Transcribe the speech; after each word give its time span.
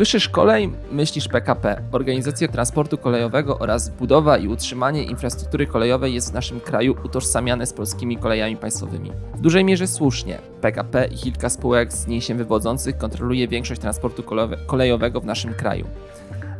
Słyszysz 0.00 0.28
kolej, 0.28 0.72
myślisz 0.92 1.28
PKP. 1.28 1.82
Organizacja 1.92 2.48
transportu 2.48 2.98
kolejowego 2.98 3.58
oraz 3.58 3.88
budowa 3.88 4.38
i 4.38 4.48
utrzymanie 4.48 5.02
infrastruktury 5.02 5.66
kolejowej 5.66 6.14
jest 6.14 6.30
w 6.30 6.34
naszym 6.34 6.60
kraju 6.60 6.96
utożsamiane 7.04 7.66
z 7.66 7.72
polskimi 7.72 8.16
kolejami 8.16 8.56
państwowymi. 8.56 9.12
W 9.34 9.40
dużej 9.40 9.64
mierze 9.64 9.86
słusznie. 9.86 10.38
PKP 10.60 11.06
i 11.06 11.16
kilka 11.16 11.48
spółek 11.48 11.92
z 11.92 12.06
niej 12.06 12.20
się 12.20 12.34
wywodzących 12.34 12.98
kontroluje 12.98 13.48
większość 13.48 13.80
transportu 13.80 14.22
kolejowego 14.66 15.20
w 15.20 15.24
naszym 15.24 15.54
kraju. 15.54 15.86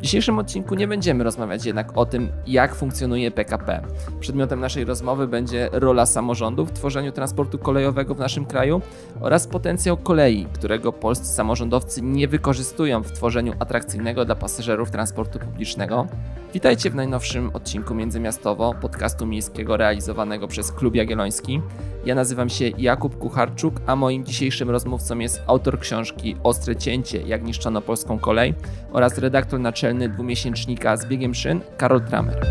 W 0.01 0.03
dzisiejszym 0.03 0.39
odcinku 0.39 0.75
nie 0.75 0.89
będziemy 0.89 1.25
rozmawiać 1.25 1.65
jednak 1.65 1.99
o 1.99 2.07
tym, 2.07 2.29
jak 2.47 2.75
funkcjonuje 2.75 3.31
PKP. 3.31 3.83
Przedmiotem 4.21 4.61
naszej 4.61 4.85
rozmowy 4.85 5.29
będzie 5.29 5.69
rola 5.73 6.07
samorządów 6.07 6.69
w 6.71 6.73
tworzeniu 6.73 7.13
transportu 7.13 7.59
kolejowego 7.59 8.15
w 8.15 8.19
naszym 8.19 8.47
kraju 8.47 8.81
oraz 9.21 9.47
potencjał 9.47 9.97
kolei, 9.97 10.47
którego 10.53 10.93
polscy 10.93 11.27
samorządowcy 11.27 12.03
nie 12.03 12.29
wykorzystują 12.29 13.03
w 13.03 13.13
tworzeniu 13.13 13.53
atrakcyjnego 13.59 14.25
dla 14.25 14.35
pasażerów 14.35 14.91
transportu 14.91 15.39
publicznego. 15.39 16.07
Witajcie 16.55 16.91
w 16.91 16.95
najnowszym 16.95 17.51
odcinku 17.55 17.95
Międzymiastowo, 17.95 18.75
podcastu 18.81 19.27
miejskiego 19.27 19.77
realizowanego 19.77 20.49
przez 20.49 20.73
Klub 20.73 20.95
Jagielloński. 20.95 21.61
Ja 22.05 22.15
nazywam 22.15 22.49
się 22.49 22.69
Jakub 22.79 23.19
Kucharczuk, 23.19 23.75
a 23.87 23.97
moim 23.97 24.25
dzisiejszym 24.25 24.71
rozmówcą 24.71 25.19
jest 25.19 25.43
autor 25.47 25.81
książki 25.81 26.37
Ostre 26.43 26.77
cięcie, 26.77 27.23
jak 27.23 27.45
niszczono 27.45 27.81
polską 27.81 28.19
kolej 28.19 28.55
oraz 28.93 29.19
redaktor 29.19 29.61
naczelny 29.61 29.90
dwumiesięcznika 29.95 30.97
z 30.97 31.07
biegiem 31.07 31.35
szyn 31.35 31.61
Karol 31.77 32.01
Tramer. 32.01 32.47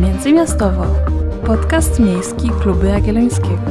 Międzymiastowo. 0.00 0.86
Podcast 1.46 2.00
miejski 2.00 2.50
Klubu 2.50 2.86
Jagiellońskiego. 2.86 3.62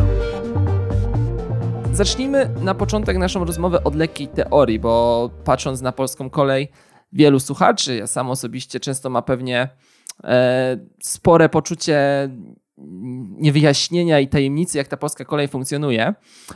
Zacznijmy 1.94 2.50
na 2.62 2.76
początek 2.76 3.18
naszą 3.18 3.46
rozmowę 3.46 3.84
od 3.84 3.96
lekkiej 3.96 4.28
teorii, 4.28 4.80
bo 4.80 5.30
patrząc 5.44 5.82
na 5.82 5.92
polską 5.92 6.30
kolej, 6.30 6.72
wielu 7.12 7.40
słuchaczy, 7.40 7.96
ja 7.96 8.08
sam 8.08 8.30
osobiście 8.30 8.80
często 8.80 9.10
ma 9.10 9.22
pewnie 9.22 9.70
e, 10.24 10.78
spore 11.04 11.50
poczucie 11.50 12.30
niewyjaśnienia 12.78 14.20
i 14.20 14.28
tajemnicy, 14.28 14.78
jak 14.78 14.88
ta 14.88 14.98
polska 14.98 15.26
kolej 15.26 15.48
funkcjonuje. 15.48 16.14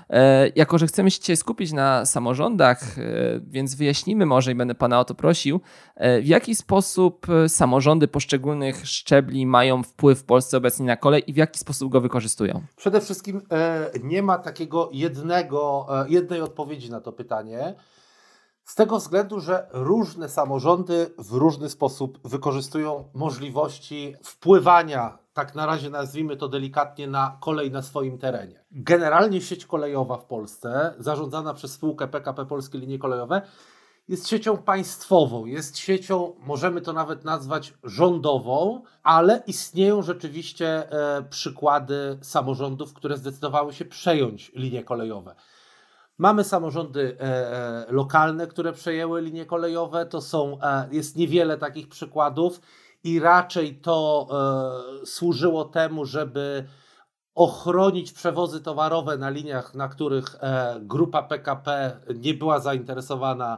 E, 0.10 0.50
jako, 0.56 0.78
że 0.78 0.88
chcemy 0.88 1.12
się 1.12 1.20
dzisiaj 1.20 1.38
skupić 1.38 1.72
na 1.72 2.06
samorządach, 2.06 3.00
e, 3.00 3.02
więc 3.48 3.76
wyjaśnimy 3.76 4.26
może 4.26 4.52
i 4.52 4.56
będę 4.56 4.76
Pana 4.76 5.00
o 5.00 5.06
to 5.06 5.16
prosił, 5.16 5.62
e, 5.96 6.22
w 6.22 6.28
jaki 6.28 6.56
sposób 6.56 7.28
samorządy 7.48 8.08
poszczególnych 8.08 8.88
szczebli 8.88 9.46
mają 9.46 9.84
wpływ 9.84 10.20
w 10.20 10.24
Polsce 10.24 10.58
obecnie 10.58 10.86
na 10.86 10.98
kolej 10.98 11.24
i 11.28 11.34
w 11.34 11.38
jaki 11.38 11.60
sposób 11.60 11.92
go 11.92 12.02
wykorzystują? 12.02 12.62
Przede 12.76 13.02
wszystkim 13.02 13.42
nie 14.04 14.24
ma 14.24 14.38
takiego 14.38 14.90
jednego, 14.94 15.88
jednej 16.10 16.42
odpowiedzi 16.42 16.92
na 16.92 17.02
to 17.02 17.12
pytanie. 17.12 17.76
Z 18.70 18.76
tego 18.76 18.98
względu, 18.98 19.40
że 19.40 19.68
różne 19.72 20.30
samorządy 20.30 21.14
w 21.18 21.32
różny 21.32 21.70
sposób 21.70 22.20
wykorzystują 22.28 23.10
możliwości 23.14 24.16
wpływania, 24.24 25.18
tak 25.34 25.56
na 25.56 25.66
razie 25.66 25.90
nazwijmy 25.90 26.38
to 26.38 26.48
delikatnie, 26.48 27.08
na 27.08 27.38
kolej 27.42 27.72
na 27.72 27.82
swoim 27.82 28.18
terenie. 28.18 28.64
Generalnie 28.72 29.42
sieć 29.42 29.66
kolejowa 29.66 30.18
w 30.18 30.26
Polsce, 30.26 30.94
zarządzana 31.00 31.54
przez 31.54 31.72
spółkę 31.72 32.08
PKP 32.08 32.46
Polskie 32.46 32.78
Linie 32.78 33.00
Kolejowe, 33.00 33.42
jest 34.08 34.28
siecią 34.28 34.58
państwową, 34.58 35.46
jest 35.46 35.78
siecią, 35.78 36.36
możemy 36.40 36.82
to 36.82 36.94
nawet 36.94 37.26
nazwać 37.26 37.74
rządową, 37.84 38.82
ale 39.04 39.44
istnieją 39.48 40.02
rzeczywiście 40.02 40.92
e, 40.92 41.24
przykłady 41.30 42.18
samorządów, 42.22 42.94
które 42.94 43.18
zdecydowały 43.18 43.74
się 43.74 43.86
przejąć 43.86 44.52
linie 44.56 44.84
kolejowe. 44.84 45.36
Mamy 46.20 46.44
samorządy 46.44 47.18
e, 47.20 47.24
e, 47.24 47.86
lokalne, 47.90 48.48
które 48.48 48.74
przejęły 48.74 49.22
linie 49.22 49.46
kolejowe. 49.46 50.06
To 50.06 50.22
są, 50.22 50.58
e, 50.62 50.88
jest 50.92 51.16
niewiele 51.16 51.58
takich 51.58 51.88
przykładów 51.88 52.62
i 53.04 53.20
raczej 53.20 53.76
to 53.76 54.28
służyło 55.06 55.66
temu, 55.66 56.06
żeby 56.06 56.66
ochronić 57.36 58.12
przewozy 58.12 58.62
towarowe 58.62 59.18
na 59.18 59.30
liniach, 59.30 59.76
na 59.76 59.88
których 59.88 60.36
grupa 60.82 61.24
PKP 61.24 61.98
nie 62.16 62.34
była 62.34 62.60
zainteresowana 62.60 63.58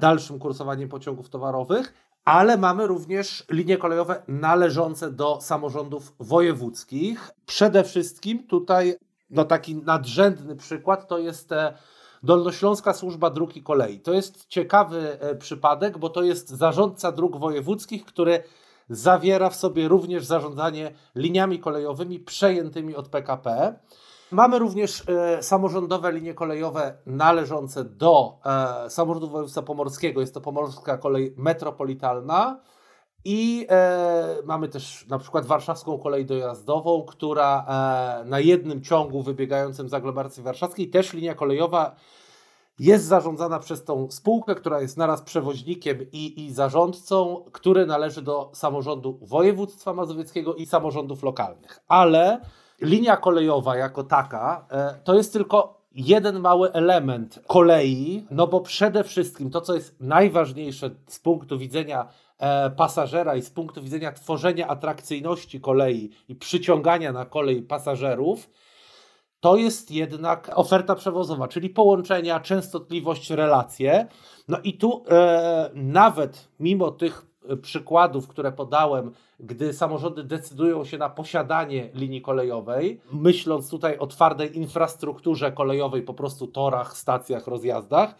dalszym 0.00 0.38
kursowaniem 0.38 0.88
pociągów 0.88 1.30
towarowych, 1.30 1.94
ale 2.24 2.56
mamy 2.56 2.86
również 2.86 3.44
linie 3.50 3.76
kolejowe 3.76 4.22
należące 4.28 5.12
do 5.12 5.40
samorządów 5.40 6.14
wojewódzkich. 6.18 7.30
Przede 7.46 7.84
wszystkim 7.84 8.46
tutaj 8.46 8.96
no 9.30 9.44
taki 9.44 9.76
nadrzędny 9.76 10.56
przykład 10.56 11.08
to 11.08 11.18
jest 11.18 11.52
e, 11.52 11.72
Dolnośląska 12.22 12.92
Służba 12.92 13.30
Dróg 13.30 13.56
i 13.56 13.62
Kolei. 13.62 14.00
To 14.00 14.12
jest 14.12 14.46
ciekawy 14.46 15.20
e, 15.20 15.34
przypadek, 15.34 15.98
bo 15.98 16.08
to 16.08 16.22
jest 16.22 16.48
zarządca 16.48 17.12
dróg 17.12 17.36
wojewódzkich, 17.36 18.04
który 18.04 18.42
zawiera 18.88 19.50
w 19.50 19.56
sobie 19.56 19.88
również 19.88 20.24
zarządzanie 20.24 20.92
liniami 21.14 21.58
kolejowymi 21.58 22.20
przejętymi 22.20 22.96
od 22.96 23.08
PKP. 23.08 23.74
Mamy 24.30 24.58
również 24.58 25.02
e, 25.08 25.42
samorządowe 25.42 26.12
linie 26.12 26.34
kolejowe 26.34 26.94
należące 27.06 27.84
do 27.84 28.38
e, 28.86 28.90
samorządu 28.90 29.28
województwa 29.28 29.62
pomorskiego. 29.62 30.20
Jest 30.20 30.34
to 30.34 30.40
Pomorska 30.40 30.98
Kolej 30.98 31.34
Metropolitalna. 31.36 32.60
I 33.28 33.66
e, 33.70 34.36
mamy 34.44 34.68
też 34.68 35.06
na 35.08 35.18
przykład 35.18 35.46
warszawską 35.46 35.98
kolej 35.98 36.26
dojazdową, 36.26 37.02
która 37.02 37.66
e, 37.68 38.24
na 38.24 38.40
jednym 38.40 38.82
ciągu 38.82 39.22
wybiegającym 39.22 39.88
z 39.88 39.94
aglomeracji 39.94 40.42
warszawskiej, 40.42 40.88
też 40.88 41.12
linia 41.12 41.34
kolejowa 41.34 41.96
jest 42.78 43.04
zarządzana 43.04 43.58
przez 43.58 43.84
tą 43.84 44.10
spółkę, 44.10 44.54
która 44.54 44.80
jest 44.80 44.96
naraz 44.96 45.22
przewoźnikiem 45.22 45.98
i, 46.12 46.44
i 46.44 46.52
zarządcą, 46.52 47.44
który 47.52 47.86
należy 47.86 48.22
do 48.22 48.50
samorządu 48.54 49.18
województwa 49.22 49.94
mazowieckiego 49.94 50.54
i 50.54 50.66
samorządów 50.66 51.22
lokalnych. 51.22 51.80
Ale 51.88 52.40
linia 52.80 53.16
kolejowa 53.16 53.76
jako 53.76 54.04
taka 54.04 54.66
e, 54.70 54.94
to 55.04 55.14
jest 55.14 55.32
tylko 55.32 55.80
jeden 55.94 56.40
mały 56.40 56.72
element 56.72 57.40
kolei, 57.46 58.26
no 58.30 58.46
bo 58.46 58.60
przede 58.60 59.04
wszystkim 59.04 59.50
to, 59.50 59.60
co 59.60 59.74
jest 59.74 60.00
najważniejsze 60.00 60.90
z 61.06 61.18
punktu 61.18 61.58
widzenia 61.58 62.08
pasażera 62.76 63.36
i 63.36 63.42
z 63.42 63.50
punktu 63.50 63.82
widzenia 63.82 64.12
tworzenia 64.12 64.68
atrakcyjności 64.68 65.60
kolei 65.60 66.10
i 66.28 66.34
przyciągania 66.34 67.12
na 67.12 67.24
kolej 67.24 67.62
pasażerów, 67.62 68.50
to 69.40 69.56
jest 69.56 69.90
jednak 69.90 70.50
oferta 70.54 70.94
przewozowa, 70.94 71.48
czyli 71.48 71.70
połączenia, 71.70 72.40
częstotliwość, 72.40 73.30
relacje. 73.30 74.06
No 74.48 74.58
i 74.64 74.78
tu 74.78 75.04
e, 75.10 75.70
nawet 75.74 76.48
mimo 76.60 76.90
tych 76.90 77.26
przykładów, 77.62 78.28
które 78.28 78.52
podałem, 78.52 79.12
gdy 79.40 79.72
samorządy 79.72 80.24
decydują 80.24 80.84
się 80.84 80.98
na 80.98 81.10
posiadanie 81.10 81.90
linii 81.94 82.22
kolejowej, 82.22 83.00
myśląc 83.12 83.70
tutaj 83.70 83.98
o 83.98 84.06
twardej 84.06 84.56
infrastrukturze 84.56 85.52
kolejowej, 85.52 86.02
po 86.02 86.14
prostu 86.14 86.46
torach, 86.46 86.96
stacjach, 86.96 87.46
rozjazdach, 87.46 88.14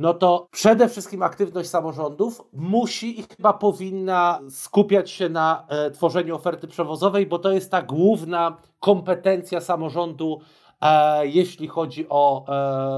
no 0.00 0.14
to 0.14 0.48
przede 0.50 0.88
wszystkim 0.88 1.22
aktywność 1.22 1.68
samorządów 1.68 2.42
musi 2.52 3.20
i 3.20 3.24
chyba 3.36 3.52
powinna 3.52 4.40
skupiać 4.50 5.10
się 5.10 5.28
na 5.28 5.66
e, 5.68 5.90
tworzeniu 5.90 6.36
oferty 6.36 6.68
przewozowej, 6.68 7.26
bo 7.26 7.38
to 7.38 7.52
jest 7.52 7.70
ta 7.70 7.82
główna 7.82 8.56
kompetencja 8.78 9.60
samorządu, 9.60 10.40
e, 10.80 11.26
jeśli 11.26 11.68
chodzi 11.68 12.06
o 12.08 12.46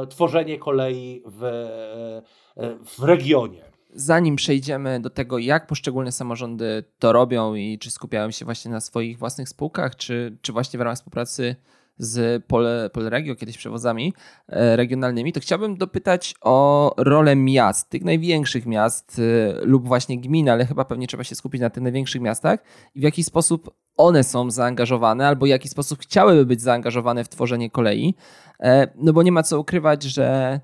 e, 0.02 0.06
tworzenie 0.06 0.58
kolei 0.58 1.22
w, 1.26 1.44
e, 1.44 2.74
w 2.84 3.04
regionie. 3.04 3.64
Zanim 3.94 4.36
przejdziemy 4.36 5.00
do 5.00 5.10
tego, 5.10 5.38
jak 5.38 5.66
poszczególne 5.66 6.12
samorządy 6.12 6.84
to 6.98 7.12
robią 7.12 7.54
i 7.54 7.78
czy 7.78 7.90
skupiają 7.90 8.30
się 8.30 8.44
właśnie 8.44 8.70
na 8.70 8.80
swoich 8.80 9.18
własnych 9.18 9.48
spółkach, 9.48 9.96
czy, 9.96 10.36
czy 10.42 10.52
właśnie 10.52 10.78
w 10.78 10.82
ramach 10.82 10.96
współpracy 10.96 11.56
z 12.02 12.44
Pol, 12.44 12.66
Polregio, 12.92 13.34
kiedyś 13.34 13.58
przewozami 13.58 14.12
e, 14.48 14.76
regionalnymi, 14.76 15.32
to 15.32 15.40
chciałbym 15.40 15.76
dopytać 15.76 16.34
o 16.40 16.94
rolę 16.96 17.36
miast, 17.36 17.90
tych 17.90 18.04
największych 18.04 18.66
miast 18.66 19.18
e, 19.18 19.64
lub 19.64 19.88
właśnie 19.88 20.20
gmin, 20.20 20.48
ale 20.48 20.66
chyba 20.66 20.84
pewnie 20.84 21.06
trzeba 21.06 21.24
się 21.24 21.34
skupić 21.34 21.60
na 21.60 21.70
tych 21.70 21.82
największych 21.82 22.22
miastach 22.22 22.60
i 22.94 23.00
w 23.00 23.02
jaki 23.02 23.24
sposób 23.24 23.70
one 23.96 24.24
są 24.24 24.50
zaangażowane 24.50 25.28
albo 25.28 25.46
w 25.46 25.48
jaki 25.48 25.68
sposób 25.68 25.98
chciałyby 26.00 26.46
być 26.46 26.60
zaangażowane 26.60 27.24
w 27.24 27.28
tworzenie 27.28 27.70
kolei. 27.70 28.14
E, 28.60 28.88
no 28.96 29.12
bo 29.12 29.22
nie 29.22 29.32
ma 29.32 29.42
co 29.42 29.60
ukrywać, 29.60 30.02
że 30.02 30.60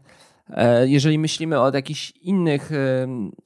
jeżeli 0.85 1.19
myślimy 1.19 1.61
o 1.61 1.71
jakichś 1.75 2.13
innych 2.23 2.71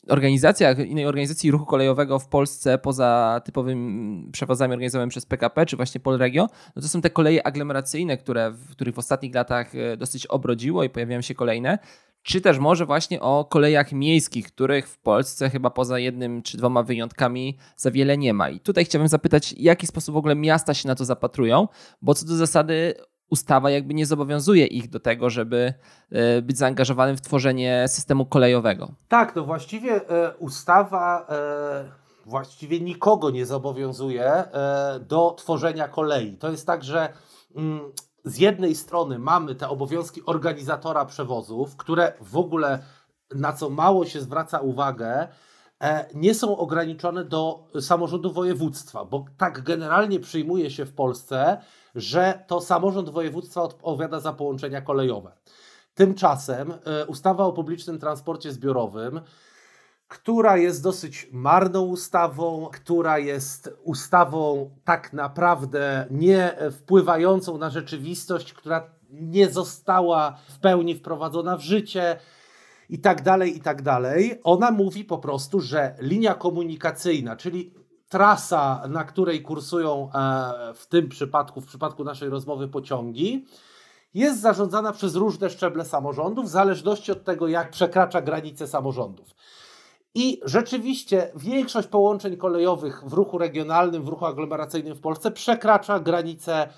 organizacjach, 0.08 0.78
innej 0.78 1.06
organizacji 1.06 1.50
ruchu 1.50 1.66
kolejowego 1.66 2.18
w 2.18 2.28
Polsce 2.28 2.78
poza 2.78 3.40
typowymi 3.44 4.30
przewozami 4.32 4.72
organizowanymi 4.72 5.10
przez 5.10 5.26
PKP 5.26 5.66
czy 5.66 5.76
właśnie 5.76 6.00
Polregio, 6.00 6.48
no 6.76 6.82
to 6.82 6.88
są 6.88 7.00
te 7.00 7.10
koleje 7.10 7.46
aglomeracyjne, 7.46 8.16
które, 8.16 8.50
w 8.50 8.70
których 8.70 8.94
w 8.94 8.98
ostatnich 8.98 9.34
latach 9.34 9.74
e, 9.74 9.96
dosyć 9.96 10.26
obrodziło 10.26 10.84
i 10.84 10.90
pojawiają 10.90 11.20
się 11.20 11.34
kolejne. 11.34 11.78
Czy 12.22 12.40
też 12.40 12.58
może 12.58 12.86
właśnie 12.86 13.20
o 13.20 13.44
kolejach 13.44 13.92
miejskich, 13.92 14.46
których 14.46 14.88
w 14.88 14.98
Polsce 14.98 15.50
chyba 15.50 15.70
poza 15.70 15.98
jednym 15.98 16.42
czy 16.42 16.56
dwoma 16.56 16.82
wyjątkami 16.82 17.58
za 17.76 17.90
wiele 17.90 18.18
nie 18.18 18.34
ma. 18.34 18.50
I 18.50 18.60
tutaj 18.60 18.84
chciałbym 18.84 19.08
zapytać, 19.08 19.54
w 19.54 19.60
jaki 19.60 19.86
sposób 19.86 20.14
w 20.14 20.18
ogóle 20.18 20.34
miasta 20.34 20.74
się 20.74 20.88
na 20.88 20.94
to 20.94 21.04
zapatrują, 21.04 21.68
bo 22.02 22.14
co 22.14 22.26
do 22.26 22.36
zasady 22.36 22.94
ustawa 23.32 23.70
jakby 23.70 23.94
nie 23.94 24.06
zobowiązuje 24.06 24.66
ich 24.66 24.90
do 24.90 25.00
tego, 25.00 25.30
żeby 25.30 25.74
e, 26.10 26.42
być 26.42 26.58
zaangażowanym 26.58 27.16
w 27.16 27.20
tworzenie 27.20 27.84
systemu 27.88 28.26
kolejowego. 28.26 28.92
Tak, 29.08 29.36
no 29.36 29.44
właściwie 29.44 30.08
e, 30.10 30.36
ustawa 30.36 31.26
e, 31.28 31.84
właściwie 32.26 32.80
nikogo 32.80 33.30
nie 33.30 33.46
zobowiązuje 33.46 34.44
do 35.00 35.34
tworzenia 35.38 35.88
kolei. 35.88 36.36
To 36.36 36.50
jest 36.50 36.66
tak, 36.66 36.84
że 36.84 37.12
mm, 37.56 37.80
z 38.24 38.38
jednej 38.38 38.74
strony 38.74 39.18
mamy 39.18 39.54
te 39.54 39.68
obowiązki 39.68 40.20
organizatora 40.26 41.04
przewozów, 41.04 41.76
które 41.76 42.12
w 42.20 42.36
ogóle 42.36 42.78
na 43.34 43.52
co 43.52 43.70
mało 43.70 44.06
się 44.06 44.20
zwraca 44.20 44.60
uwagę, 44.60 45.28
nie 46.14 46.34
są 46.34 46.56
ograniczone 46.56 47.24
do 47.24 47.68
samorządu 47.80 48.32
województwa, 48.32 49.04
bo 49.04 49.24
tak 49.36 49.62
generalnie 49.62 50.20
przyjmuje 50.20 50.70
się 50.70 50.84
w 50.84 50.92
Polsce, 50.94 51.58
że 51.94 52.44
to 52.46 52.60
samorząd 52.60 53.10
województwa 53.10 53.62
odpowiada 53.62 54.20
za 54.20 54.32
połączenia 54.32 54.80
kolejowe. 54.80 55.32
Tymczasem 55.94 56.72
e, 56.72 57.06
ustawa 57.06 57.44
o 57.44 57.52
publicznym 57.52 57.98
transporcie 57.98 58.52
zbiorowym, 58.52 59.20
która 60.08 60.56
jest 60.56 60.82
dosyć 60.82 61.28
marną 61.32 61.82
ustawą, 61.82 62.68
która 62.72 63.18
jest 63.18 63.76
ustawą 63.82 64.70
tak 64.84 65.12
naprawdę 65.12 66.06
nie 66.10 66.56
wpływającą 66.70 67.58
na 67.58 67.70
rzeczywistość, 67.70 68.52
która 68.52 68.90
nie 69.10 69.50
została 69.50 70.38
w 70.48 70.58
pełni 70.58 70.94
wprowadzona 70.94 71.56
w 71.56 71.60
życie 71.60 72.18
i 72.92 72.98
tak 72.98 73.22
dalej, 73.22 73.56
i 73.56 73.60
tak 73.60 73.82
dalej. 73.82 74.40
Ona 74.44 74.70
mówi 74.70 75.04
po 75.04 75.18
prostu, 75.18 75.60
że 75.60 75.94
linia 76.00 76.34
komunikacyjna, 76.34 77.36
czyli 77.36 77.74
trasa, 78.08 78.82
na 78.88 79.04
której 79.04 79.42
kursują 79.42 80.10
e, 80.14 80.74
w 80.74 80.86
tym 80.86 81.08
przypadku, 81.08 81.60
w 81.60 81.66
przypadku 81.66 82.04
naszej 82.04 82.28
rozmowy 82.28 82.68
pociągi, 82.68 83.46
jest 84.14 84.40
zarządzana 84.40 84.92
przez 84.92 85.14
różne 85.14 85.50
szczeble 85.50 85.84
samorządów, 85.84 86.44
w 86.44 86.48
zależności 86.48 87.12
od 87.12 87.24
tego, 87.24 87.48
jak 87.48 87.70
przekracza 87.70 88.22
granice 88.22 88.66
samorządów. 88.66 89.34
I 90.14 90.40
rzeczywiście 90.44 91.32
większość 91.36 91.88
połączeń 91.88 92.36
kolejowych 92.36 93.02
w 93.06 93.12
ruchu 93.12 93.38
regionalnym, 93.38 94.02
w 94.02 94.08
ruchu 94.08 94.26
aglomeracyjnym 94.26 94.94
w 94.94 95.00
Polsce 95.00 95.30
przekracza 95.30 96.00
granice 96.00 96.68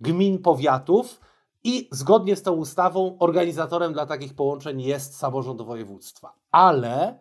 gmin, 0.00 0.38
powiatów 0.38 1.25
i 1.66 1.88
zgodnie 1.92 2.36
z 2.36 2.42
tą 2.42 2.52
ustawą 2.52 3.16
organizatorem 3.18 3.92
dla 3.92 4.06
takich 4.06 4.34
połączeń 4.34 4.82
jest 4.82 5.16
samorząd 5.16 5.62
województwa. 5.62 6.32
Ale 6.52 7.18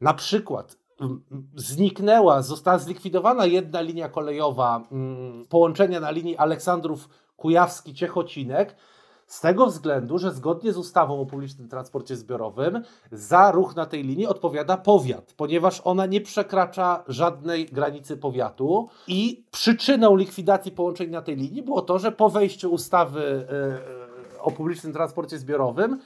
na 0.00 0.14
przykład 0.14 0.76
zniknęła, 1.54 2.42
została 2.42 2.78
zlikwidowana 2.78 3.46
jedna 3.46 3.80
linia 3.80 4.08
kolejowa 4.08 4.88
mm, 4.92 5.46
połączenia 5.46 6.00
na 6.00 6.10
linii 6.10 6.36
Aleksandrów 6.36 7.08
Kujawski-Ciechocinek, 7.36 8.66
z 9.28 9.40
tego 9.40 9.66
względu, 9.66 10.18
że 10.18 10.32
zgodnie 10.32 10.72
z 10.72 10.76
ustawą 10.76 11.20
o 11.20 11.26
publicznym 11.26 11.68
transporcie 11.68 12.16
zbiorowym 12.16 12.82
za 13.12 13.50
ruch 13.50 13.76
na 13.76 13.86
tej 13.86 14.02
linii 14.02 14.26
odpowiada 14.26 14.76
powiat, 14.76 15.34
ponieważ 15.36 15.80
ona 15.84 16.06
nie 16.06 16.20
przekracza 16.20 17.04
żadnej 17.08 17.66
granicy 17.66 18.16
powiatu. 18.16 18.88
I 19.08 19.44
przyczyną 19.50 20.16
likwidacji 20.16 20.72
połączeń 20.72 21.10
na 21.10 21.22
tej 21.22 21.36
linii 21.36 21.62
było 21.62 21.82
to, 21.82 21.98
że 21.98 22.12
po 22.12 22.28
wejściu 22.28 22.70
ustawy 22.70 23.46
e, 24.36 24.42
o 24.42 24.50
publicznym 24.50 24.92
transporcie 24.92 25.38
zbiorowym 25.38 26.00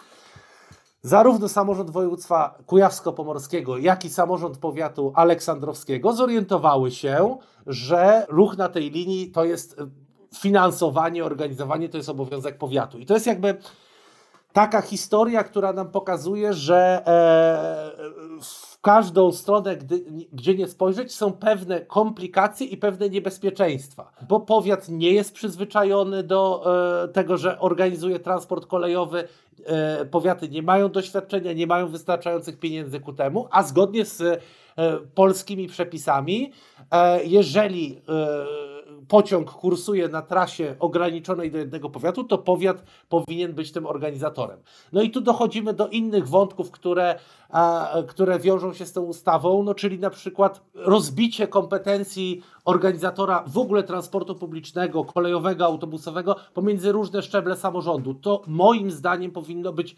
Zarówno 1.05 1.49
samorząd 1.49 1.91
województwa 1.91 2.59
kujawsko-pomorskiego, 2.67 3.79
jak 3.79 4.05
i 4.05 4.11
samorząd 4.11 4.59
powiatu 4.59 5.13
aleksandrowskiego 5.15 6.13
zorientowały 6.13 6.91
się, 6.91 7.37
że 7.67 8.27
ruch 8.29 8.57
na 8.57 8.69
tej 8.69 8.91
linii 8.91 9.31
to 9.31 9.45
jest 9.45 9.81
finansowanie, 10.39 11.25
organizowanie 11.25 11.89
to 11.89 11.97
jest 11.97 12.09
obowiązek 12.09 12.59
powiatu. 12.59 12.99
I 12.99 13.07
to 13.07 13.15
jest 13.15 13.27
jakby 13.27 13.57
taka 14.53 14.83
historia, 14.83 15.45
która 15.45 15.73
nam 15.73 15.91
pokazuje, 15.91 16.53
że 16.55 17.03
e, 17.07 18.43
w 18.43 18.81
każdą 18.81 19.33
stronę, 19.33 19.77
gdy, 19.77 20.05
gdzie 20.33 20.55
nie 20.55 20.69
spojrzeć, 20.69 21.15
są 21.15 21.33
pewne 21.33 21.81
komplikacje 21.81 22.67
i 22.67 22.77
pewne 22.77 23.09
niebezpieczeństwa, 23.09 24.13
bo 24.29 24.41
powiat 24.41 24.89
nie 24.89 25.13
jest 25.13 25.35
przyzwyczajony 25.35 26.23
do 26.23 26.65
e, 27.05 27.09
tego, 27.09 27.37
że 27.37 27.61
organizuje 27.61 28.21
transport 28.21 28.67
kolejowy. 28.67 29.29
E, 29.67 30.05
powiaty 30.05 30.49
nie 30.49 30.63
mają 30.63 30.89
doświadczenia, 30.89 31.53
nie 31.53 31.67
mają 31.67 31.89
wystarczających 31.89 32.59
pieniędzy 32.59 33.01
ku 33.01 33.13
temu, 33.13 33.49
a 33.51 33.63
zgodnie 33.63 34.05
z 34.05 34.43
polskimi 35.15 35.69
przepisami, 35.69 36.53
jeżeli 37.25 38.03
pociąg 39.09 39.51
kursuje 39.51 40.09
na 40.09 40.23
trasie 40.23 40.77
ograniczonej 40.79 41.51
do 41.51 41.59
jednego 41.59 41.91
powiatu, 41.91 42.25
to 42.25 42.39
powiat 42.39 42.85
powinien 43.09 43.53
być 43.53 43.73
tym 43.73 43.87
organizatorem. 43.87 44.61
No 44.93 45.03
i 45.03 45.11
tu 45.11 45.21
dochodzimy 45.21 45.75
do 45.75 45.89
innych 45.89 46.29
wątków, 46.29 46.71
które, 46.71 47.19
które 48.09 48.39
wiążą 48.39 48.73
się 48.73 48.87
z 48.87 48.93
tą 48.93 49.03
ustawą, 49.03 49.63
no 49.63 49.75
czyli 49.75 49.99
na 49.99 50.11
przykład 50.11 50.63
rozbicie 50.75 51.49
kompetencji 51.49 52.43
organizatora 52.65 53.45
w 53.47 53.59
ogóle 53.59 53.83
transportu 53.83 54.35
publicznego, 54.35 55.05
kolejowego, 55.05 55.65
autobusowego 55.65 56.37
pomiędzy 56.55 56.93
różne 56.93 57.23
szczeble 57.23 57.57
samorządu. 57.57 58.15
To 58.15 58.43
moim 58.47 58.91
zdaniem 58.91 59.31
powinno 59.31 59.73
być 59.73 59.97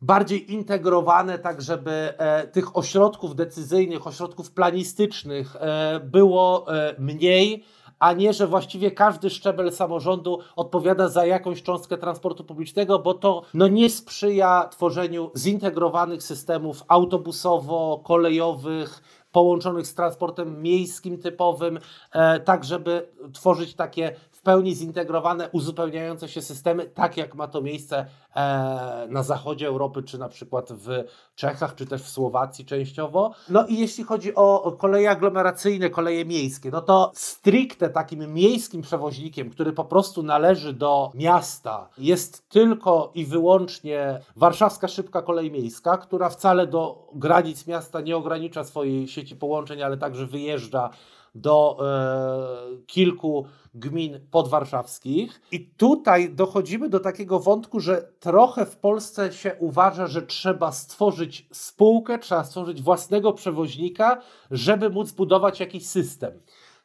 bardziej 0.00 0.52
integrowane, 0.52 1.38
tak 1.38 1.62
żeby 1.62 1.90
e, 1.90 2.46
tych 2.46 2.76
ośrodków 2.76 3.36
decyzyjnych, 3.36 4.06
ośrodków 4.06 4.50
planistycznych 4.50 5.56
e, 5.56 6.00
było 6.00 6.74
e, 6.74 6.94
mniej 6.98 7.64
a 7.98 8.12
nie, 8.12 8.32
że 8.32 8.46
właściwie 8.46 8.90
każdy 8.90 9.30
szczebel 9.30 9.72
samorządu 9.72 10.38
odpowiada 10.56 11.08
za 11.08 11.26
jakąś 11.26 11.62
cząstkę 11.62 11.98
transportu 11.98 12.44
publicznego, 12.44 12.98
bo 12.98 13.14
to 13.14 13.42
no, 13.54 13.68
nie 13.68 13.90
sprzyja 13.90 14.68
tworzeniu 14.70 15.30
zintegrowanych 15.36 16.22
systemów 16.22 16.82
autobusowo-kolejowych, 16.88 19.02
połączonych 19.32 19.86
z 19.86 19.94
transportem 19.94 20.62
miejskim 20.62 21.18
typowym, 21.18 21.78
e, 22.12 22.40
tak 22.40 22.64
żeby 22.64 23.08
tworzyć 23.32 23.74
takie 23.74 24.16
pełni 24.46 24.74
zintegrowane, 24.74 25.48
uzupełniające 25.52 26.28
się 26.28 26.42
systemy, 26.42 26.86
tak 26.86 27.16
jak 27.16 27.34
ma 27.34 27.48
to 27.48 27.62
miejsce 27.62 28.06
e, 28.36 29.06
na 29.10 29.22
zachodzie 29.22 29.66
Europy, 29.66 30.02
czy 30.02 30.18
na 30.18 30.28
przykład 30.28 30.72
w 30.72 31.04
Czechach, 31.34 31.74
czy 31.74 31.86
też 31.86 32.02
w 32.02 32.08
Słowacji 32.08 32.64
częściowo. 32.64 33.34
No 33.48 33.66
i 33.66 33.78
jeśli 33.78 34.04
chodzi 34.04 34.34
o 34.34 34.76
koleje 34.78 35.10
aglomeracyjne, 35.10 35.90
koleje 35.90 36.24
miejskie, 36.24 36.70
no 36.70 36.80
to 36.80 37.12
stricte 37.14 37.88
takim 37.88 38.34
miejskim 38.34 38.82
przewoźnikiem, 38.82 39.50
który 39.50 39.72
po 39.72 39.84
prostu 39.84 40.22
należy 40.22 40.72
do 40.72 41.10
miasta, 41.14 41.88
jest 41.98 42.48
tylko 42.48 43.10
i 43.14 43.24
wyłącznie 43.24 44.20
warszawska 44.36 44.88
szybka 44.88 45.22
kolej 45.22 45.50
miejska, 45.50 45.98
która 45.98 46.28
wcale 46.28 46.66
do 46.66 47.08
granic 47.14 47.66
miasta 47.66 48.00
nie 48.00 48.16
ogranicza 48.16 48.64
swojej 48.64 49.08
sieci 49.08 49.36
połączeń, 49.36 49.82
ale 49.82 49.96
także 49.96 50.26
wyjeżdża 50.26 50.90
do 51.40 51.78
e, 51.80 52.84
kilku 52.86 53.46
gmin 53.74 54.20
podwarszawskich. 54.30 55.40
I 55.52 55.70
tutaj 55.76 56.30
dochodzimy 56.30 56.88
do 56.88 57.00
takiego 57.00 57.40
wątku, 57.40 57.80
że 57.80 58.08
trochę 58.20 58.66
w 58.66 58.76
Polsce 58.76 59.32
się 59.32 59.56
uważa, 59.58 60.06
że 60.06 60.22
trzeba 60.22 60.72
stworzyć 60.72 61.48
spółkę, 61.52 62.18
trzeba 62.18 62.44
stworzyć 62.44 62.82
własnego 62.82 63.32
przewoźnika, 63.32 64.20
żeby 64.50 64.90
móc 64.90 65.12
budować 65.12 65.60
jakiś 65.60 65.86
system 65.86 66.32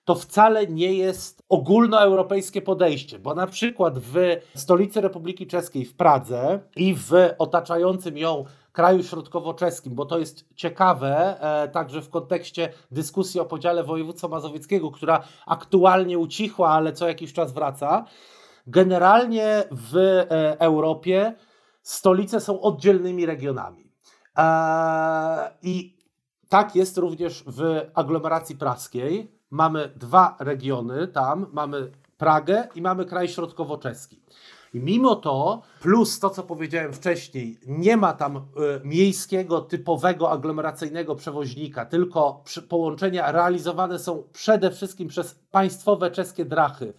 to 0.05 0.15
wcale 0.15 0.67
nie 0.67 0.93
jest 0.93 1.43
ogólnoeuropejskie 1.49 2.61
podejście, 2.61 3.19
bo 3.19 3.35
na 3.35 3.47
przykład 3.47 3.99
w 3.99 4.15
stolicy 4.55 5.01
Republiki 5.01 5.47
Czeskiej, 5.47 5.85
w 5.85 5.95
Pradze 5.95 6.59
i 6.75 6.95
w 6.95 7.11
otaczającym 7.37 8.17
ją 8.17 8.45
kraju 8.71 9.03
środkowo-czeskim, 9.03 9.95
bo 9.95 10.05
to 10.05 10.19
jest 10.19 10.45
ciekawe 10.55 11.41
e, 11.41 11.67
także 11.67 12.01
w 12.01 12.09
kontekście 12.09 12.73
dyskusji 12.91 13.39
o 13.39 13.45
podziale 13.45 13.83
województwa 13.83 14.27
mazowieckiego, 14.27 14.91
która 14.91 15.23
aktualnie 15.45 16.19
ucichła, 16.19 16.69
ale 16.69 16.93
co 16.93 17.07
jakiś 17.07 17.33
czas 17.33 17.53
wraca. 17.53 18.05
Generalnie 18.67 19.63
w 19.71 19.97
e, 19.97 20.59
Europie 20.59 21.33
stolice 21.83 22.39
są 22.39 22.61
oddzielnymi 22.61 23.25
regionami. 23.25 23.91
E, 24.37 25.51
I 25.61 25.97
tak 26.49 26.75
jest 26.75 26.97
również 26.97 27.43
w 27.47 27.89
aglomeracji 27.93 28.55
praskiej. 28.55 29.41
Mamy 29.49 29.91
dwa 29.95 30.35
regiony 30.39 31.07
tam, 31.07 31.47
mamy 31.51 31.91
Pragę 32.21 32.67
i 32.75 32.81
mamy 32.81 33.05
kraj 33.05 33.27
środkowo-czeski. 33.27 34.21
I 34.73 34.79
mimo 34.79 35.15
to, 35.15 35.61
plus 35.81 36.19
to, 36.19 36.29
co 36.29 36.43
powiedziałem 36.43 36.93
wcześniej, 36.93 37.59
nie 37.67 37.97
ma 37.97 38.13
tam 38.13 38.37
y, 38.37 38.41
miejskiego, 38.83 39.61
typowego, 39.61 40.31
aglomeracyjnego 40.31 41.15
przewoźnika, 41.15 41.85
tylko 41.85 42.41
przy, 42.45 42.61
połączenia 42.61 43.31
realizowane 43.31 43.99
są 43.99 44.23
przede 44.33 44.71
wszystkim 44.71 45.07
przez 45.07 45.35
państwowe 45.51 46.11
czeskie 46.11 46.45
drachy. 46.45 46.93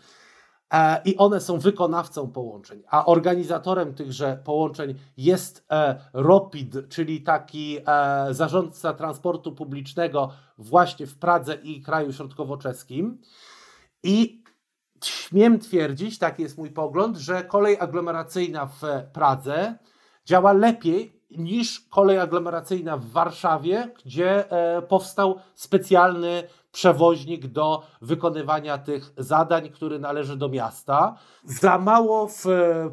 E, 0.72 1.02
I 1.04 1.16
one 1.16 1.40
są 1.40 1.58
wykonawcą 1.58 2.30
połączeń, 2.30 2.82
a 2.88 3.06
organizatorem 3.06 3.94
tychże 3.94 4.40
połączeń 4.44 4.94
jest 5.16 5.66
e, 5.70 6.00
ROPID, 6.12 6.88
czyli 6.88 7.22
taki 7.22 7.78
zarządca 8.30 8.92
transportu 8.92 9.52
publicznego 9.52 10.30
właśnie 10.58 11.06
w 11.06 11.18
Pradze 11.18 11.54
i 11.54 11.82
kraju 11.82 12.12
środkowo-czeskim. 12.12 13.18
I 14.02 14.41
śmiem 15.06 15.58
twierdzić, 15.58 16.18
taki 16.18 16.42
jest 16.42 16.58
mój 16.58 16.70
pogląd, 16.70 17.16
że 17.16 17.44
kolej 17.44 17.78
aglomeracyjna 17.80 18.66
w 18.66 18.82
Pradze 19.12 19.78
działa 20.24 20.52
lepiej 20.52 21.22
niż 21.38 21.80
kolej 21.80 22.18
aglomeracyjna 22.18 22.96
w 22.96 23.10
Warszawie, 23.10 23.90
gdzie 24.04 24.50
e, 24.50 24.82
powstał 24.82 25.38
specjalny 25.54 26.42
przewoźnik 26.72 27.46
do 27.46 27.82
wykonywania 28.02 28.78
tych 28.78 29.12
zadań, 29.16 29.70
który 29.70 29.98
należy 29.98 30.36
do 30.36 30.48
miasta. 30.48 31.14
Za 31.44 31.78
mało 31.78 32.28
w 32.28 32.44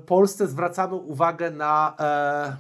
Polsce 0.06 0.48
zwracamy 0.48 0.96
uwagę 0.96 1.52
na 1.52 1.96
e, 2.00 2.58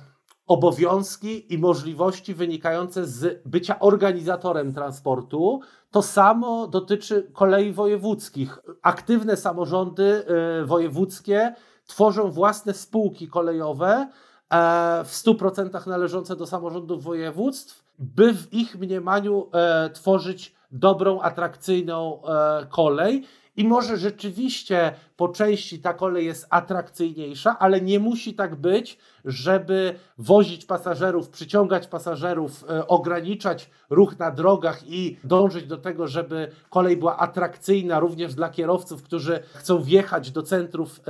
obowiązki 0.47 1.53
i 1.53 1.57
możliwości 1.57 2.33
wynikające 2.33 3.05
z 3.05 3.41
bycia 3.47 3.79
organizatorem 3.79 4.73
transportu. 4.73 5.61
To 5.91 6.01
samo 6.01 6.67
dotyczy 6.67 7.29
kolei 7.33 7.73
wojewódzkich. 7.73 8.59
Aktywne 8.81 9.37
samorządy 9.37 10.25
e, 10.61 10.65
wojewódzkie 10.65 11.53
tworzą 11.87 12.31
własne 12.31 12.73
spółki 12.73 13.27
kolejowe, 13.27 14.07
E, 14.49 15.03
w 15.03 15.11
100% 15.11 15.87
należące 15.87 16.35
do 16.35 16.47
samorządów 16.47 17.03
województw, 17.03 17.83
by 17.99 18.33
w 18.33 18.53
ich 18.53 18.79
mniemaniu 18.79 19.49
e, 19.53 19.89
tworzyć 19.89 20.55
dobrą, 20.71 21.21
atrakcyjną 21.21 22.21
e, 22.23 22.65
kolej. 22.65 23.25
I 23.59 23.65
może 23.65 23.97
rzeczywiście 23.97 24.93
po 25.17 25.29
części 25.29 25.79
ta 25.79 25.93
kolej 25.93 26.25
jest 26.25 26.47
atrakcyjniejsza, 26.49 27.59
ale 27.59 27.81
nie 27.81 27.99
musi 27.99 28.33
tak 28.33 28.55
być, 28.55 28.97
żeby 29.25 29.95
wozić 30.17 30.65
pasażerów, 30.65 31.29
przyciągać 31.29 31.87
pasażerów, 31.87 32.65
ograniczać 32.87 33.69
ruch 33.89 34.19
na 34.19 34.31
drogach 34.31 34.87
i 34.87 35.17
dążyć 35.23 35.65
do 35.65 35.77
tego, 35.77 36.07
żeby 36.07 36.51
kolej 36.69 36.97
była 36.97 37.17
atrakcyjna 37.17 37.99
również 37.99 38.35
dla 38.35 38.49
kierowców, 38.49 39.03
którzy 39.03 39.39
chcą 39.53 39.83
wjechać 39.83 40.31
do 40.31 40.43
centrów 40.43 41.01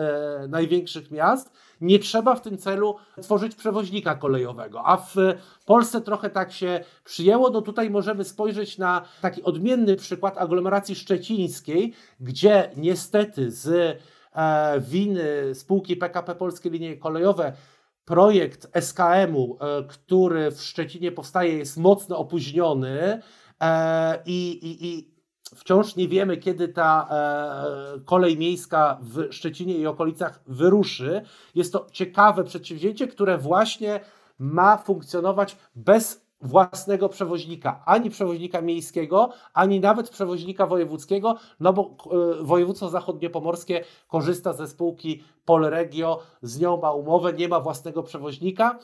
największych 0.48 1.12
miast 1.12 1.52
nie 1.82 2.00
trzeba 2.00 2.36
w 2.36 2.42
tym 2.42 2.58
celu 2.58 2.96
tworzyć 3.22 3.56
przewoźnika 3.56 4.16
kolejowego. 4.16 4.86
A 4.86 4.98
w 4.98 5.16
Polsce 5.66 6.02
trochę 6.02 6.30
tak 6.30 6.52
się 6.52 6.84
przyjęło. 7.06 7.50
No 7.50 7.62
tutaj 7.62 7.90
możemy 7.90 8.24
spojrzeć 8.24 8.78
na 8.78 9.02
taki 9.22 9.44
odmienny 9.44 9.96
przykład 9.96 10.38
aglomeracji 10.38 10.96
szczecińskiej, 10.96 11.94
gdzie 12.20 12.72
niestety 12.78 13.52
z 13.52 13.98
e, 14.36 14.82
winy 14.82 15.56
spółki 15.56 15.96
PKP 15.98 16.36
Polskie 16.36 16.70
Linie 16.70 16.98
Kolejowe 16.98 17.54
projekt 18.06 18.68
SKM-u, 18.82 19.58
e, 19.62 19.84
który 19.84 20.52
w 20.52 20.62
Szczecinie 20.62 21.12
powstaje, 21.12 21.58
jest 21.58 21.78
mocno 21.78 22.18
opóźniony 22.18 23.22
e, 23.62 24.20
i, 24.26 24.52
i, 24.52 24.88
i 24.88 25.19
Wciąż 25.56 25.96
nie 25.96 26.08
wiemy, 26.08 26.38
kiedy 26.38 26.68
ta 26.68 27.08
e, 27.12 28.00
kolej 28.06 28.38
miejska 28.38 28.98
w 29.02 29.34
Szczecinie 29.34 29.76
i 29.78 29.88
okolicach 29.88 30.40
wyruszy. 30.48 31.22
Jest 31.56 31.74
to 31.74 31.88
ciekawe 31.92 32.44
przedsięwzięcie, 32.44 33.08
które 33.08 33.38
właśnie 33.38 34.00
ma 34.40 34.78
funkcjonować 34.78 35.58
bez 35.76 36.30
własnego 36.42 37.10
przewoźnika, 37.10 37.84
ani 37.86 38.10
przewoźnika 38.10 38.62
miejskiego, 38.62 39.30
ani 39.54 39.80
nawet 39.80 40.10
przewoźnika 40.10 40.68
wojewódzkiego, 40.68 41.36
no 41.60 41.74
bo 41.74 41.96
e, 42.42 42.44
województwo 42.44 42.90
zachodniopomorskie 42.90 43.84
korzysta 44.08 44.54
ze 44.54 44.68
spółki 44.68 45.24
Polregio, 45.46 46.20
z 46.42 46.60
nią 46.60 46.82
ma 46.82 46.92
umowę, 46.92 47.34
nie 47.34 47.48
ma 47.48 47.60
własnego 47.60 48.04
przewoźnika. 48.04 48.80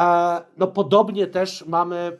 E, 0.00 0.40
no 0.56 0.66
podobnie 0.66 1.26
też 1.26 1.66
mamy 1.66 2.18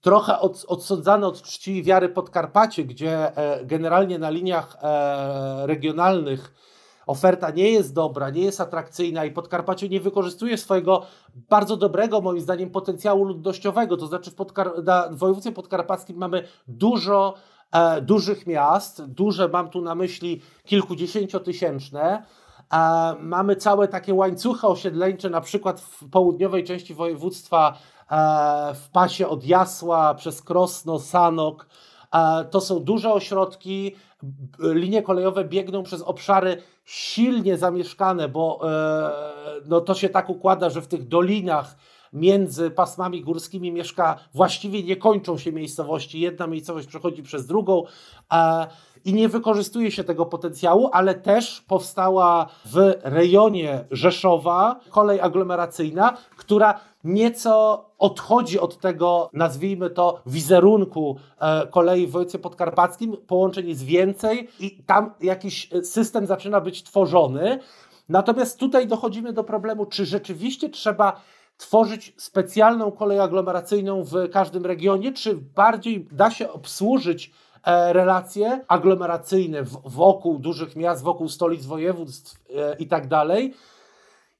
trochę 0.00 0.38
od, 0.38 0.64
odsądzane 0.68 1.26
od 1.26 1.42
czci 1.42 1.76
i 1.76 1.82
wiary 1.82 2.08
Podkarpacie, 2.08 2.84
gdzie 2.84 3.36
e, 3.36 3.64
generalnie 3.64 4.18
na 4.18 4.30
liniach 4.30 4.76
e, 4.82 5.66
regionalnych 5.66 6.54
oferta 7.06 7.50
nie 7.50 7.70
jest 7.70 7.94
dobra, 7.94 8.30
nie 8.30 8.42
jest 8.42 8.60
atrakcyjna 8.60 9.24
i 9.24 9.30
Podkarpacie 9.30 9.88
nie 9.88 10.00
wykorzystuje 10.00 10.58
swojego 10.58 11.02
bardzo 11.34 11.76
dobrego, 11.76 12.20
moim 12.20 12.40
zdaniem, 12.40 12.70
potencjału 12.70 13.24
ludnościowego. 13.24 13.96
To 13.96 14.06
znaczy 14.06 14.30
w, 14.30 14.34
Podkar- 14.34 14.84
na, 14.84 15.08
w 15.08 15.16
województwie 15.16 15.52
podkarpackim 15.52 16.16
mamy 16.16 16.42
dużo 16.66 17.34
e, 17.72 18.02
dużych 18.02 18.46
miast, 18.46 19.06
duże 19.06 19.48
mam 19.48 19.70
tu 19.70 19.80
na 19.80 19.94
myśli 19.94 20.42
kilkudziesięciotysięczne, 20.64 22.22
e, 22.72 23.14
mamy 23.20 23.56
całe 23.56 23.88
takie 23.88 24.14
łańcuchy 24.14 24.66
osiedleńcze, 24.66 25.30
na 25.30 25.40
przykład 25.40 25.80
w 25.80 26.10
południowej 26.10 26.64
części 26.64 26.94
województwa 26.94 27.78
w 28.74 28.88
pasie 28.92 29.28
od 29.28 29.44
Jasła 29.44 30.14
przez 30.14 30.42
Krosno, 30.42 30.98
Sanok. 30.98 31.66
E, 32.14 32.44
to 32.44 32.60
są 32.60 32.80
duże 32.80 33.12
ośrodki. 33.12 33.94
Linie 34.58 35.02
kolejowe 35.02 35.44
biegną 35.44 35.82
przez 35.82 36.02
obszary 36.02 36.62
silnie 36.84 37.58
zamieszkane, 37.58 38.28
bo 38.28 38.60
e, 38.70 39.10
no 39.66 39.80
to 39.80 39.94
się 39.94 40.08
tak 40.08 40.30
układa, 40.30 40.70
że 40.70 40.82
w 40.82 40.88
tych 40.88 41.08
dolinach 41.08 41.76
między 42.12 42.70
pasmami 42.70 43.22
górskimi 43.22 43.72
mieszka, 43.72 44.18
właściwie 44.34 44.82
nie 44.82 44.96
kończą 44.96 45.38
się 45.38 45.52
miejscowości. 45.52 46.20
Jedna 46.20 46.46
miejscowość 46.46 46.86
przechodzi 46.86 47.22
przez 47.22 47.46
drugą 47.46 47.82
i 49.04 49.14
nie 49.14 49.28
wykorzystuje 49.28 49.90
się 49.90 50.04
tego 50.04 50.26
potencjału, 50.26 50.90
ale 50.92 51.14
też 51.14 51.60
powstała 51.60 52.46
w 52.64 52.94
rejonie 53.02 53.84
Rzeszowa 53.90 54.80
kolej 54.90 55.20
aglomeracyjna, 55.20 56.16
która 56.36 56.80
nieco 57.04 57.84
odchodzi 57.98 58.60
od 58.60 58.78
tego, 58.78 59.30
nazwijmy 59.32 59.90
to, 59.90 60.20
wizerunku 60.26 61.16
e, 61.40 61.66
kolei 61.66 62.06
w 62.06 62.10
województwie 62.10 62.38
podkarpackim. 62.38 63.16
Połączeń 63.26 63.68
jest 63.68 63.84
więcej 63.84 64.48
i 64.60 64.82
tam 64.86 65.10
jakiś 65.20 65.70
system 65.82 66.26
zaczyna 66.26 66.60
być 66.60 66.82
tworzony. 66.82 67.58
Natomiast 68.08 68.58
tutaj 68.58 68.86
dochodzimy 68.86 69.32
do 69.32 69.44
problemu, 69.44 69.86
czy 69.86 70.06
rzeczywiście 70.06 70.68
trzeba 70.68 71.20
tworzyć 71.58 72.14
specjalną 72.16 72.92
kolej 72.92 73.20
aglomeracyjną 73.20 74.04
w 74.04 74.30
każdym 74.32 74.66
regionie, 74.66 75.12
czy 75.12 75.34
bardziej 75.34 76.08
da 76.12 76.30
się 76.30 76.52
obsłużyć 76.52 77.32
e, 77.64 77.92
relacje 77.92 78.64
aglomeracyjne 78.68 79.62
wokół 79.84 80.38
dużych 80.38 80.76
miast, 80.76 81.02
wokół 81.02 81.28
stolic 81.28 81.66
województw 81.66 82.40
e, 82.56 82.76
i 82.78 82.86
tak 82.86 83.08
dalej, 83.08 83.54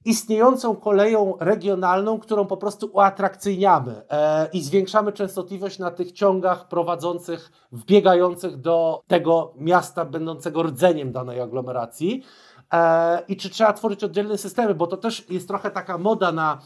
istniejącą 0.04 0.76
koleją 0.76 1.36
regionalną, 1.40 2.18
którą 2.18 2.46
po 2.46 2.56
prostu 2.56 2.90
uatrakcyjniamy 2.92 4.02
e, 4.10 4.48
i 4.52 4.62
zwiększamy 4.62 5.12
częstotliwość 5.12 5.78
na 5.78 5.90
tych 5.90 6.12
ciągach 6.12 6.68
prowadzących, 6.68 7.52
wbiegających 7.72 8.56
do 8.56 9.02
tego 9.06 9.52
miasta 9.56 10.04
będącego 10.04 10.62
rdzeniem 10.62 11.12
danej 11.12 11.40
aglomeracji. 11.40 12.22
I 13.28 13.36
czy 13.36 13.50
trzeba 13.50 13.72
tworzyć 13.72 14.04
oddzielne 14.04 14.38
systemy, 14.38 14.74
bo 14.74 14.86
to 14.86 14.96
też 14.96 15.30
jest 15.30 15.48
trochę 15.48 15.70
taka 15.70 15.98
moda 15.98 16.32
na 16.32 16.58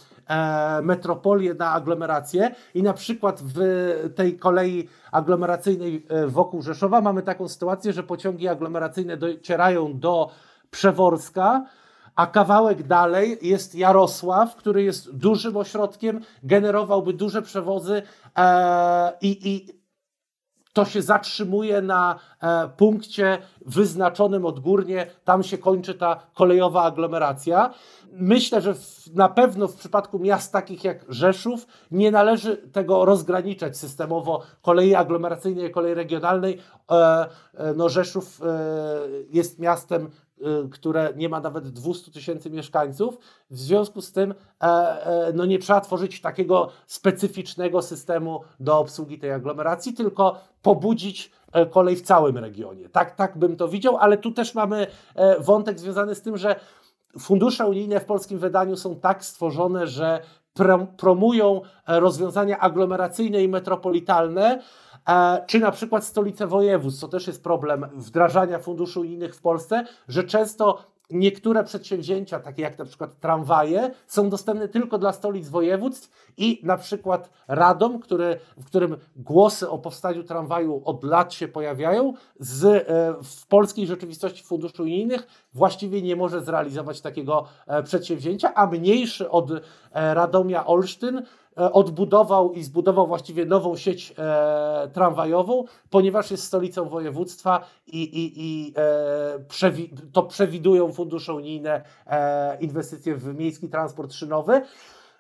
metropolię, 0.83 1.55
na 1.55 1.71
aglomerację 1.71 2.55
i 2.75 2.83
na 2.83 2.93
przykład 2.93 3.43
w 3.43 3.59
tej 4.15 4.39
kolei 4.39 4.89
aglomeracyjnej 5.13 6.07
e, 6.09 6.27
wokół 6.27 6.63
Rzeszowa 6.63 7.01
mamy 7.01 7.23
taką 7.23 7.49
sytuację, 7.49 7.93
że 7.93 8.03
pociągi 8.03 8.49
aglomeracyjne 8.49 9.17
docierają 9.17 9.99
do 9.99 10.31
Przeworska, 10.71 11.67
a 12.17 12.27
kawałek 12.27 12.83
dalej 12.83 13.39
jest 13.43 13.75
Jarosław, 13.75 14.57
który 14.57 14.83
jest 14.83 15.17
dużym 15.17 15.57
ośrodkiem, 15.57 16.21
generowałby 16.43 17.13
duże 17.13 17.43
przewozy 17.43 18.03
e, 18.39 19.13
i, 19.21 19.49
i 19.55 19.82
to 20.73 20.85
się 20.85 21.03
zatrzymuje 21.03 21.83
na 21.83 22.19
e, 22.41 22.69
punkcie 22.69 23.39
wyznaczonym 23.67 24.47
odgórnie, 24.47 25.07
tam 25.25 25.43
się 25.43 25.59
kończy 25.59 25.95
ta 25.95 26.21
kolejowa 26.35 26.83
aglomeracja. 26.83 27.75
Myślę, 28.13 28.61
że 28.61 28.75
na 29.15 29.29
pewno 29.29 29.69
w 29.69 29.77
przypadku 29.77 30.19
miast 30.19 30.53
takich 30.53 30.85
jak 30.85 31.05
Rzeszów 31.09 31.67
nie 31.91 32.11
należy 32.11 32.57
tego 32.57 33.05
rozgraniczać 33.05 33.77
systemowo 33.79 34.43
kolei 34.63 34.95
aglomeracyjnej 34.95 35.67
i 35.67 35.71
kolei 35.71 35.95
regionalnej. 35.95 36.59
E, 36.91 37.29
e, 37.55 37.75
no 37.75 37.89
Rzeszów 37.89 38.41
jest 39.31 39.59
miastem 39.59 40.11
które 40.73 41.13
nie 41.17 41.29
ma 41.29 41.41
nawet 41.41 41.69
200 41.69 42.11
tysięcy 42.11 42.51
mieszkańców. 42.51 43.19
W 43.51 43.59
związku 43.59 44.03
z 44.03 44.13
tym 44.13 44.35
e, 44.63 44.65
e, 44.67 45.33
no 45.35 45.45
nie 45.45 45.59
trzeba 45.59 45.81
tworzyć 45.81 46.21
takiego 46.21 46.69
specyficznego 46.87 47.83
systemu 47.83 48.41
do 48.61 48.79
obsługi 48.79 49.19
tej 49.19 49.33
aglomeracji, 49.33 49.95
tylko 49.95 50.39
pobudzić 50.63 51.33
e, 51.53 51.67
kolej 51.67 51.97
w 51.97 52.03
całym 52.03 52.39
regionie. 52.39 52.89
Tak, 52.89 53.17
tak 53.17 53.39
bym 53.39 53.57
to 53.57 53.69
widział, 53.69 53.97
ale 53.97 54.19
tu 54.19 54.33
też 54.33 54.55
mamy 54.55 54.87
wątek 55.39 55.79
związany 55.79 56.15
z 56.15 56.23
tym, 56.23 56.37
że 56.37 56.61
fundusze 57.19 57.67
unijne 57.67 58.01
w 58.01 58.05
polskim 58.05 58.39
wydaniu 58.39 58.77
są 58.77 58.97
tak 58.97 59.25
stworzone, 59.25 59.87
że 59.87 60.21
promują 60.97 61.61
rozwiązania 61.87 62.59
aglomeracyjne 62.59 63.43
i 63.43 63.49
metropolitalne, 63.49 64.63
czy 65.47 65.59
na 65.61 65.71
przykład 65.71 66.05
stolice 66.05 66.47
województw, 66.47 67.01
co 67.01 67.09
też 67.09 67.27
jest 67.27 67.43
problem 67.43 67.87
wdrażania 67.95 68.59
funduszy 68.59 69.01
unijnych 69.01 69.35
w 69.35 69.41
Polsce, 69.41 69.85
że 70.09 70.25
często 70.25 70.79
niektóre 71.13 71.65
przedsięwzięcia, 71.65 72.41
takie 72.41 72.63
jak 72.63 72.79
na 72.79 72.85
przykład 72.85 73.21
tramwaje, 73.21 73.91
są 74.07 74.31
dostępne 74.31 74.69
tylko 74.69 74.99
dla 74.99 75.13
stolic 75.13 75.49
województw 75.49 76.33
i 76.37 76.61
na 76.63 76.77
przykład 76.77 77.31
Radom, 77.49 77.99
który, 77.99 78.41
w 78.57 78.65
którym 78.65 78.97
głosy 79.17 79.71
o 79.71 79.79
powstaniu 79.79 80.25
tramwaju 80.25 80.83
od 80.85 81.05
lat 81.05 81.35
się 81.35 81.49
pojawiają, 81.49 82.15
z, 82.39 82.65
e, 82.65 82.83
w 83.23 83.47
polskiej 83.47 83.87
rzeczywistości 83.87 84.45
funduszy 84.45 84.83
unijnych 84.83 85.27
właściwie 85.55 86.03
nie 86.03 86.17
może 86.17 86.41
zrealizować 86.41 87.01
takiego 87.01 87.45
e, 87.67 87.83
przedsięwzięcia, 87.83 88.55
a 88.55 88.67
mniejszy 88.67 89.31
od 89.31 89.51
Radomia 89.93 90.67
Olsztyn 90.67 91.17
E, 91.17 91.25
odbudował 91.57 92.53
i 92.53 92.63
zbudował 92.63 93.07
właściwie 93.07 93.45
nową 93.45 93.77
sieć 93.77 94.15
e, 94.19 94.89
tramwajową, 94.93 95.65
ponieważ 95.91 96.31
jest 96.31 96.45
stolicą 96.45 96.89
województwa 96.89 97.65
i, 97.87 98.03
i, 98.03 98.33
i 98.37 98.75
e, 98.77 99.39
przewi 99.49 99.91
to 100.13 100.23
przewidują 100.23 100.93
fundusze 100.93 101.35
unijne 101.35 101.85
e, 102.07 102.59
inwestycje 102.61 103.17
w 103.17 103.35
miejski 103.35 103.69
transport 103.69 104.13
szynowy. 104.13 104.63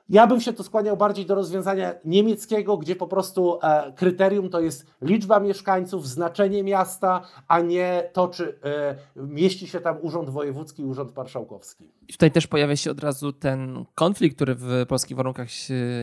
Ja 0.08 0.26
bym 0.26 0.40
się 0.40 0.52
tu 0.52 0.62
skłaniał 0.62 0.96
bardziej 0.96 1.26
do 1.26 1.34
rozwiązania 1.34 1.94
niemieckiego, 2.04 2.76
gdzie 2.76 2.96
po 2.96 3.06
prostu 3.06 3.58
e, 3.62 3.92
kryterium 3.96 4.50
to 4.50 4.60
jest 4.60 4.86
liczba 5.02 5.40
mieszkańców, 5.40 6.08
znaczenie 6.08 6.62
miasta, 6.62 7.22
a 7.48 7.60
nie 7.60 8.10
to, 8.12 8.28
czy 8.28 8.58
e, 8.64 8.96
mieści 9.16 9.66
się 9.66 9.80
tam 9.80 9.96
urząd 10.02 10.30
wojewódzki, 10.30 10.84
urząd 10.84 11.16
marszałkowski. 11.16 11.84
I 12.08 12.12
tutaj 12.12 12.30
też 12.30 12.46
pojawia 12.46 12.76
się 12.76 12.90
od 12.90 13.00
razu 13.00 13.32
ten 13.32 13.84
konflikt, 13.94 14.36
który 14.36 14.54
w 14.54 14.84
polskich 14.88 15.16
warunkach 15.16 15.48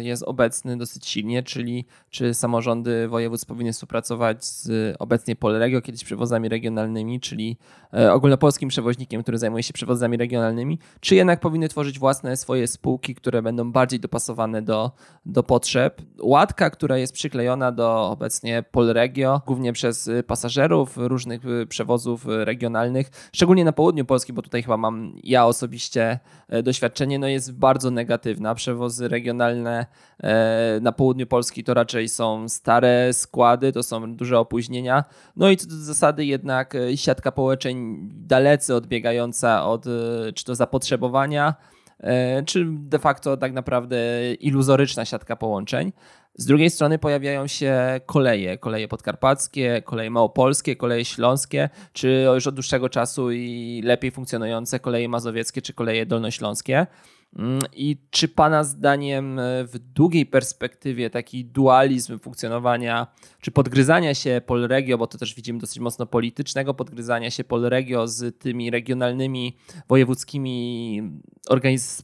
jest 0.01 0.23
obecny 0.23 0.77
dosyć 0.77 1.07
silnie, 1.07 1.43
czyli 1.43 1.85
czy 2.09 2.33
samorządy 2.33 3.07
województw 3.07 3.47
powinny 3.47 3.73
współpracować 3.73 4.45
z 4.45 4.95
obecnie 4.99 5.35
Polregio, 5.35 5.81
kiedyś 5.81 6.03
przewozami 6.03 6.49
regionalnymi, 6.49 7.19
czyli 7.19 7.57
e, 7.93 8.13
ogólnopolskim 8.13 8.69
przewoźnikiem, 8.69 9.23
który 9.23 9.37
zajmuje 9.37 9.63
się 9.63 9.73
przewozami 9.73 10.17
regionalnymi, 10.17 10.79
czy 10.99 11.15
jednak 11.15 11.39
powinny 11.39 11.69
tworzyć 11.69 11.99
własne 11.99 12.37
swoje 12.37 12.67
spółki, 12.67 13.15
które 13.15 13.41
będą 13.41 13.71
bardziej 13.71 13.88
bardziej 13.89 13.99
dopasowane 13.99 14.61
do, 14.61 14.91
do 15.25 15.43
potrzeb. 15.43 16.01
Łatka, 16.21 16.69
która 16.69 16.97
jest 16.97 17.13
przyklejona 17.13 17.71
do 17.71 18.09
obecnie 18.09 18.63
Polregio, 18.71 19.41
głównie 19.45 19.73
przez 19.73 20.07
y, 20.07 20.23
pasażerów 20.23 20.97
różnych 20.97 21.45
y, 21.45 21.67
przewozów 21.67 22.25
regionalnych, 22.27 23.09
szczególnie 23.33 23.65
na 23.65 23.71
południu 23.71 24.05
Polski, 24.05 24.33
bo 24.33 24.41
tutaj 24.41 24.63
chyba 24.63 24.77
mam 24.77 25.13
ja 25.23 25.45
osobiście 25.45 26.19
e, 26.49 26.63
doświadczenie, 26.63 27.19
no 27.19 27.27
jest 27.27 27.53
bardzo 27.53 27.91
negatywna. 27.91 28.55
Przewozy 28.55 29.07
regionalne 29.07 29.85
e, 30.23 30.79
na 30.81 30.91
południu 30.91 31.27
Polski 31.27 31.63
to 31.63 31.73
raczej 31.73 32.09
są 32.09 32.49
stare 32.49 33.13
składy, 33.13 33.71
to 33.71 33.83
są 33.83 34.15
duże 34.15 34.39
opóźnienia. 34.39 35.03
No 35.35 35.49
i 35.49 35.57
co 35.57 35.67
do 35.67 35.75
zasady 35.75 36.25
jednak 36.25 36.75
e, 36.75 36.97
siatka 36.97 37.31
połączeń 37.31 37.97
dalece 38.11 38.75
odbiegająca 38.75 39.65
od 39.65 39.85
czy 40.35 40.45
to 40.45 40.55
zapotrzebowania, 40.55 41.55
czy 42.45 42.65
de 42.69 42.99
facto 42.99 43.37
tak 43.37 43.53
naprawdę 43.53 43.97
iluzoryczna 44.33 45.05
siatka 45.05 45.35
połączeń. 45.35 45.91
Z 46.35 46.45
drugiej 46.45 46.69
strony 46.69 46.99
pojawiają 46.99 47.47
się 47.47 48.01
koleje, 48.05 48.57
koleje 48.57 48.87
podkarpackie, 48.87 49.81
koleje 49.85 50.09
małopolskie, 50.09 50.75
koleje 50.75 51.05
śląskie, 51.05 51.69
czy 51.93 52.25
już 52.33 52.47
od 52.47 52.55
dłuższego 52.55 52.89
czasu 52.89 53.31
i 53.31 53.81
lepiej 53.85 54.11
funkcjonujące 54.11 54.79
koleje 54.79 55.09
mazowieckie 55.09 55.61
czy 55.61 55.73
koleje 55.73 56.05
dolnośląskie. 56.05 56.87
Mm, 57.35 57.59
I 57.73 57.97
czy 58.09 58.27
Pana 58.27 58.63
zdaniem 58.63 59.39
e, 59.39 59.63
w 59.63 59.79
długiej 59.79 60.25
perspektywie 60.25 61.09
taki 61.09 61.45
dualizm 61.45 62.19
funkcjonowania, 62.19 63.07
czy 63.41 63.51
podgryzania 63.51 64.13
się 64.13 64.41
Polregio, 64.45 64.97
bo 64.97 65.07
to 65.07 65.17
też 65.17 65.35
widzimy 65.35 65.59
dosyć 65.59 65.79
mocno 65.79 66.05
politycznego 66.05 66.73
podgryzania 66.73 67.31
się 67.31 67.43
Polregio 67.43 68.07
z 68.07 68.39
tymi 68.39 68.71
regionalnymi, 68.71 69.57
wojewódzkimi 69.87 71.01
organiz- 71.49 72.03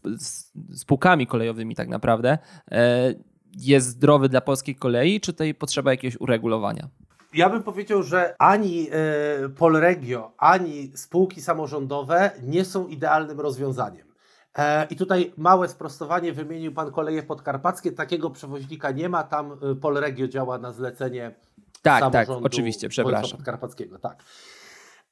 spółkami 0.74 1.28
kolejowymi 1.28 1.76
tak 1.76 1.88
naprawdę, 1.88 2.38
e, 2.72 3.14
jest 3.58 3.88
zdrowy 3.88 4.30
dla 4.30 4.42
polskiej 4.42 4.76
kolei, 4.76 5.22
czy 5.22 5.34
tutaj 5.34 5.54
potrzeba 5.54 5.92
jakiegoś 5.92 6.20
uregulowania? 6.20 6.90
Ja 7.34 7.50
bym 7.50 7.64
powiedział, 7.64 8.04
że 8.04 8.36
ani 8.40 8.88
e, 8.92 9.50
Polregio, 9.50 10.32
ani 10.38 10.92
spółki 10.96 11.42
samorządowe 11.42 12.32
nie 12.44 12.66
są 12.66 12.88
idealnym 12.88 13.40
rozwiązaniem. 13.40 14.15
E, 14.58 14.86
I 14.90 14.96
tutaj 14.96 15.34
małe 15.38 15.68
sprostowanie 15.68 16.34
wymienił 16.34 16.74
Pan 16.74 16.92
koleje 16.92 17.24
podkarpackie. 17.24 17.92
Takiego 17.92 18.30
przewoźnika 18.30 18.92
nie 18.92 19.10
ma. 19.10 19.24
Tam 19.24 19.52
e, 19.52 19.76
Polregio 19.76 20.28
działa 20.28 20.58
na 20.58 20.72
zlecenie 20.72 21.36
tak, 21.82 22.02
tak 22.02 22.14
samorządu 22.14 22.44
tak, 22.44 22.46
oczywiście, 22.46 22.90
przepraszam. 22.90 23.38
podkarpackiego. 23.38 24.00
Tak. 24.00 24.24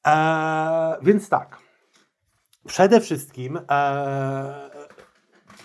E, 0.08 0.98
więc 1.02 1.30
tak. 1.30 1.58
Przede 2.68 3.02
wszystkim 3.02 3.60
e, 3.72 4.70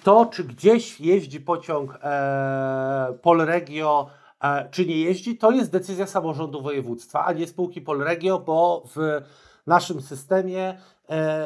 to, 0.03 0.27
czy 0.27 0.45
gdzieś 0.45 1.01
jeździ 1.01 1.41
pociąg 1.41 1.99
Polregio, 3.23 4.11
czy 4.71 4.87
nie 4.87 4.97
jeździ, 5.01 5.39
to 5.39 5.51
jest 5.51 5.73
decyzja 5.73 6.07
samorządu 6.07 6.63
województwa, 6.63 7.25
a 7.25 7.33
nie 7.33 7.47
spółki 7.47 7.81
Polregio, 7.81 8.39
bo 8.39 8.83
w 8.97 9.23
naszym 9.67 10.01
systemie 10.01 10.79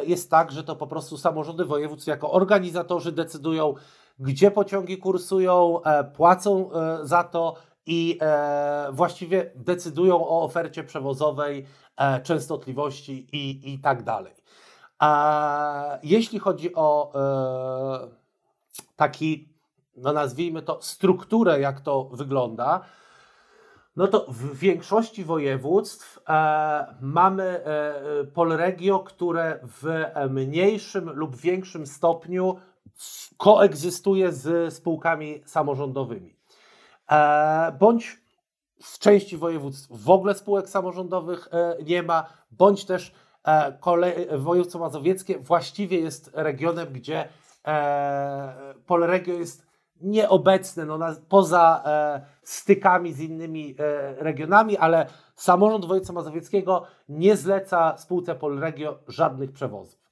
jest 0.06 0.30
tak, 0.30 0.52
że 0.52 0.64
to 0.64 0.76
po 0.76 0.86
prostu 0.86 1.16
samorządy 1.16 1.64
województw 1.64 2.06
jako 2.06 2.30
organizatorzy 2.30 3.12
decydują, 3.12 3.74
gdzie 4.18 4.50
pociągi 4.50 4.98
kursują, 4.98 5.82
e, 5.82 6.04
płacą 6.04 6.70
e, 6.72 6.98
za 7.06 7.24
to 7.24 7.54
i 7.86 8.18
właściwie 8.92 9.50
decydują 9.54 10.28
o 10.28 10.42
ofercie 10.42 10.84
przewozowej, 10.84 11.66
częstotliwości 12.22 13.26
i, 13.32 13.72
i 13.74 13.78
tak 13.78 14.02
dalej. 14.02 14.32
A 14.98 15.98
jeśli 16.02 16.38
chodzi 16.38 16.74
o 16.74 17.12
taki, 18.96 19.48
no 19.96 20.12
nazwijmy 20.12 20.62
to, 20.62 20.78
strukturę, 20.82 21.60
jak 21.60 21.80
to 21.80 22.04
wygląda, 22.04 22.80
no 23.96 24.08
to 24.08 24.26
w 24.28 24.58
większości 24.58 25.24
województw 25.24 26.20
e, 26.28 26.96
mamy 27.00 27.42
e, 27.44 28.24
polregio, 28.24 28.98
które 28.98 29.58
w 29.62 30.04
mniejszym 30.30 31.10
lub 31.10 31.36
większym 31.36 31.86
stopniu 31.86 32.56
koegzystuje 33.36 34.32
z 34.32 34.74
spółkami 34.74 35.42
samorządowymi. 35.46 36.36
E, 37.10 37.76
bądź 37.80 38.22
w 38.82 38.98
części 38.98 39.36
województw 39.36 39.88
w 39.90 40.10
ogóle 40.10 40.34
spółek 40.34 40.68
samorządowych 40.68 41.48
e, 41.52 41.76
nie 41.82 42.02
ma, 42.02 42.26
bądź 42.50 42.84
też 42.84 43.14
e, 43.44 44.38
województwo 44.38 44.78
mazowieckie 44.78 45.38
właściwie 45.38 46.00
jest 46.00 46.30
regionem, 46.34 46.92
gdzie 46.92 47.28
e, 47.66 48.74
polregio 48.86 49.34
jest 49.34 49.71
nieobecne 50.02 50.84
no, 50.84 50.98
na, 50.98 51.16
poza 51.28 51.82
e, 51.86 52.20
stykami 52.42 53.12
z 53.12 53.20
innymi 53.20 53.74
e, 53.78 54.14
regionami, 54.14 54.76
ale 54.76 55.06
samorząd 55.36 55.84
województwa 55.84 56.14
mazowieckiego 56.14 56.86
nie 57.08 57.36
zleca 57.36 57.98
spółce 57.98 58.34
Polregio 58.34 58.98
żadnych 59.08 59.52
przewozów. 59.52 60.02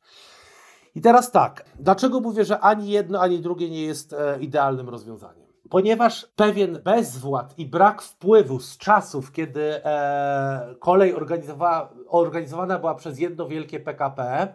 I 0.95 1.01
teraz 1.01 1.31
tak, 1.31 1.65
dlaczego 1.79 2.21
mówię, 2.21 2.45
że 2.45 2.61
ani 2.61 2.91
jedno, 2.91 3.21
ani 3.21 3.41
drugie 3.41 3.71
nie 3.71 3.83
jest 3.83 4.13
e, 4.13 4.39
idealnym 4.41 4.89
rozwiązaniem? 4.89 5.47
Ponieważ 5.71 6.27
pewien 6.37 6.79
bezwład 6.85 7.59
i 7.59 7.67
brak 7.67 8.03
wpływu 8.03 8.61
z 8.61 8.79
czasów, 8.79 9.33
kiedy 9.33 9.85
e, 9.85 10.75
kolej 10.81 11.15
organizowana 12.09 12.79
była 12.79 12.95
przez 12.95 13.19
jedno 13.19 13.49
wielkie 13.49 13.81
PKP, 13.81 14.49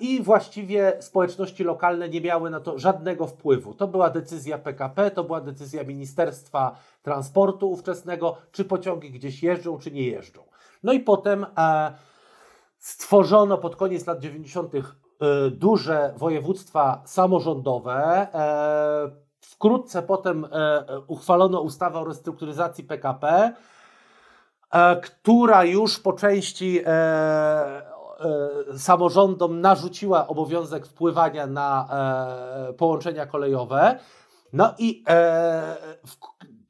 i 0.00 0.22
właściwie 0.22 0.96
społeczności 1.00 1.64
lokalne 1.64 2.08
nie 2.08 2.20
miały 2.20 2.50
na 2.50 2.60
to 2.60 2.78
żadnego 2.78 3.26
wpływu. 3.26 3.74
To 3.74 3.88
była 3.88 4.10
decyzja 4.10 4.58
PKP, 4.58 5.10
to 5.10 5.24
była 5.24 5.40
decyzja 5.40 5.84
Ministerstwa 5.84 6.76
Transportu 7.02 7.70
ówczesnego, 7.70 8.36
czy 8.52 8.64
pociągi 8.64 9.10
gdzieś 9.10 9.42
jeżdżą, 9.42 9.78
czy 9.78 9.90
nie 9.90 10.02
jeżdżą. 10.02 10.42
No 10.82 10.92
i 10.92 11.00
potem 11.00 11.46
e, 11.58 11.92
stworzono 12.78 13.58
pod 13.58 13.76
koniec 13.76 14.06
lat 14.06 14.20
90. 14.20 14.74
E, 14.74 14.80
duże 15.50 16.14
województwa 16.16 17.02
samorządowe. 17.04 18.26
E, 18.34 19.30
wkrótce 19.40 20.02
potem 20.02 20.46
uchwalono 21.06 21.60
ustawę 21.60 21.98
o 21.98 22.04
restrukturyzacji 22.04 22.84
PKP, 22.84 23.52
która 25.02 25.64
już 25.64 26.00
po 26.00 26.12
części 26.12 26.80
samorządom 28.76 29.60
narzuciła 29.60 30.26
obowiązek 30.26 30.86
wpływania 30.86 31.46
na 31.46 31.88
e, 32.68 32.72
połączenia 32.72 33.26
kolejowe. 33.26 33.98
No 34.52 34.74
i 34.78 35.04
e, 35.08 35.76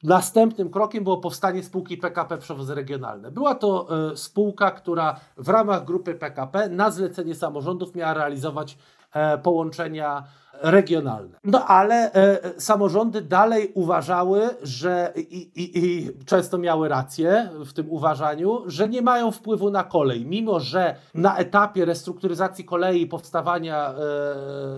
następnym 0.03 0.71
krokiem 0.71 1.05
było 1.05 1.19
powstanie 1.19 1.63
spółki 1.63 1.97
PKP 1.97 2.39
Przewozy 2.39 2.75
Regionalne. 2.75 3.31
Była 3.31 3.55
to 3.55 3.89
spółka, 4.15 4.71
która 4.71 5.21
w 5.37 5.49
ramach 5.49 5.85
grupy 5.85 6.15
PKP 6.15 6.69
na 6.69 6.91
zlecenie 6.91 7.35
samorządów 7.35 7.95
miała 7.95 8.15
realizować 8.15 8.73
e, 8.73 9.00
połączenia 9.43 10.25
regionalne. 10.61 11.39
No 11.45 11.67
ale 11.67 12.13
e, 12.13 12.61
samorządy 12.61 13.21
dalej 13.23 13.73
uważały, 13.75 14.49
że 14.63 15.13
i, 15.17 15.37
i, 15.37 15.79
i, 15.79 16.11
często 16.27 16.59
miały 16.59 16.89
rację 16.89 17.51
w 17.65 17.73
tym 17.73 17.91
uważaniu, 17.91 18.63
że 18.67 18.89
nie 18.89 19.03
mają 19.03 19.31
wpływu 19.31 19.71
na 19.71 19.85
kolej, 19.85 20.27
mimo 20.27 20.61
że 20.61 20.97
na 21.15 21.37
etapie 21.37 21.85
restrukturyzacji 21.85 22.65
kolei 22.65 23.07
powstawania 23.07 23.95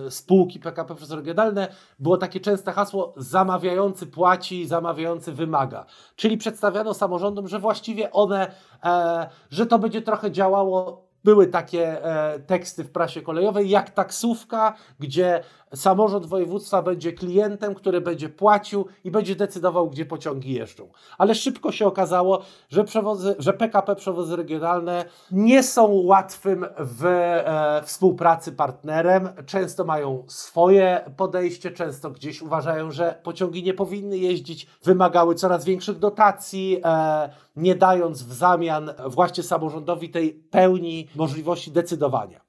e, 0.07 0.11
spółki 0.11 0.59
PKP 0.59 0.95
przez 0.95 1.11
regionalne 1.11 1.67
było 1.99 2.17
takie 2.17 2.39
częste 2.39 2.71
hasło 2.71 3.13
zamawiający 3.17 4.07
płaci, 4.07 4.67
zamawiający 4.67 5.31
wymaga. 5.31 5.85
Czyli 6.15 6.37
przedstawiano 6.37 6.93
samorządom, 6.93 7.47
że 7.47 7.59
właściwie 7.59 8.11
one, 8.11 8.51
e, 8.83 9.29
że 9.49 9.65
to 9.65 9.79
będzie 9.79 10.01
trochę 10.01 10.31
działało 10.31 11.02
były 11.23 11.47
takie 11.47 12.05
e, 12.05 12.39
teksty 12.39 12.83
w 12.83 12.91
prasie 12.91 13.21
kolejowej, 13.21 13.69
jak 13.69 13.89
taksówka, 13.89 14.73
gdzie 14.99 15.43
samorząd 15.75 16.25
województwa 16.25 16.81
będzie 16.81 17.13
klientem, 17.13 17.75
który 17.75 18.01
będzie 18.01 18.29
płacił 18.29 18.85
i 19.03 19.11
będzie 19.11 19.35
decydował, 19.35 19.89
gdzie 19.89 20.05
pociągi 20.05 20.53
jeżdżą. 20.53 20.89
Ale 21.17 21.35
szybko 21.35 21.71
się 21.71 21.85
okazało, 21.85 22.41
że, 22.69 22.83
przewozy, 22.83 23.35
że 23.39 23.53
PKP 23.53 23.95
Przewozy 23.95 24.35
Regionalne 24.35 25.05
nie 25.31 25.63
są 25.63 25.87
łatwym 25.87 26.65
w 26.77 27.05
e, 27.05 27.81
współpracy 27.85 28.51
partnerem. 28.51 29.29
Często 29.45 29.85
mają 29.85 30.23
swoje 30.27 31.01
podejście, 31.17 31.71
często 31.71 32.11
gdzieś 32.11 32.41
uważają, 32.41 32.91
że 32.91 33.19
pociągi 33.23 33.63
nie 33.63 33.73
powinny 33.73 34.17
jeździć, 34.17 34.67
wymagały 34.83 35.35
coraz 35.35 35.65
większych 35.65 35.99
dotacji, 35.99 36.81
e, 36.85 37.29
nie 37.55 37.75
dając 37.75 38.23
w 38.23 38.33
zamian 38.33 38.91
właśnie 39.07 39.43
samorządowi 39.43 40.09
tej 40.09 40.33
pełni 40.33 41.07
możliwości 41.15 41.71
decydowania. 41.71 42.41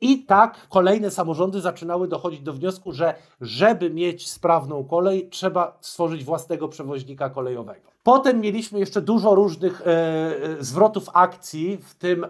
I 0.00 0.24
tak 0.24 0.68
kolejne 0.68 1.10
samorządy 1.10 1.60
zaczynały 1.60 2.08
dochodzić 2.08 2.40
do 2.40 2.52
wniosku, 2.52 2.92
że 2.92 3.14
żeby 3.40 3.90
mieć 3.90 4.30
sprawną 4.30 4.84
kolej, 4.84 5.28
trzeba 5.28 5.78
stworzyć 5.80 6.24
własnego 6.24 6.68
przewoźnika 6.68 7.30
kolejowego. 7.30 7.88
Potem 8.02 8.40
mieliśmy 8.40 8.78
jeszcze 8.78 9.02
dużo 9.02 9.34
różnych 9.34 9.80
e, 9.80 9.84
e 9.86 10.56
zwrotów 10.60 11.08
akcji, 11.12 11.76
w 11.76 11.94
tym 11.94 12.24
e, 12.24 12.28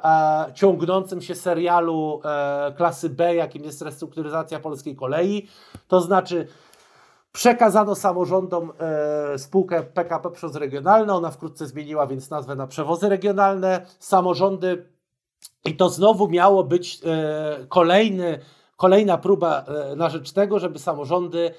ciągnącym 0.55 1.23
się 1.23 1.35
serialu 1.35 2.21
e, 2.25 2.73
klasy 2.77 3.11
B, 3.11 3.35
jakim 3.35 3.65
jest 3.65 3.83
restrukturyzacja 3.83 4.61
polskiej 4.61 4.97
kolei. 4.97 5.49
To 5.89 6.01
znaczy, 6.01 6.47
Przekazano 7.33 7.95
samorządom 7.95 8.73
e, 8.81 9.39
spółkę 9.39 9.83
PKP 9.83 10.31
przez 10.31 10.55
regionalne. 10.57 11.15
Ona 11.15 11.31
wkrótce 11.31 11.67
zmieniła 11.67 12.07
więc 12.07 12.31
nazwę 12.31 12.55
na 12.55 12.67
przewozy 12.67 13.09
regionalne. 13.09 13.87
Samorządy 13.99 14.87
i 15.65 15.77
to 15.77 15.89
znowu 15.89 16.29
miało 16.29 16.65
być 16.65 17.01
e, 17.05 17.67
kolejny, 17.69 18.39
kolejna 18.77 19.19
próba 19.19 19.65
e, 19.93 19.97
na 19.97 20.09
rzecz 20.09 20.33
tego, 20.33 20.59
żeby 20.59 20.79
samorządy 20.79 21.55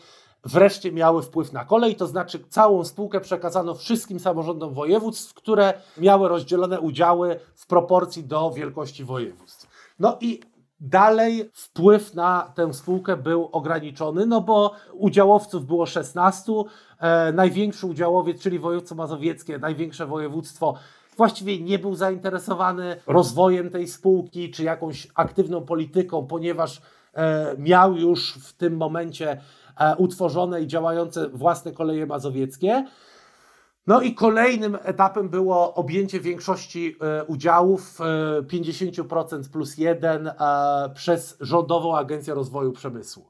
wreszcie 0.46 0.92
miały 0.92 1.24
wpływ 1.24 1.54
na 1.54 1.65
kolej, 1.65 1.96
to 1.96 2.08
znaczy 2.08 2.39
całą 2.50 2.86
spółkę 2.86 3.22
przekazano 3.22 3.76
wszystkim 3.76 4.20
samorządom 4.20 4.74
województw, 4.74 5.34
które 5.34 5.74
miały 5.98 6.30
rozdzielone 6.30 6.80
udziały 6.80 7.39
w 7.56 7.68
proporcji 7.68 8.24
do 8.24 8.52
wielkości 8.52 9.06
województw. 9.06 9.68
No 10.00 10.18
i 10.22 10.39
dalej 10.80 11.50
wpływ 11.54 12.13
na 12.13 12.52
tę 12.56 12.74
spółkę 12.74 13.18
był 13.18 13.50
ograniczony, 13.52 14.26
no 14.26 14.42
bo 14.42 14.72
udziałowców 14.94 15.65
było 15.65 15.86
16, 15.86 16.54
e, 17.00 17.32
największy 17.34 17.88
udziałowiec, 17.88 18.42
czyli 18.42 18.60
województwo 18.60 18.96
mazowieckie, 18.96 19.58
największe 19.58 20.06
województwo 20.06 20.76
właściwie 21.19 21.62
nie 21.62 21.79
był 21.79 21.95
zainteresowany 21.95 22.95
rozwojem 23.08 23.69
tej 23.69 23.88
spółki 23.88 24.51
czy 24.51 24.63
jakąś 24.63 25.08
aktywną 25.15 25.62
polityką, 25.62 26.27
ponieważ 26.27 26.82
e, 27.13 27.55
miał 27.58 27.97
już 27.97 28.34
w 28.34 28.53
tym 28.53 28.77
momencie 28.77 29.41
e, 29.77 29.95
utworzone 29.95 30.62
i 30.62 30.67
działające 30.67 31.29
własne 31.29 31.71
koleje 31.71 32.05
mazowieckie. 32.05 32.86
No 33.88 34.01
i 34.01 34.15
kolejnym 34.15 34.77
etapem 34.84 35.29
było 35.29 35.73
objęcie 35.73 36.19
większości 36.19 36.95
e, 37.01 37.23
udziałów 37.23 37.99
50% 37.99 39.49
plus 39.51 39.77
1 39.77 40.32
przez 40.93 41.38
Rządową 41.41 41.97
Agencję 41.97 42.34
Rozwoju 42.34 42.71
Przemysłu 42.71 43.25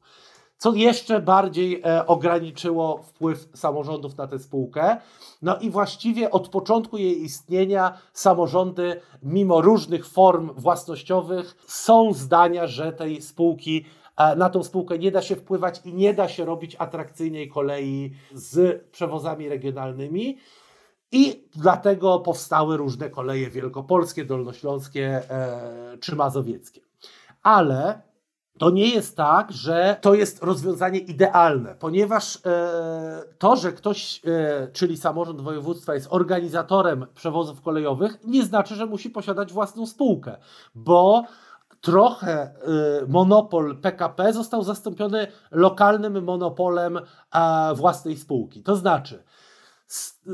co 0.60 0.74
jeszcze 0.74 1.22
bardziej 1.22 1.82
e, 1.86 2.06
ograniczyło 2.08 3.04
wpływ 3.04 3.50
samorządów 3.54 4.18
na 4.18 4.28
tę 4.28 4.40
spółkę. 4.40 4.98
No 5.42 5.58
i 5.58 5.70
właściwie 5.70 6.32
od 6.32 6.50
początku 6.50 6.98
jej 6.98 7.24
istnienia 7.24 7.98
samorządy, 8.14 9.02
mimo 9.24 9.62
różnych 9.62 10.08
form 10.08 10.52
własnościowych, 10.58 11.56
są 11.68 12.14
zdania, 12.14 12.68
że 12.68 12.94
tej 12.94 13.22
spółki 13.22 13.86
e, 14.18 14.36
na 14.36 14.50
tą 14.50 14.64
spółkę 14.64 15.00
nie 15.00 15.12
da 15.12 15.22
się 15.22 15.36
wpływać 15.36 15.82
i 15.86 15.94
nie 15.94 16.14
da 16.14 16.28
się 16.28 16.46
robić 16.46 16.76
atrakcyjnej 16.80 17.50
kolei 17.50 18.12
z 18.34 18.84
przewozami 18.92 19.50
regionalnymi. 19.50 20.38
I 21.12 21.48
dlatego 21.56 22.20
powstały 22.20 22.78
różne 22.78 23.10
koleje 23.10 23.50
wielkopolskie, 23.50 24.26
dolnośląskie 24.26 25.22
e, 25.30 25.98
czy 25.98 26.16
mazowieckie. 26.16 26.82
Ale 27.44 28.09
to 28.60 28.70
nie 28.70 28.90
jest 28.90 29.18
tak, 29.18 29.52
że 29.52 29.98
to 30.02 30.14
jest 30.14 30.44
rozwiązanie 30.44 31.00
idealne, 31.00 31.76
ponieważ 31.76 32.40
e, 32.46 33.24
to, 33.38 33.56
że 33.56 33.74
ktoś, 33.74 34.22
e, 34.26 34.68
czyli 34.74 34.98
samorząd 34.98 35.42
województwa, 35.42 35.94
jest 35.94 36.08
organizatorem 36.10 37.06
przewozów 37.14 37.62
kolejowych, 37.62 38.20
nie 38.24 38.44
znaczy, 38.44 38.76
że 38.76 38.86
musi 38.86 39.10
posiadać 39.10 39.54
własną 39.54 39.86
spółkę, 39.86 40.38
bo 40.76 41.24
trochę 41.82 42.42
e, 42.42 42.52
monopol 43.08 43.78
PKP 43.82 44.34
został 44.34 44.64
zastąpiony 44.64 45.28
lokalnym 45.52 46.24
monopolem 46.24 47.00
własnej 47.76 48.18
spółki. 48.18 48.64
To 48.64 48.76
znaczy, 48.76 49.24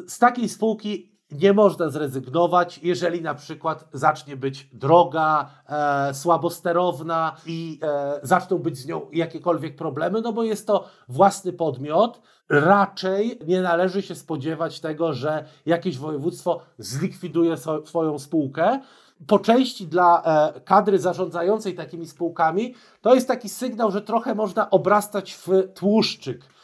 z 0.07 0.19
takiej 0.19 0.49
spółki 0.49 1.14
nie 1.31 1.53
można 1.53 1.89
zrezygnować, 1.89 2.79
jeżeli 2.83 3.21
na 3.21 3.35
przykład 3.35 3.87
zacznie 3.93 4.37
być 4.37 4.69
droga, 4.73 5.49
e, 5.69 6.13
słabosterowna 6.13 7.35
i 7.45 7.79
e, 7.83 8.19
zaczną 8.23 8.57
być 8.57 8.77
z 8.77 8.85
nią 8.85 9.01
jakiekolwiek 9.11 9.75
problemy, 9.75 10.21
no 10.21 10.33
bo 10.33 10.43
jest 10.43 10.67
to 10.67 10.87
własny 11.09 11.53
podmiot. 11.53 12.21
Raczej 12.49 13.39
nie 13.47 13.61
należy 13.61 14.01
się 14.01 14.15
spodziewać 14.15 14.79
tego, 14.79 15.13
że 15.13 15.45
jakieś 15.65 15.97
województwo 15.97 16.61
zlikwiduje 16.77 17.57
so, 17.57 17.85
swoją 17.85 18.19
spółkę. 18.19 18.79
Po 19.27 19.39
części 19.39 19.87
dla 19.87 20.23
e, 20.23 20.61
kadry 20.61 20.99
zarządzającej 20.99 21.75
takimi 21.75 22.07
spółkami 22.07 22.75
to 23.01 23.15
jest 23.15 23.27
taki 23.27 23.49
sygnał, 23.49 23.91
że 23.91 24.01
trochę 24.01 24.35
można 24.35 24.69
obrastać 24.69 25.33
w 25.33 25.47
tłuszczyk 25.73 26.54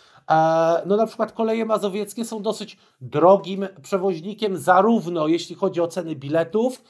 no 0.86 0.98
na 0.98 1.06
przykład 1.08 1.32
koleje 1.32 1.66
mazowieckie 1.66 2.26
są 2.26 2.42
dosyć 2.42 2.78
drogim 3.02 3.68
przewoźnikiem, 3.82 4.58
zarówno 4.58 5.28
jeśli 5.28 5.56
chodzi 5.56 5.82
o 5.82 5.88
ceny 5.88 6.16
biletów, 6.16 6.84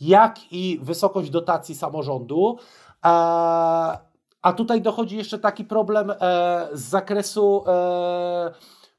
jak 0.00 0.52
i 0.52 0.78
wysokość 0.82 1.30
dotacji 1.30 1.74
samorządu. 1.74 2.58
E, 3.04 3.08
a 4.42 4.52
tutaj 4.52 4.82
dochodzi 4.82 5.16
jeszcze 5.16 5.38
taki 5.38 5.64
problem 5.64 6.10
e, 6.10 6.14
z 6.72 6.80
zakresu 6.80 7.64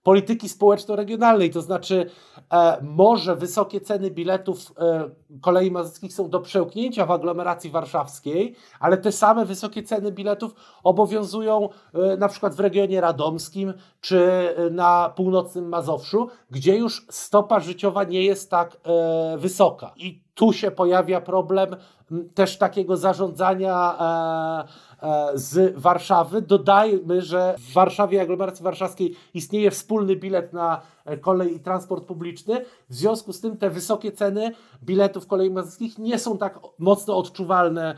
polityki 0.08 0.50
społeczno-regionalnej, 0.50 1.50
to 1.50 1.62
znaczy 1.62 2.10
e, 2.54 2.78
może 2.82 3.36
wysokie 3.36 3.82
ceny 3.82 4.12
biletów 4.12 4.74
e, 4.80 5.10
kolei 5.42 5.72
mazowieckiej 5.72 6.12
są 6.12 6.30
do 6.30 6.40
przełknięcia 6.40 7.06
w 7.06 7.12
aglomeracji 7.12 7.70
warszawskiej, 7.70 8.56
ale 8.80 8.98
te 8.98 9.12
same 9.12 9.46
wysokie 9.46 9.84
ceny 9.84 10.12
biletów 10.12 10.56
obowiązują 10.84 11.70
e, 11.94 12.18
na 12.18 12.28
przykład 12.28 12.56
w 12.56 12.60
regionie 12.60 13.02
radomskim 13.02 13.74
czy 14.02 14.20
e, 14.58 14.70
na 14.70 15.14
północnym 15.16 15.70
Mazowszu, 15.70 16.28
gdzie 16.52 16.78
już 16.78 17.06
stopa 17.10 17.60
życiowa 17.60 18.04
nie 18.04 18.24
jest 18.24 18.52
tak 18.52 18.78
e, 18.84 19.38
wysoka. 19.38 19.94
I 19.98 20.27
tu 20.38 20.54
się 20.54 20.72
pojawia 20.72 21.22
problem 21.22 21.76
też 22.34 22.58
takiego 22.58 22.98
zarządzania 22.98 23.98
e, 25.02 25.08
e, 25.08 25.32
z 25.34 25.80
Warszawy. 25.80 26.42
Dodajmy, 26.42 27.22
że 27.22 27.56
w 27.60 27.74
Warszawie, 27.74 28.22
aglomeracji 28.22 28.64
warszawskiej 28.64 29.16
istnieje 29.34 29.72
wspólny 29.72 30.16
bilet 30.16 30.54
na 30.54 30.82
e, 31.06 31.18
kolej 31.18 31.56
i 31.56 31.60
transport 31.60 32.06
publiczny. 32.06 32.66
W 32.90 32.96
związku 32.96 33.34
z 33.34 33.42
tym 33.42 33.58
te 33.58 33.70
wysokie 33.70 34.12
ceny 34.12 34.52
biletów 34.84 35.28
kolei 35.28 35.50
mazowskich 35.50 35.98
nie 35.98 36.20
są 36.20 36.38
tak 36.38 36.60
mocno 36.80 37.18
odczuwalne 37.18 37.96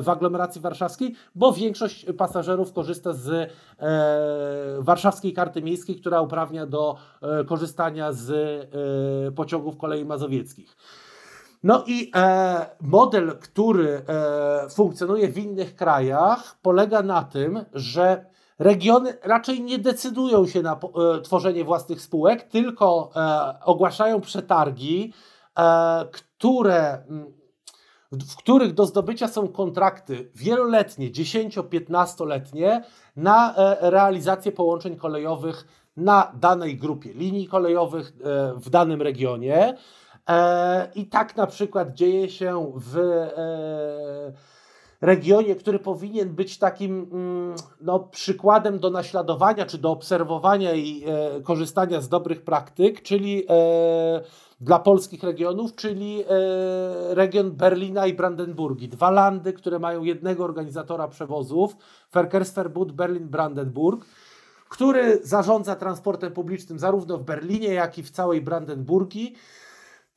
w 0.00 0.08
aglomeracji 0.08 0.60
warszawskiej, 0.60 1.14
bo 1.34 1.52
większość 1.52 2.06
pasażerów 2.18 2.72
korzysta 2.72 3.12
z 3.12 3.52
warszawskiej 4.78 5.32
karty 5.32 5.62
miejskiej, 5.62 5.96
która 5.96 6.20
uprawnia 6.20 6.66
do 6.66 6.96
korzystania 7.46 8.12
z 8.12 8.30
pociągów 9.34 9.76
kolei 9.76 10.04
mazowieckich. 10.04 10.76
No 11.62 11.84
i 11.86 12.10
e, 12.16 12.66
model, 12.80 13.38
który 13.38 14.02
e, 14.08 14.70
funkcjonuje 14.70 15.28
w 15.28 15.38
innych 15.38 15.76
krajach, 15.76 16.58
polega 16.62 17.02
na 17.02 17.22
tym, 17.22 17.64
że 17.72 18.26
regiony 18.58 19.18
raczej 19.22 19.62
nie 19.62 19.78
decydują 19.78 20.46
się 20.46 20.62
na 20.62 20.72
e, 20.72 21.20
tworzenie 21.20 21.64
własnych 21.64 22.00
spółek, 22.00 22.42
tylko 22.42 23.10
ogłaszają 23.64 24.20
przetargi, 24.20 25.12
które 26.12 27.04
mm, 27.08 27.40
w 28.12 28.36
których 28.36 28.74
do 28.74 28.86
zdobycia 28.86 29.28
są 29.28 29.48
kontrakty 29.48 30.30
wieloletnie, 30.34 31.10
10-15-letnie 31.10 32.84
na 33.16 33.54
realizację 33.80 34.52
połączeń 34.52 34.96
kolejowych 34.96 35.66
na 35.96 36.32
danej 36.34 36.76
grupie 36.76 37.12
linii 37.12 37.48
kolejowych 37.48 38.12
w 38.56 38.70
danym 38.70 39.02
regionie. 39.02 39.76
E, 40.30 40.88
I 40.94 41.06
tak 41.06 41.36
na 41.36 41.46
przykład 41.46 41.94
dzieje 41.94 42.28
się 42.28 42.72
w 42.76 42.96
regionie, 45.00 45.54
który 45.54 45.78
powinien 45.78 46.28
być 46.28 46.58
takim 46.58 47.08
mm, 47.12 47.54
no, 47.80 47.98
przykładem 47.98 48.78
do 48.78 48.90
naśladowania 48.90 49.66
czy 49.66 49.78
do 49.78 49.90
obserwowania 49.90 50.74
i 50.74 51.04
korzystania 51.44 52.00
z 52.00 52.08
dobrych 52.08 52.42
praktyk, 52.42 53.02
czyli 53.02 53.46
dla 54.60 54.78
polskich 54.78 55.22
regionów, 55.22 55.74
czyli 55.74 56.22
e, 56.22 56.26
region 57.14 57.50
Berlina 57.50 58.06
i 58.06 58.14
Brandenburgii. 58.14 58.88
Dwa 58.88 59.10
landy, 59.10 59.52
które 59.52 59.78
mają 59.78 60.02
jednego 60.02 60.44
organizatora 60.44 61.08
przewozów, 61.08 61.76
Verkehrsverbund 62.12 62.92
Berlin-Brandenburg, 62.92 64.06
który 64.68 65.20
zarządza 65.22 65.76
transportem 65.76 66.32
publicznym 66.32 66.78
zarówno 66.78 67.18
w 67.18 67.22
Berlinie, 67.22 67.68
jak 67.68 67.98
i 67.98 68.02
w 68.02 68.10
całej 68.10 68.40
Brandenburgii, 68.40 69.34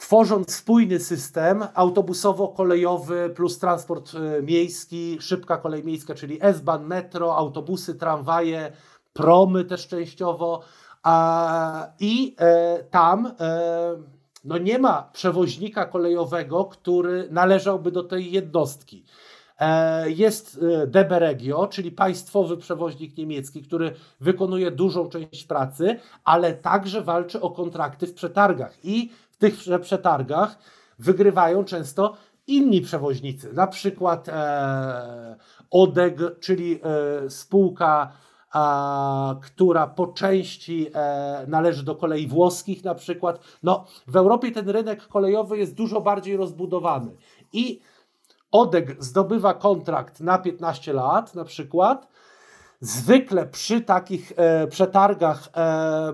tworząc 0.04 0.56
spójny 0.56 1.00
system 1.00 1.64
autobusowo-kolejowy 1.74 3.30
plus 3.30 3.60
transport 3.60 4.12
e, 4.16 4.42
miejski, 4.42 5.18
szybka 5.22 5.58
kolej 5.58 5.84
miejska, 5.84 6.16
czyli 6.16 6.38
S-Bahn, 6.42 6.86
metro, 6.86 7.38
autobusy, 7.38 7.96
tramwaje, 7.96 8.72
promy 9.14 9.66
też 9.66 9.88
częściowo. 9.88 10.62
I 12.00 12.36
e, 12.40 12.84
tam 12.84 13.32
no 14.44 14.58
nie 14.58 14.80
ma 14.80 15.10
przewoźnika 15.14 15.86
kolejowego, 15.86 16.66
który 16.66 17.28
należałby 17.32 17.92
do 17.92 18.04
tej 18.04 18.32
jednostki. 18.32 19.06
E, 19.60 20.12
jest 20.12 20.60
e, 20.64 20.88
DB 20.88 21.20
Regio, 21.20 21.68
czyli 21.68 21.92
państwowy 21.92 22.58
przewoźnik 22.58 23.18
niemiecki, 23.18 23.62
który 23.62 23.94
wykonuje 24.20 24.72
dużą 24.72 25.10
część 25.10 25.44
pracy, 25.44 26.00
ale 26.24 26.54
także 26.54 27.02
walczy 27.02 27.42
o 27.42 27.52
kontrakty 27.52 28.08
w 28.08 28.14
przetargach. 28.14 28.78
I 28.84 29.10
w 29.34 29.38
tych 29.38 29.56
przetargach 29.82 30.58
wygrywają 31.00 31.64
często 31.64 32.18
inni 32.48 32.82
przewoźnicy, 32.82 33.54
na 33.54 33.68
przykład 33.68 34.30
e, 34.30 35.36
ODEG, 35.72 36.40
czyli 36.40 36.80
spółka 37.30 38.12
a, 38.54 39.36
która 39.42 39.88
po 39.88 40.08
części 40.08 40.88
e, 40.94 41.46
należy 41.48 41.84
do 41.84 41.96
kolei 41.96 42.28
włoskich 42.28 42.84
na 42.84 42.96
przykład. 42.96 43.40
No, 43.64 43.86
w 44.08 44.16
Europie 44.16 44.52
ten 44.52 44.70
rynek 44.70 45.08
kolejowy 45.08 45.58
jest 45.58 45.76
dużo 45.76 46.02
bardziej 46.02 46.38
rozbudowany 46.38 47.12
i 47.54 47.82
ODEG 48.52 48.96
zdobywa 49.00 49.54
kontrakt 49.54 50.20
na 50.20 50.38
15 50.38 50.94
lat 50.94 51.36
na 51.36 51.44
przykład. 51.44 52.08
Zwykle 52.80 53.48
przy 53.48 53.82
takich 53.82 54.34
e, 54.36 54.68
przetargach 54.68 55.50
e, 55.56 56.14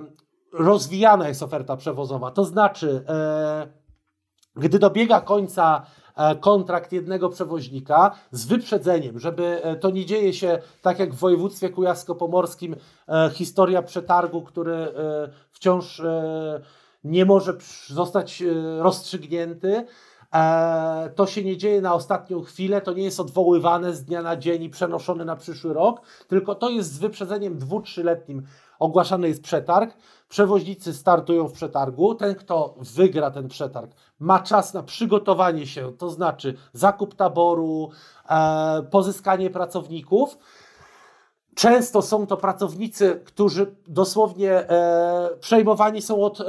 rozwijana 0.54 1.28
jest 1.28 1.44
oferta 1.44 1.78
przewozowa, 1.78 2.32
to 2.32 2.46
znaczy 2.46 3.04
e, 3.08 3.68
gdy 4.56 4.80
dobiega 4.80 5.22
końca 5.22 5.86
E, 6.20 6.36
kontrakt 6.36 6.92
jednego 6.92 7.30
przewoźnika 7.30 8.12
z 8.32 8.46
wyprzedzeniem, 8.46 9.20
żeby 9.20 9.64
e, 9.64 9.76
to 9.76 9.90
nie 9.90 10.06
dzieje 10.06 10.34
się 10.34 10.60
tak 10.82 11.00
jak 11.00 11.14
w 11.14 11.18
województwie 11.18 11.70
kujawsko-pomorskim, 11.70 12.76
historia 13.34 13.82
przetargu, 13.82 14.42
który 14.42 14.94
wciąż 15.52 16.02
nie 17.04 17.26
może 17.26 17.54
zostać 17.88 18.44
rozstrzygnięty. 18.80 19.86
To 21.16 21.26
się 21.28 21.44
nie 21.44 21.58
dzieje 21.58 21.82
na 21.82 21.94
ostatnią 21.94 22.42
chwilę, 22.42 22.82
to 22.82 22.94
nie 22.94 23.04
jest 23.04 23.20
odwoływane 23.20 23.94
z 23.94 24.04
dnia 24.04 24.22
na 24.22 24.38
dzień 24.38 24.64
i 24.64 24.70
przenoszone 24.70 25.26
na 25.26 25.36
przyszły 25.36 25.74
rok, 25.74 26.02
tylko 26.28 26.56
to 26.56 26.70
jest 26.70 26.94
z 26.94 27.00
wyprzedzeniem 27.00 27.58
dwu, 27.58 27.82
trzyletnim 27.82 28.44
ogłaszany 28.80 29.28
jest 29.28 29.44
przetarg. 29.44 29.94
Przewoźnicy 30.30 30.94
startują 30.94 31.48
w 31.48 31.54
przetargu. 31.54 32.16
Ten, 32.16 32.36
kto 32.36 32.76
wygra 32.78 33.32
ten 33.32 33.48
przetarg, 33.48 33.92
ma 34.20 34.40
czas 34.40 34.74
na 34.74 34.84
przygotowanie 34.84 35.68
się, 35.68 35.92
to 35.98 36.10
znaczy 36.10 36.58
zakup 36.74 37.16
taboru, 37.16 37.90
e, 38.30 38.84
pozyskanie 38.92 39.50
pracowników. 39.50 40.38
Często 41.60 42.02
są 42.02 42.28
to 42.28 42.38
pracownicy, 42.38 43.22
którzy 43.26 43.76
dosłownie 43.88 44.52
e, 44.52 45.30
przejmowani 45.40 46.02
są 46.02 46.24
od 46.24 46.42
e, 46.42 46.46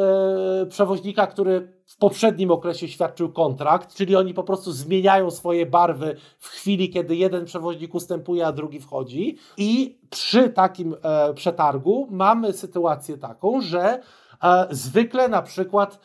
przewoźnika, 0.69 1.27
który 1.27 1.73
w 1.87 1.97
poprzednim 1.97 2.51
okresie 2.51 2.89
świadczył 2.89 3.33
kontrakt, 3.33 3.95
czyli 3.95 4.17
oni 4.17 4.35
po 4.35 4.43
prostu 4.43 4.73
zmieniają 4.73 5.31
swoje 5.31 5.67
barwy 5.67 6.17
w 6.39 6.49
chwili, 6.49 6.91
kiedy 6.91 7.17
jeden 7.17 7.45
przewoźnik 7.45 7.95
ustępuje, 7.95 8.47
a 8.47 8.53
drugi 8.53 8.81
wchodzi. 8.81 9.39
I 9.57 9.99
przy 10.11 10.51
takim 10.51 10.97
e, 11.03 11.35
przetargu 11.35 12.09
mamy 12.11 12.53
sytuację 12.53 13.19
taką, 13.19 13.61
że 13.61 14.01
e, 14.43 14.67
zwykle 14.71 15.29
na 15.29 15.43
przykład 15.43 15.99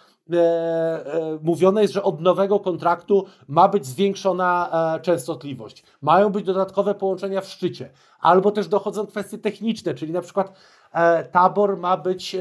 mówione 1.41 1.81
jest, 1.81 1.93
że 1.93 2.03
od 2.03 2.21
nowego 2.21 2.59
kontraktu 2.59 3.25
ma 3.47 3.67
być 3.67 3.85
zwiększona 3.85 4.69
e, 4.95 4.99
częstotliwość. 4.99 5.83
Mają 6.01 6.29
być 6.29 6.45
dodatkowe 6.45 6.95
połączenia 6.95 7.41
w 7.41 7.47
szczycie. 7.47 7.89
Albo 8.19 8.51
też 8.51 8.67
dochodzą 8.67 9.07
kwestie 9.07 9.37
techniczne, 9.37 9.93
czyli 9.93 10.11
na 10.11 10.21
przykład 10.21 10.53
tabor 11.31 11.77
ma 11.77 11.97
być 11.97 12.35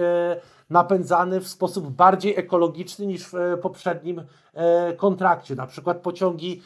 napędzany 0.70 1.40
w 1.40 1.49
sposób 1.49 1.90
bardziej 1.90 2.38
ekologiczny 2.38 3.07
niż 3.07 3.25
w 3.25 3.59
poprzednim 3.62 4.23
kontrakcie. 4.97 5.55
Na 5.55 5.66
przykład 5.66 5.99
pociągi 5.99 6.62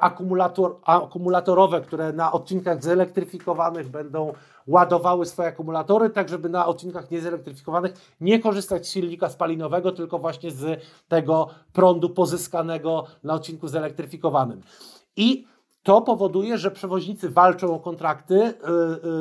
akumulator, 0.00 0.76
akumulatorowe, 0.84 1.80
które 1.80 2.12
na 2.12 2.32
odcinkach 2.32 2.82
zelektryfikowanych 2.82 3.88
będą 3.88 4.32
ładowały 4.66 5.26
swoje 5.26 5.48
akumulatory, 5.48 6.10
tak 6.10 6.28
żeby 6.28 6.48
na 6.48 6.66
odcinkach 6.66 7.10
niezelektryfikowanych 7.10 7.92
nie 8.20 8.38
korzystać 8.38 8.86
z 8.86 8.92
silnika 8.92 9.28
spalinowego, 9.28 9.92
tylko 9.92 10.18
właśnie 10.18 10.50
z 10.50 10.82
tego 11.08 11.48
prądu 11.72 12.10
pozyskanego 12.10 13.04
na 13.24 13.34
odcinku 13.34 13.68
zelektryfikowanym. 13.68 14.62
I 15.16 15.46
to 15.82 16.00
powoduje, 16.00 16.58
że 16.58 16.70
przewoźnicy 16.70 17.30
walczą 17.30 17.74
o 17.74 17.80
kontrakty, 17.80 18.34
yy, 18.34 18.54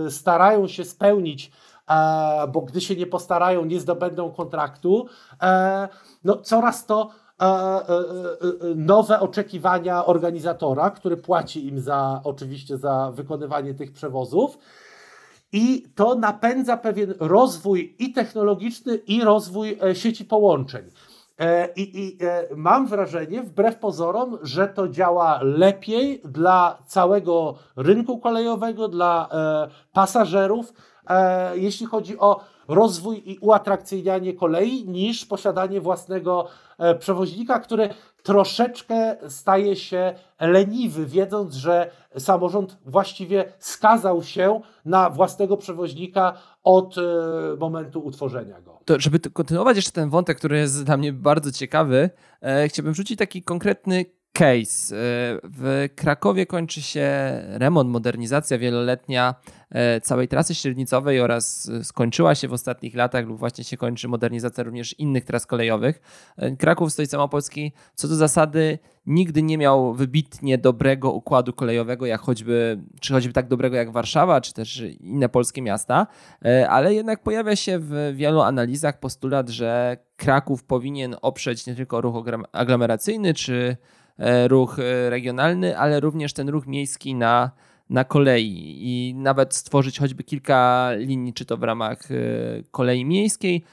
yy, 0.04 0.12
starają 0.12 0.68
się 0.68 0.86
spełnić 0.86 1.52
e, 1.90 2.48
bo 2.48 2.62
gdy 2.62 2.82
się 2.82 2.96
nie 2.96 3.08
postarają, 3.08 3.66
nie 3.66 3.80
zdobędą 3.80 4.32
kontraktu, 4.32 5.08
e, 5.42 5.88
no 6.24 6.38
coraz 6.38 6.86
to 6.86 7.10
e, 7.10 7.27
nowe 8.76 9.20
oczekiwania 9.20 10.06
organizatora, 10.06 10.90
który 10.90 11.18
płaci 11.18 11.68
im 11.68 11.80
za 11.80 12.22
oczywiście 12.24 12.78
za 12.78 13.12
wykonywanie 13.16 13.74
tych 13.74 13.92
przewozów. 13.94 14.58
I 15.52 15.84
to 15.96 16.16
napędza 16.16 16.78
pewien 16.78 17.14
rozwój 17.20 17.96
i 18.00 18.14
technologiczny, 18.14 18.96
i 18.96 19.24
rozwój 19.24 19.78
e, 19.84 19.96
sieci 19.96 20.26
połączeń. 20.26 20.86
E, 21.40 21.70
I, 21.76 22.06
I, 22.06 22.18
e, 22.22 22.48
mam 22.56 22.88
wrażenie, 22.88 23.44
wbrew 23.44 23.80
pozorom, 23.80 24.38
że 24.42 24.68
to 24.68 24.88
działa 24.88 25.40
lepiej 25.42 26.22
dla 26.26 26.78
całego 26.86 27.56
rynku 27.76 28.20
kolejowego, 28.20 28.88
dla 28.88 29.30
pasażerów, 29.94 30.74
jeśli 31.54 31.86
chodzi 31.86 32.20
o 32.20 32.40
rozwój 32.68 33.32
i 33.32 33.38
uatrakcyjnianie 33.42 34.34
kolei, 34.34 34.88
niż 34.90 35.26
posiadanie 35.26 35.82
własnego 35.82 36.48
przewoźnika, 37.00 37.60
który 37.60 37.90
troszeczkę 38.24 39.18
staje 39.30 39.76
się 39.76 40.14
leniwy, 40.40 41.06
wiedząc, 41.06 41.56
że 41.56 41.92
samorząd 42.18 42.78
właściwie 42.86 43.54
skazał 43.60 44.24
się 44.24 44.62
na 44.86 45.10
własnego 45.10 45.58
przewoźnika 45.58 46.34
od 46.64 46.98
e, 46.98 47.02
momentu 47.60 48.00
utworzenia 48.00 48.62
go. 48.62 48.80
To, 48.86 49.00
żeby 49.00 49.20
kontynuować 49.20 49.76
jeszcze 49.76 49.92
ten 49.92 50.10
wątek, 50.10 50.38
który 50.38 50.58
jest 50.58 50.84
dla 50.84 50.98
mnie 50.98 51.14
bardzo 51.14 51.52
ciekawy, 51.52 52.10
e, 52.42 52.68
chciałbym 52.68 52.94
wrzucić 52.94 53.20
taki 53.20 53.44
konkretny 53.44 54.06
case. 54.38 54.96
E, 54.96 55.00
w 55.44 55.90
Krakowie 55.96 56.46
kończy 56.46 56.82
się 56.82 57.10
remont, 57.48 57.90
modernizacja 57.90 58.58
wieloletnia 58.58 59.36
e, 59.70 60.02
całej 60.02 60.28
trasy 60.28 60.56
średnicowej 60.56 61.22
oraz 61.22 61.72
skończyła 61.84 62.36
się 62.36 62.48
w 62.48 62.54
ostatnich 62.54 62.96
latach 62.96 63.26
lub 63.26 63.40
właśnie 63.40 63.64
się 63.64 63.78
kończy 63.78 64.08
modernizacja 64.08 64.64
również 64.64 65.00
innych 65.00 65.26
tras 65.26 65.46
kolejowych. 65.46 66.02
Kraków, 66.60 66.94
stolica 66.94 67.18
Małopolski, 67.18 67.72
co 67.96 68.08
do 68.08 68.16
zasady 68.16 68.80
nigdy 69.06 69.44
nie 69.44 69.58
miał 69.58 69.94
wybitnie 69.94 70.58
dobrego 70.58 71.12
układu 71.12 71.54
kolejowego, 71.54 72.06
jak 72.06 72.22
choćby, 72.22 72.80
czy 73.02 73.14
choćby 73.14 73.34
tak 73.34 73.48
dobrego 73.48 73.76
jak 73.76 73.92
Warszawa, 73.92 74.42
czy 74.42 74.54
też 74.54 74.84
inne 75.00 75.30
polskie 75.30 75.62
miasta, 75.62 76.08
ale 76.70 76.94
jednak 76.94 77.24
pojawia 77.24 77.56
się 77.56 77.80
w 77.80 78.14
wielu 78.16 78.42
analizach 78.42 79.00
postulat, 79.00 79.50
że 79.50 79.98
Kraków 80.18 80.64
powinien 80.64 81.16
oprzeć 81.22 81.68
nie 81.68 81.76
tylko 81.76 82.02
ruch 82.02 82.26
aglomeracyjny, 82.52 83.34
czy 83.34 83.78
ruch 84.48 84.80
e, 84.80 85.10
regionalny, 85.10 85.78
ale 85.78 86.00
również 86.00 86.34
ten 86.34 86.50
ruch 86.50 86.68
miejski 86.68 87.16
na, 87.16 87.52
na 87.90 88.04
kolei 88.04 88.78
i 88.80 89.14
nawet 89.16 89.56
stworzyć 89.56 90.00
choćby 90.00 90.24
kilka 90.24 90.90
linii, 90.98 91.34
czy 91.34 91.46
to 91.46 91.58
w 91.58 91.64
ramach 91.64 92.12
e, 92.12 92.16
kolei 92.72 93.06
miejskiej, 93.06 93.64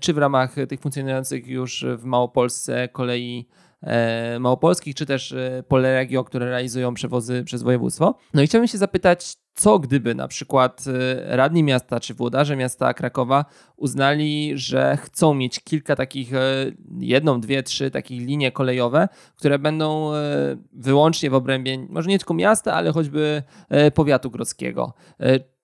czy 0.00 0.12
w 0.12 0.18
ramach 0.18 0.54
tych 0.68 0.80
funkcjonujących 0.80 1.46
już 1.46 1.84
w 1.96 2.04
Małopolsce 2.04 2.88
kolei 2.88 3.48
e, 3.82 4.38
małopolskich, 4.38 4.94
czy 4.94 5.06
też 5.06 5.32
e, 5.32 5.62
Poleregio, 5.68 6.24
które 6.24 6.46
realizują 6.46 6.94
przewozy 6.94 7.44
przez 7.44 7.62
województwo. 7.62 8.14
No 8.34 8.42
i 8.42 8.46
chciałbym 8.46 8.68
się 8.68 8.78
zapytać, 8.78 9.36
co 9.54 9.78
gdyby 9.78 10.14
na 10.14 10.28
przykład 10.28 10.84
e, 10.86 11.36
radni 11.36 11.62
miasta 11.62 12.00
czy 12.00 12.14
włodarze 12.14 12.56
miasta 12.56 12.94
Krakowa 12.94 13.44
uznali, 13.76 14.52
że 14.54 14.96
chcą 14.96 15.34
mieć 15.34 15.60
kilka 15.60 15.96
takich, 15.96 16.34
e, 16.34 16.40
jedną, 16.98 17.40
dwie, 17.40 17.62
trzy 17.62 17.90
takich 17.90 18.26
linie 18.26 18.52
kolejowe, 18.52 19.08
które 19.36 19.58
będą 19.58 20.14
e, 20.14 20.18
wyłącznie 20.72 21.30
w 21.30 21.34
obrębie, 21.34 21.86
może 21.88 22.10
nie 22.10 22.18
tylko 22.18 22.34
miasta, 22.34 22.74
ale 22.74 22.92
choćby 22.92 23.42
powiatu 23.94 24.30
grodzkiego. 24.30 24.94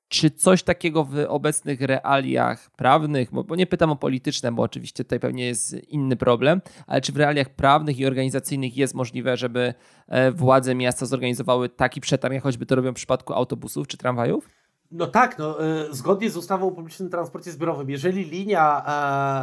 E, 0.09 0.15
czy 0.15 0.31
coś 0.31 0.63
takiego 0.63 1.05
w 1.05 1.25
obecnych 1.29 1.81
realiach 1.81 2.71
prawnych, 2.71 3.31
bo, 3.33 3.57
nie 3.57 3.67
pytam 3.67 3.91
o 3.91 3.97
polityczne, 3.97 4.53
bo 4.53 4.63
oczywiście 4.63 5.05
tutaj 5.05 5.21
pewnie 5.21 5.47
jest 5.47 5.75
inny 5.89 6.17
problem, 6.17 6.61
ale 6.87 7.01
czy 7.01 7.13
w 7.13 7.17
realiach 7.17 7.49
prawnych 7.51 7.99
i 7.99 8.07
organizacyjnych 8.07 8.77
jest 8.77 8.95
możliwe, 8.95 9.37
żeby 9.37 9.75
e, 10.09 10.33
władze 10.33 10.75
miasta 10.75 11.07
zorganizowały 11.07 11.69
taki 11.69 12.01
przetarg, 12.01 12.35
jak 12.35 12.43
choćby 12.43 12.67
to 12.67 12.75
robią 12.75 12.93
w 12.93 12.95
przypadku 12.95 13.33
autobusów 13.35 13.87
czy 13.87 13.97
tramwajów? 13.97 14.49
No 14.91 15.07
tak, 15.07 15.39
no, 15.39 15.65
y, 15.65 15.95
zgodnie 15.95 16.31
z 16.31 16.37
ustawą 16.37 16.69
o 16.69 16.71
publicznym 16.71 17.11
transporcie 17.11 17.53
zbiorowym, 17.53 17.91
jeżeli 17.91 18.25
linia 18.25 18.85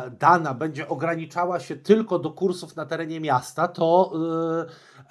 e, 0.07 0.11
dana 0.11 0.53
będzie 0.53 0.87
ograniczała 0.87 1.59
się 1.59 1.75
tylko 1.75 2.19
do 2.19 2.31
kursów 2.31 2.75
na 2.75 2.85
terenie 2.85 3.19
miasta, 3.19 3.67
to 3.67 4.11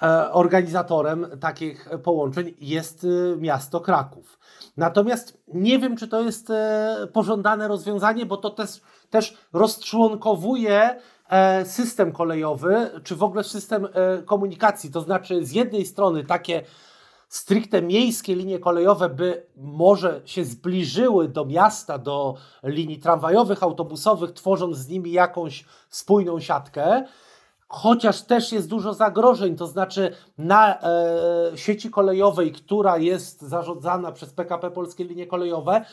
e, 0.01 0.31
organizatorem 0.31 1.27
takich 1.39 1.89
połączeń 2.03 2.53
jest 2.59 3.07
miasto 3.37 3.81
Kraków. 3.81 4.39
Natomiast 4.77 5.37
nie 5.47 5.79
wiem, 5.79 5.97
czy 5.97 6.07
to 6.07 6.21
jest 6.21 6.49
e, 6.49 7.07
pożądane 7.13 7.67
rozwiązanie, 7.67 8.25
bo 8.25 8.37
to 8.37 8.49
też, 8.49 8.81
też 9.09 9.37
rozczłonkowuje 9.53 10.99
e, 11.29 11.65
system 11.65 12.11
kolejowy, 12.11 12.89
czy 13.03 13.15
w 13.15 13.23
ogóle 13.23 13.43
system 13.43 13.87
e, 13.93 14.23
komunikacji. 14.23 14.91
To 14.91 15.01
znaczy, 15.01 15.45
z 15.45 15.51
jednej 15.51 15.85
strony 15.85 16.23
takie 16.23 16.63
stricte 17.29 17.81
miejskie 17.81 18.35
linie 18.35 18.59
kolejowe 18.59 19.09
by 19.09 19.45
może 19.57 20.21
się 20.25 20.45
zbliżyły 20.45 21.27
do 21.27 21.45
miasta, 21.45 21.97
do 21.97 22.35
linii 22.63 22.99
tramwajowych, 22.99 23.63
autobusowych, 23.63 24.31
tworząc 24.31 24.77
z 24.77 24.87
nimi 24.87 25.11
jakąś 25.11 25.65
spójną 25.89 26.39
siatkę, 26.39 27.03
chociaż 27.67 28.21
też 28.21 28.51
jest 28.51 28.69
dużo 28.69 28.93
zagrożeń, 28.93 29.55
to 29.55 29.67
znaczy 29.67 30.15
na 30.37 30.81
e, 30.81 31.57
sieci 31.57 31.89
kolejowej, 31.89 32.51
która 32.51 32.97
jest 32.97 33.41
zarządzana 33.41 34.11
przez 34.11 34.33
PKP 34.33 34.71
Polskie 34.71 35.03
Linie 35.03 35.27
Kolejowe, 35.27 35.85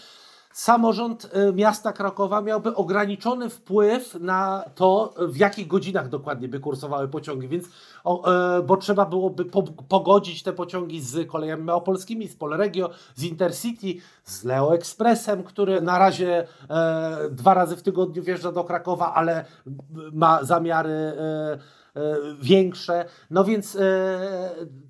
samorząd 0.52 1.30
e, 1.32 1.52
miasta 1.52 1.92
Krakowa 1.92 2.40
miałby 2.40 2.74
ograniczony 2.74 3.50
wpływ 3.50 4.14
na 4.14 4.64
to, 4.74 5.14
w 5.18 5.36
jakich 5.36 5.66
godzinach 5.66 6.08
dokładnie 6.08 6.48
by 6.48 6.60
kursowały 6.60 7.08
pociągi, 7.08 7.48
więc 7.48 7.64
e, 7.64 8.62
bo 8.66 8.76
trzeba 8.76 9.06
byłoby 9.06 9.44
po, 9.44 9.62
pogodzić 9.62 10.42
te 10.42 10.52
pociągi 10.52 11.00
z 11.00 11.28
kolejami 11.28 11.62
małopolskimi, 11.62 12.28
z 12.28 12.36
Polregio, 12.36 12.90
z 13.14 13.22
Intercity, 13.22 13.94
z 14.24 14.44
Leo 14.44 14.74
Expressem, 14.74 15.44
który 15.44 15.82
na 15.82 15.98
razie 15.98 16.46
e, 16.70 17.28
dwa 17.30 17.54
razy 17.54 17.76
w 17.76 17.82
tygodniu 17.82 18.22
wjeżdża 18.22 18.52
do 18.52 18.64
Krakowa, 18.64 19.14
ale 19.14 19.44
ma 20.12 20.44
zamiary 20.44 21.12
większe. 22.40 23.04
No 23.30 23.44
więc 23.44 23.78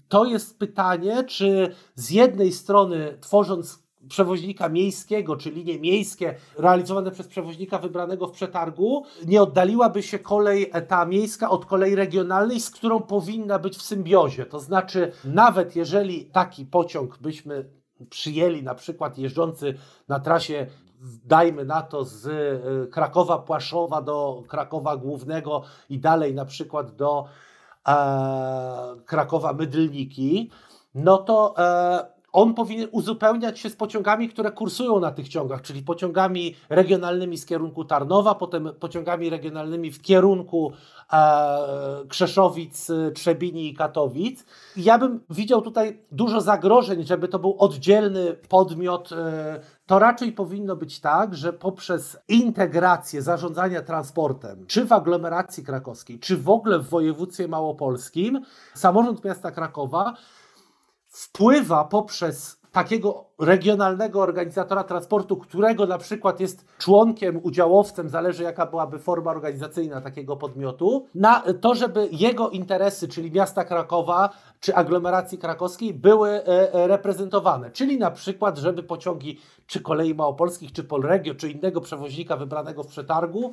to 0.08 0.24
jest 0.24 0.58
pytanie, 0.58 1.24
czy 1.24 1.74
z 1.94 2.10
jednej 2.10 2.52
strony 2.52 3.18
tworząc 3.20 3.81
przewoźnika 4.08 4.68
miejskiego, 4.68 5.36
czy 5.36 5.50
linie 5.50 5.80
miejskie 5.80 6.34
realizowane 6.58 7.10
przez 7.10 7.28
przewoźnika 7.28 7.78
wybranego 7.78 8.26
w 8.26 8.32
przetargu, 8.32 9.04
nie 9.26 9.42
oddaliłaby 9.42 10.02
się 10.02 10.18
kolej 10.18 10.70
ta 10.88 11.04
miejska 11.04 11.50
od 11.50 11.66
kolei 11.66 11.94
regionalnej, 11.94 12.60
z 12.60 12.70
którą 12.70 13.00
powinna 13.00 13.58
być 13.58 13.76
w 13.76 13.82
symbiozie. 13.82 14.46
To 14.46 14.60
znaczy, 14.60 15.12
nawet 15.24 15.76
jeżeli 15.76 16.24
taki 16.24 16.66
pociąg 16.66 17.18
byśmy 17.18 17.70
przyjęli, 18.10 18.62
na 18.62 18.74
przykład 18.74 19.18
jeżdżący 19.18 19.74
na 20.08 20.20
trasie 20.20 20.66
dajmy 21.24 21.64
na 21.64 21.82
to 21.82 22.04
z 22.04 22.26
e, 22.26 22.86
Krakowa 22.86 23.38
Płaszowa 23.38 24.02
do 24.02 24.42
Krakowa 24.48 24.96
Głównego 24.96 25.62
i 25.90 25.98
dalej 25.98 26.34
na 26.34 26.44
przykład 26.44 26.96
do 26.96 27.24
e, 27.88 27.94
Krakowa 29.06 29.52
Mydlniki, 29.52 30.50
no 30.94 31.18
to 31.18 31.54
e, 31.58 32.11
on 32.32 32.54
powinien 32.54 32.88
uzupełniać 32.92 33.58
się 33.58 33.70
z 33.70 33.76
pociągami, 33.76 34.28
które 34.28 34.52
kursują 34.52 35.00
na 35.00 35.12
tych 35.12 35.28
ciągach, 35.28 35.62
czyli 35.62 35.82
pociągami 35.82 36.54
regionalnymi 36.68 37.38
z 37.38 37.46
kierunku 37.46 37.84
Tarnowa, 37.84 38.34
potem 38.34 38.68
pociągami 38.80 39.30
regionalnymi 39.30 39.92
w 39.92 40.02
kierunku 40.02 40.72
e, 41.12 41.58
Krzeszowic, 42.08 42.88
Trzebini 43.14 43.68
i 43.68 43.74
Katowic. 43.74 44.44
Ja 44.76 44.98
bym 44.98 45.20
widział 45.30 45.62
tutaj 45.62 46.02
dużo 46.12 46.40
zagrożeń, 46.40 47.06
żeby 47.06 47.28
to 47.28 47.38
był 47.38 47.56
oddzielny 47.58 48.36
podmiot. 48.48 49.12
E, 49.12 49.60
to 49.86 49.98
raczej 49.98 50.32
powinno 50.32 50.76
być 50.76 51.00
tak, 51.00 51.34
że 51.34 51.52
poprzez 51.52 52.18
integrację 52.28 53.22
zarządzania 53.22 53.82
transportem, 53.82 54.66
czy 54.66 54.84
w 54.84 54.92
aglomeracji 54.92 55.64
krakowskiej, 55.64 56.18
czy 56.18 56.36
w 56.36 56.48
ogóle 56.48 56.78
w 56.78 56.88
województwie 56.88 57.48
małopolskim, 57.48 58.40
samorząd 58.74 59.24
miasta 59.24 59.50
Krakowa 59.50 60.14
wpływa 61.12 61.84
poprzez 61.84 62.62
takiego 62.72 63.24
regionalnego 63.38 64.20
organizatora 64.20 64.84
transportu, 64.84 65.36
którego 65.36 65.86
na 65.86 65.98
przykład 65.98 66.40
jest 66.40 66.64
członkiem, 66.78 67.40
udziałowcem, 67.42 68.08
zależy 68.08 68.42
jaka 68.42 68.66
byłaby 68.66 68.98
forma 68.98 69.30
organizacyjna 69.30 70.00
takiego 70.00 70.36
podmiotu, 70.36 71.06
na 71.14 71.42
to, 71.60 71.74
żeby 71.74 72.08
jego 72.12 72.50
interesy, 72.50 73.08
czyli 73.08 73.30
miasta 73.30 73.64
Krakowa 73.64 74.30
czy 74.60 74.74
aglomeracji 74.74 75.38
krakowskiej, 75.38 75.94
były 75.94 76.30
e, 76.30 76.74
e, 76.74 76.86
reprezentowane. 76.86 77.70
Czyli 77.70 77.98
na 77.98 78.10
przykład, 78.10 78.58
żeby 78.58 78.82
pociągi 78.82 79.40
czy 79.66 79.80
kolei 79.80 80.14
małopolskich, 80.14 80.72
czy 80.72 80.84
Polregio, 80.84 81.34
czy 81.34 81.50
innego 81.50 81.80
przewoźnika 81.80 82.36
wybranego 82.36 82.82
w 82.82 82.86
przetargu 82.86 83.52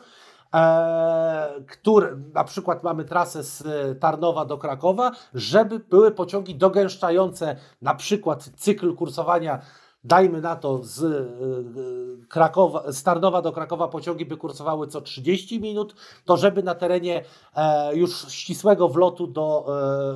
e, 0.54 1.64
który 1.68 2.18
na 2.34 2.44
przykład 2.44 2.84
mamy 2.84 3.06
trasę 3.06 3.44
z 3.44 3.64
Tarnowa 4.00 4.46
do 4.46 4.58
Krakowa, 4.58 5.12
żeby 5.34 5.80
były 5.80 6.12
pociągi 6.12 6.56
dogęszczające 6.56 7.56
na 7.82 7.96
przykład 7.96 8.50
cykl 8.58 8.96
kursowania 8.96 9.62
dajmy 10.04 10.42
na 10.42 10.56
to 10.56 10.80
z 10.84 11.04
e, 11.04 12.28
Krakowa, 12.28 12.92
z 12.92 13.04
Tarnowa 13.04 13.42
do 13.42 13.52
Krakowa 13.52 13.88
pociągi 13.88 14.26
by 14.26 14.38
kursowały 14.38 14.88
co 14.88 15.02
30 15.02 15.62
minut, 15.62 15.96
to 16.26 16.38
żeby 16.38 16.64
na 16.64 16.76
terenie 16.76 17.24
e, 17.56 17.96
już 17.96 18.28
ścisłego 18.32 18.90
wlotu 18.90 19.28
do 19.28 19.66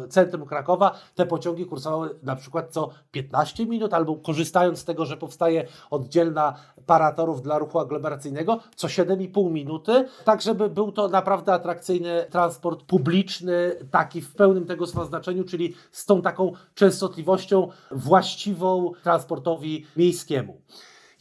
centrum 0.10 0.46
Krakowa 0.46 0.92
te 1.16 1.26
pociągi 1.26 1.66
kursowały 1.66 2.20
na 2.24 2.36
przykład 2.36 2.72
co 2.72 2.90
15 3.12 3.66
minut, 3.66 3.94
albo 3.94 4.16
korzystając 4.16 4.80
z 4.80 4.86
tego, 4.86 5.06
że 5.06 5.18
powstaje 5.18 5.68
oddzielna 5.90 6.54
para 6.86 7.12
torów 7.12 7.42
dla 7.42 7.58
ruchu 7.58 7.80
aglomeracyjnego, 7.80 8.60
co 8.76 8.88
7,5 8.88 9.52
minuty, 9.52 10.08
tak 10.26 10.42
żeby 10.42 10.70
był 10.70 10.92
to 10.92 11.08
naprawdę 11.08 11.54
atrakcyjny 11.54 12.26
transport 12.30 12.84
publiczny, 12.84 13.76
taki 13.92 14.22
w 14.22 14.36
pełnym 14.36 14.66
tego 14.66 14.88
słowa 14.88 15.08
znaczeniu, 15.08 15.44
czyli 15.44 15.76
z 15.92 16.06
tą 16.06 16.22
taką 16.22 16.52
częstotliwością 16.76 17.68
właściwą 17.92 18.92
transportowi 19.04 19.86
miejskiemu. 19.98 20.62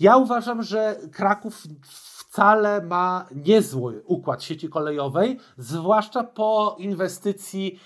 Ja 0.00 0.16
uważam, 0.16 0.62
że 0.62 0.96
Kraków 1.12 1.62
wcale 1.82 2.82
ma 2.82 3.26
niezły 3.34 4.02
układ 4.06 4.42
sieci 4.42 4.68
kolejowej, 4.68 5.38
zwłaszcza 5.58 6.24
po 6.24 6.76
inwestycji 6.78 7.80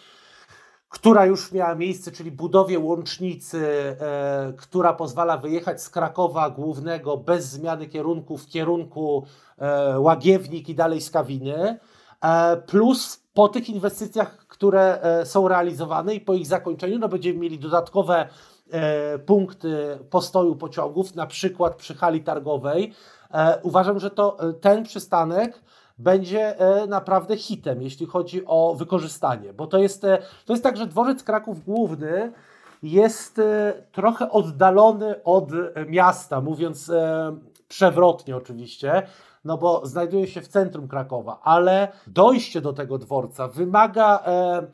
która 0.97 1.27
już 1.27 1.53
miała 1.53 1.75
miejsce, 1.75 2.13
czyli 2.13 2.31
budowie 2.31 2.79
łącznicy, 2.79 3.67
e, 4.01 4.53
która 4.57 4.93
pozwala 4.93 5.37
wyjechać 5.37 5.83
z 5.83 5.91
Krakowa 5.91 6.51
głównego 6.51 7.17
bez 7.17 7.45
zmiany 7.45 7.87
kierunku 7.87 8.37
w 8.37 8.47
kierunku 8.47 9.27
e, 9.59 10.01
Łagiewnik 10.01 10.69
i 10.69 10.75
dalej 10.75 11.01
Skawiny, 11.01 11.79
e, 12.21 12.57
plus 12.57 13.23
po 13.35 13.49
tych 13.49 13.69
inwestycjach, 13.69 14.47
które 14.49 15.01
są 15.25 15.49
realizowane 15.49 16.15
i 16.15 16.21
po 16.21 16.35
ich 16.35 16.47
zakończeniu, 16.47 16.99
no 16.99 17.09
będziemy 17.09 17.39
mieli 17.39 17.59
dodatkowe 17.59 18.29
punkty 19.27 19.99
postoju 20.11 20.57
pociągów, 20.57 21.15
na 21.15 21.27
przykład 21.27 21.77
przy 21.77 21.95
hali 21.95 22.21
targowej. 22.21 22.93
Uważam, 23.63 23.99
że 23.99 24.11
to 24.11 24.37
ten 24.61 24.85
przystanek 24.85 25.63
będzie 25.99 26.57
naprawdę 26.89 27.37
hitem, 27.37 27.83
jeśli 27.83 28.07
chodzi 28.07 28.43
o 28.47 28.75
wykorzystanie, 28.75 29.53
bo 29.53 29.67
to 29.67 29.79
jest, 29.79 30.03
to 30.45 30.53
jest 30.53 30.63
tak, 30.63 30.77
że 30.77 30.87
dworzec 30.87 31.23
Kraków 31.23 31.65
Główny 31.65 32.33
jest 32.83 33.41
trochę 33.93 34.31
oddalony 34.31 35.23
od 35.25 35.51
miasta, 35.89 36.41
mówiąc 36.41 36.93
przewrotnie 37.69 38.37
oczywiście, 38.37 39.03
no 39.47 39.59
bo 39.59 39.87
znajduje 39.87 40.27
się 40.27 40.41
w 40.41 40.49
centrum 40.49 40.89
Krakowa, 40.89 41.41
ale 41.43 41.89
dojście 42.07 42.61
do 42.61 42.73
tego 42.73 42.99
dworca 42.99 43.49
wymaga 43.49 44.23
e, 44.27 44.67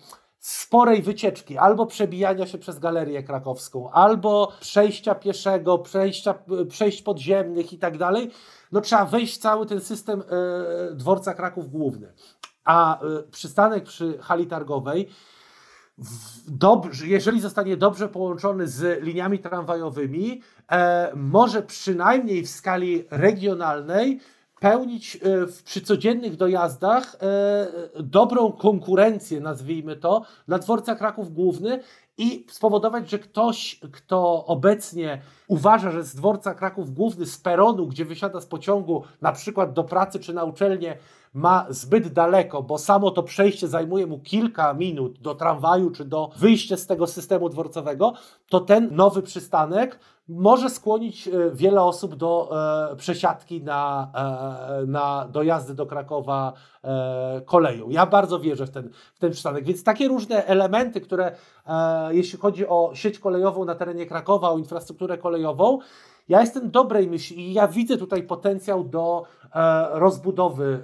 sporej 0.42 1.02
wycieczki, 1.02 1.58
albo 1.58 1.86
przebijania 1.86 2.46
się 2.46 2.58
przez 2.58 2.78
galerię 2.78 3.22
krakowską, 3.22 3.90
albo 3.90 4.52
przejścia 4.60 5.14
pieszego, 5.14 5.78
przejścia, 5.78 6.34
przejść 6.68 7.02
podziemnych 7.02 7.72
i 7.72 7.78
tak 7.78 7.98
dalej. 7.98 8.30
No 8.72 8.80
trzeba 8.80 9.04
wejść 9.04 9.34
w 9.34 9.38
cały 9.38 9.66
ten 9.66 9.80
system 9.80 10.22
e, 10.22 10.94
dworca 10.94 11.34
Kraków 11.34 11.70
Główny. 11.70 12.12
a 12.64 13.00
przystanek 13.30 13.84
przy 13.84 14.18
hali 14.18 14.46
targowej 14.46 15.08
dobrze, 16.48 17.06
jeżeli 17.06 17.40
zostanie 17.40 17.76
dobrze 17.76 18.08
połączony 18.08 18.68
z 18.68 19.02
liniami 19.02 19.38
tramwajowymi, 19.38 20.42
e, 20.72 21.12
może 21.16 21.62
przynajmniej 21.62 22.42
w 22.42 22.50
skali 22.50 23.04
regionalnej 23.10 24.20
pełnić 24.62 25.16
e, 25.16 25.18
przy 25.64 25.80
codziennych 25.80 26.36
dojazdach 26.36 27.16
e, 27.20 28.02
dobrą 28.02 28.52
konkurencję, 28.52 29.40
nazwijmy 29.40 29.96
to, 29.96 30.22
dla 30.48 30.58
dworca 30.58 30.94
Kraków 30.94 31.34
Główny 31.34 31.80
i 32.18 32.46
spowodować, 32.50 33.10
że 33.10 33.18
ktoś, 33.18 33.80
kto 33.92 34.46
obecnie 34.46 35.22
uważa, 35.46 35.90
że 35.90 36.04
z 36.04 36.14
dworca 36.14 36.54
Kraków 36.54 36.94
Główny, 36.94 37.26
z 37.26 37.38
peronu, 37.38 37.86
gdzie 37.86 38.04
wysiada 38.04 38.40
z 38.40 38.46
pociągu, 38.46 39.02
na 39.20 39.32
przykład 39.32 39.72
do 39.72 39.84
pracy 39.84 40.20
czy 40.20 40.32
na 40.32 40.44
uczelnię, 40.44 40.96
ma 41.34 41.66
zbyt 41.70 42.12
daleko, 42.12 42.62
bo 42.62 42.78
samo 42.78 43.10
to 43.10 43.22
przejście 43.22 43.68
zajmuje 43.68 44.06
mu 44.06 44.18
kilka 44.18 44.74
minut 44.74 45.18
do 45.18 45.34
tramwaju 45.34 45.90
czy 45.90 46.04
do 46.04 46.30
wyjścia 46.36 46.76
z 46.76 46.86
tego 46.86 47.06
systemu 47.06 47.48
dworcowego, 47.48 48.12
to 48.48 48.60
ten 48.60 48.94
nowy 48.96 49.22
przystanek 49.22 49.98
może 50.28 50.70
skłonić 50.70 51.28
e, 51.28 51.50
wiele 51.52 51.82
osób 51.82 52.14
do 52.14 52.50
e, 52.92 52.96
przesiadki 52.96 53.62
na, 53.62 54.10
e, 54.82 54.86
na 54.86 55.28
dojazdy 55.28 55.74
do 55.74 55.86
Krakowa 55.86 56.52
koleją. 57.44 57.90
Ja 57.90 58.06
bardzo 58.06 58.40
wierzę 58.40 58.66
w 58.66 58.70
ten, 58.70 58.90
w 59.14 59.18
ten 59.18 59.32
przystanek. 59.32 59.64
Więc 59.64 59.84
takie 59.84 60.08
różne 60.08 60.46
elementy, 60.46 61.00
które 61.00 61.32
jeśli 62.10 62.38
chodzi 62.38 62.68
o 62.68 62.90
sieć 62.94 63.18
kolejową 63.18 63.64
na 63.64 63.74
terenie 63.74 64.06
Krakowa, 64.06 64.50
o 64.50 64.58
infrastrukturę 64.58 65.18
kolejową, 65.18 65.78
ja 66.28 66.40
jestem 66.40 66.70
dobrej 66.70 67.08
myśli 67.08 67.48
i 67.48 67.52
ja 67.52 67.68
widzę 67.68 67.96
tutaj 67.96 68.22
potencjał 68.22 68.84
do 68.84 69.24
rozbudowy 69.92 70.82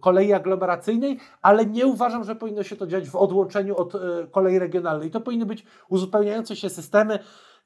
kolei 0.00 0.32
aglomeracyjnej, 0.32 1.18
ale 1.42 1.66
nie 1.66 1.86
uważam, 1.86 2.24
że 2.24 2.36
powinno 2.36 2.62
się 2.62 2.76
to 2.76 2.86
dziać 2.86 3.08
w 3.08 3.16
odłączeniu 3.16 3.76
od 3.76 3.92
kolei 4.30 4.58
regionalnej. 4.58 5.10
To 5.10 5.20
powinny 5.20 5.46
być 5.46 5.64
uzupełniające 5.88 6.56
się 6.56 6.70
systemy, 6.70 7.18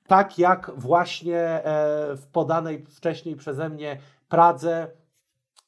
tak 0.06 0.38
jak 0.38 0.70
właśnie 0.76 1.38
e, 1.38 1.62
w 2.16 2.26
podanej 2.32 2.86
wcześniej 2.86 3.36
przeze 3.36 3.68
mnie 3.68 3.98
Pradze, 4.28 4.88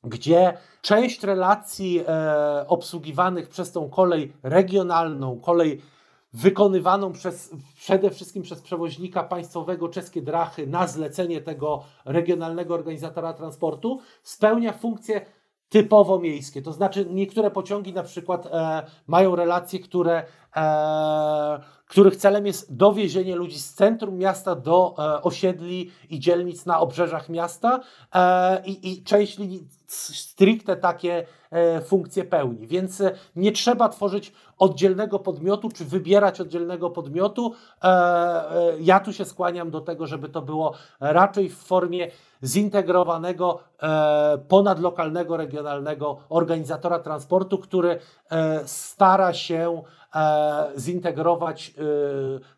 gdzie 0.04 0.58
część 0.82 1.22
relacji 1.22 2.00
e, 2.08 2.68
obsługiwanych 2.68 3.48
przez 3.48 3.72
tą 3.72 3.90
kolej 3.90 4.32
regionalną, 4.42 5.40
kolej 5.40 5.82
wykonywaną 6.32 7.12
przez, 7.12 7.50
przede 7.76 8.10
wszystkim 8.10 8.42
przez 8.42 8.60
przewoźnika 8.60 9.24
państwowego 9.24 9.88
czeskie 9.88 10.22
drachy 10.22 10.66
na 10.66 10.86
zlecenie 10.86 11.40
tego 11.40 11.84
regionalnego 12.04 12.74
organizatora 12.74 13.32
transportu, 13.32 14.00
spełnia 14.22 14.72
funkcję 14.72 15.26
typowo 15.68 16.18
miejskie. 16.18 16.62
To 16.62 16.72
znaczy 16.72 17.06
niektóre 17.10 17.50
pociągi 17.50 17.92
na 17.92 18.02
przykład 18.02 18.46
e, 18.46 18.82
mają 19.06 19.36
relacje, 19.36 19.78
które, 19.78 20.24
e, 20.56 21.60
których 21.94 22.16
celem 22.16 22.46
jest 22.46 22.76
dowiezienie 22.76 23.36
ludzi 23.36 23.58
z 23.58 23.74
centrum 23.74 24.18
miasta 24.18 24.54
do 24.54 24.94
e, 24.98 25.22
osiedli 25.22 25.90
i 26.10 26.20
dzielnic 26.20 26.66
na 26.66 26.80
obrzeżach 26.80 27.28
miasta 27.28 27.80
e, 28.14 28.62
i, 28.66 28.92
i 28.92 29.02
część 29.02 29.38
linii 29.38 29.68
stricte 29.86 30.76
takie 30.76 31.26
e, 31.50 31.80
funkcje 31.80 32.24
pełni. 32.24 32.66
Więc 32.66 33.00
e, 33.00 33.12
nie 33.36 33.52
trzeba 33.52 33.88
tworzyć 33.88 34.32
oddzielnego 34.58 35.18
podmiotu, 35.18 35.68
czy 35.68 35.84
wybierać 35.84 36.40
oddzielnego 36.40 36.90
podmiotu. 36.90 37.54
E, 37.84 37.86
e, 37.86 38.72
ja 38.80 39.00
tu 39.00 39.12
się 39.12 39.24
skłaniam 39.24 39.70
do 39.70 39.80
tego, 39.80 40.06
żeby 40.06 40.28
to 40.28 40.42
było 40.42 40.74
raczej 41.00 41.48
w 41.48 41.56
formie 41.56 42.10
zintegrowanego, 42.42 43.60
ponadlokalnego, 44.48 45.36
regionalnego 45.36 46.18
organizatora 46.28 46.98
transportu, 46.98 47.58
który 47.58 47.98
stara 48.64 49.32
się 49.32 49.82
zintegrować 50.76 51.74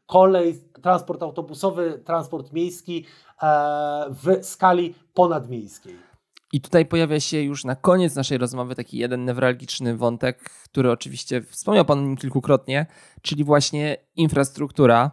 kolej, 0.06 0.62
transport 0.82 1.22
autobusowy, 1.22 2.02
transport 2.04 2.52
miejski 2.52 3.04
w 4.08 4.38
skali 4.42 4.94
ponadmiejskiej. 5.14 5.96
I 6.52 6.60
tutaj 6.60 6.86
pojawia 6.86 7.20
się 7.20 7.40
już 7.40 7.64
na 7.64 7.76
koniec 7.76 8.14
naszej 8.14 8.38
rozmowy 8.38 8.74
taki 8.74 8.98
jeden 8.98 9.24
newralgiczny 9.24 9.96
wątek, 9.96 10.50
który 10.64 10.90
oczywiście 10.90 11.42
wspomniał 11.42 11.84
Pan 11.84 11.98
o 11.98 12.02
nim 12.02 12.16
kilkukrotnie, 12.16 12.86
czyli 13.22 13.44
właśnie 13.44 13.96
infrastruktura. 14.16 15.10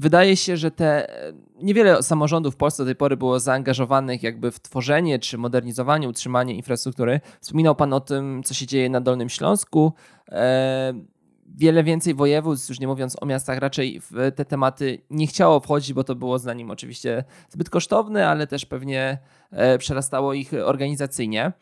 Wydaje 0.00 0.36
się, 0.36 0.56
że 0.56 0.70
te 0.70 1.06
niewiele 1.62 2.02
samorządów 2.02 2.54
w 2.54 2.56
Polsce 2.56 2.82
do 2.82 2.86
tej 2.86 2.96
pory 2.96 3.16
było 3.16 3.40
zaangażowanych 3.40 4.22
jakby 4.22 4.50
w 4.50 4.60
tworzenie 4.60 5.18
czy 5.18 5.38
modernizowanie, 5.38 6.08
utrzymanie 6.08 6.54
infrastruktury. 6.54 7.20
Wspominał 7.40 7.76
Pan 7.76 7.92
o 7.92 8.00
tym, 8.00 8.42
co 8.42 8.54
się 8.54 8.66
dzieje 8.66 8.90
na 8.90 9.00
Dolnym 9.00 9.28
Śląsku. 9.28 9.92
E, 10.28 10.92
wiele 11.56 11.84
więcej 11.84 12.14
województw, 12.14 12.68
już 12.68 12.80
nie 12.80 12.86
mówiąc 12.86 13.16
o 13.20 13.26
miastach, 13.26 13.58
raczej 13.58 14.00
w 14.00 14.32
te 14.36 14.44
tematy 14.44 14.98
nie 15.10 15.26
chciało 15.26 15.60
wchodzić, 15.60 15.92
bo 15.92 16.04
to 16.04 16.14
było 16.14 16.38
za 16.38 16.54
nim 16.54 16.70
oczywiście 16.70 17.24
zbyt 17.48 17.70
kosztowne, 17.70 18.28
ale 18.28 18.46
też 18.46 18.66
pewnie 18.66 19.18
e, 19.50 19.78
przerastało 19.78 20.34
ich 20.34 20.52
organizacyjnie. 20.64 21.52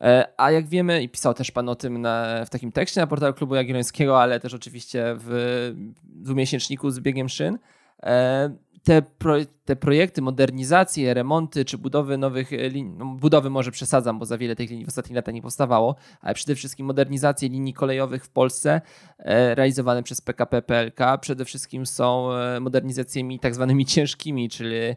E, 0.00 0.28
a 0.36 0.50
jak 0.50 0.66
wiemy, 0.68 1.02
i 1.02 1.08
pisał 1.08 1.34
też 1.34 1.50
Pan 1.50 1.68
o 1.68 1.74
tym 1.74 2.00
na, 2.00 2.44
w 2.44 2.50
takim 2.50 2.72
tekście 2.72 3.00
na 3.00 3.06
portalu 3.06 3.34
Klubu 3.34 3.54
Jagiellońskiego, 3.54 4.22
ale 4.22 4.40
też 4.40 4.54
oczywiście 4.54 5.04
w 5.18 5.72
dwumiesięczniku 6.04 6.90
z 6.90 7.00
biegiem 7.00 7.28
szyn, 7.28 7.58
te, 8.02 9.02
pro, 9.02 9.40
te 9.66 9.76
projekty, 9.76 10.22
modernizacje, 10.22 11.14
remonty 11.14 11.64
czy 11.64 11.78
budowy 11.78 12.18
nowych 12.18 12.50
linii, 12.50 12.94
no 12.98 13.04
budowy 13.04 13.50
może 13.50 13.70
przesadzam, 13.70 14.18
bo 14.18 14.26
za 14.26 14.38
wiele 14.38 14.56
tych 14.56 14.70
linii 14.70 14.84
w 14.84 14.88
ostatnich 14.88 15.16
latach 15.16 15.34
nie 15.34 15.42
powstawało, 15.42 15.96
ale 16.20 16.34
przede 16.34 16.54
wszystkim 16.54 16.86
modernizacje 16.86 17.48
linii 17.48 17.74
kolejowych 17.74 18.24
w 18.24 18.28
Polsce 18.28 18.80
e, 19.18 19.54
realizowane 19.54 20.02
przez 20.02 20.20
PKP 20.20 20.62
PLK 20.62 21.00
przede 21.20 21.44
wszystkim 21.44 21.86
są 21.86 22.32
e, 22.32 22.60
modernizacjami 22.60 23.38
tak 23.38 23.54
zwanymi 23.54 23.86
ciężkimi, 23.94 24.48
czyli 24.48 24.76
e, 24.76 24.96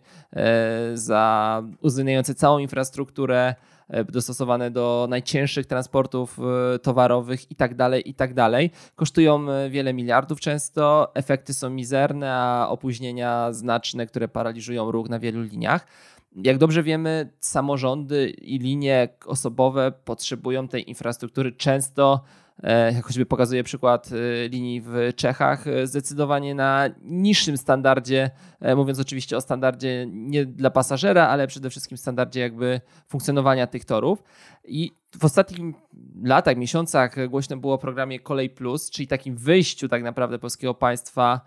za 0.93 1.63
uwzględniające 1.81 2.35
całą 2.35 2.59
infrastrukturę 2.59 3.55
E, 3.89 4.03
dostosowane 4.03 4.71
do 4.71 5.07
najcięższych 5.09 5.65
transportów 5.65 6.39
e, 6.75 6.79
towarowych 6.79 7.51
i 7.51 7.55
tak 7.55 7.75
dalej, 7.75 8.09
i 8.09 8.13
tak 8.13 8.33
dalej. 8.33 8.71
Kosztują 8.95 9.51
e, 9.51 9.69
wiele 9.69 9.93
miliardów 9.93 10.39
często, 10.39 11.11
efekty 11.13 11.53
są 11.53 11.69
mizerne, 11.69 12.33
a 12.33 12.67
opóźnienia 12.69 13.53
znaczne, 13.53 14.07
które 14.07 14.27
paraliżują 14.27 14.58
ruch 14.91 15.09
na 15.09 15.19
wielu 15.19 15.41
liniach. 15.41 15.87
Jak 16.35 16.57
dobrze 16.57 16.83
wiemy, 16.83 17.33
samorządy 17.39 18.29
i 18.29 18.59
linie 18.59 19.09
osobowe 19.25 19.91
potrzebują 19.91 20.67
tej 20.67 20.89
infrastruktury 20.89 21.51
często 21.51 22.23
jak 22.63 23.05
choćby 23.05 23.25
pokazuje 23.25 23.63
przykład 23.63 24.09
e, 24.11 24.47
linii 24.49 24.81
w 24.81 25.13
Czechach, 25.15 25.67
e, 25.67 25.87
zdecydowanie 25.87 26.55
na 26.55 26.89
niższym 27.01 27.57
standardzie, 27.57 28.31
mówiąc 28.75 28.99
oczywiście 28.99 29.37
o 29.37 29.41
standardzie 29.41 30.07
nie 30.09 30.45
dla 30.45 30.69
pasażera, 30.69 31.27
ale 31.27 31.47
przede 31.47 31.69
wszystkim 31.69 31.97
standardzie 31.97 32.39
jakby 32.39 32.81
funkcjonowania 33.07 33.67
tych 33.67 33.85
torów. 33.85 34.23
I 34.65 34.91
w 35.19 35.25
ostatnich 35.25 35.75
latach, 36.23 36.57
miesiącach 36.57 37.27
głośno 37.29 37.57
było 37.57 37.73
o 37.73 37.77
programie 37.77 38.19
Kolej 38.19 38.49
Plus, 38.49 38.89
czyli 38.89 39.07
takim 39.07 39.37
wyjściu 39.37 39.87
tak 39.87 40.03
naprawdę 40.03 40.39
polskiego 40.39 40.73
państwa 40.73 41.41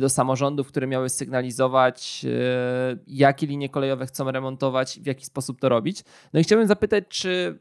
do 0.00 0.08
samorządów, 0.08 0.68
które 0.68 0.86
miały 0.86 1.08
sygnalizować, 1.08 2.26
jakie 3.06 3.46
linie 3.46 3.68
kolejowe 3.68 4.06
chcą 4.06 4.30
remontować, 4.30 5.00
w 5.00 5.06
jaki 5.06 5.24
sposób 5.24 5.60
to 5.60 5.68
robić. 5.68 6.04
No 6.32 6.40
i 6.40 6.42
chciałbym 6.42 6.68
zapytać, 6.68 7.04
czy 7.08 7.60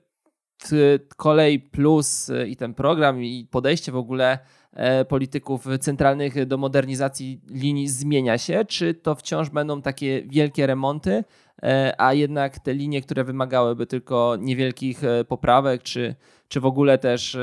kolej 1.18 1.60
plus 1.60 2.32
i 2.48 2.56
ten 2.56 2.74
program 2.74 3.24
i 3.24 3.48
podejście 3.52 3.92
w 3.92 3.96
ogóle 3.96 4.40
e, 4.74 5.06
polityków 5.06 5.66
centralnych 5.80 6.46
do 6.46 6.58
modernizacji 6.58 7.42
linii 7.50 7.88
zmienia 7.88 8.38
się, 8.38 8.66
czy 8.66 8.94
to 8.94 9.16
wciąż 9.16 9.50
będą 9.50 9.82
takie 9.82 10.24
wielkie 10.24 10.68
remonty, 10.68 11.24
e, 11.64 11.94
a 11.98 12.14
jednak 12.14 12.60
te 12.60 12.74
linie, 12.74 13.02
które 13.02 13.24
wymagałyby 13.24 13.86
tylko 13.86 14.36
niewielkich 14.40 15.04
e, 15.04 15.26
poprawek, 15.26 15.84
czy, 15.84 16.16
czy 16.48 16.60
w 16.60 16.66
ogóle 16.66 16.98
też 16.98 17.38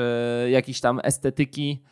jakiejś 0.49 0.81
tam 0.81 0.99
estetyki 1.03 1.83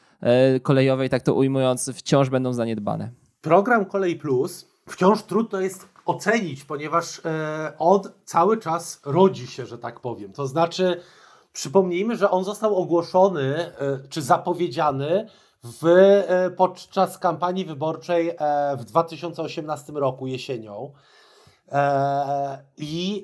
kolejowej, 0.62 1.10
tak 1.10 1.22
to 1.22 1.34
ujmując, 1.34 1.92
wciąż 1.96 2.30
będą 2.30 2.54
zaniedbane? 2.54 3.10
Program 3.42 3.86
Kolej 3.86 4.16
Plus 4.16 4.68
wciąż 4.90 5.24
trudno 5.24 5.62
jest 5.62 5.95
ocenić, 6.06 6.64
ponieważ 6.64 7.22
e, 7.26 7.74
on 7.80 8.02
cały 8.26 8.58
czas 8.58 9.02
rodzi 9.06 9.48
się, 9.48 9.66
że 9.66 9.78
tak 9.78 10.00
powiem. 10.00 10.34
To 10.34 10.48
znaczy, 10.48 11.02
przypomnijmy, 11.54 12.16
że 12.16 12.32
on 12.32 12.44
został 12.44 12.76
ogłoszony 12.76 13.56
e, 13.56 13.72
czy 14.10 14.22
zapowiedziany 14.22 15.30
w, 15.64 15.86
e, 15.88 16.50
podczas 16.50 17.18
kampanii 17.18 17.66
wyborczej 17.66 18.38
w 18.78 18.84
2018 18.84 19.94
roku 19.94 20.28
jesienią. 20.28 20.92
I 22.78 23.24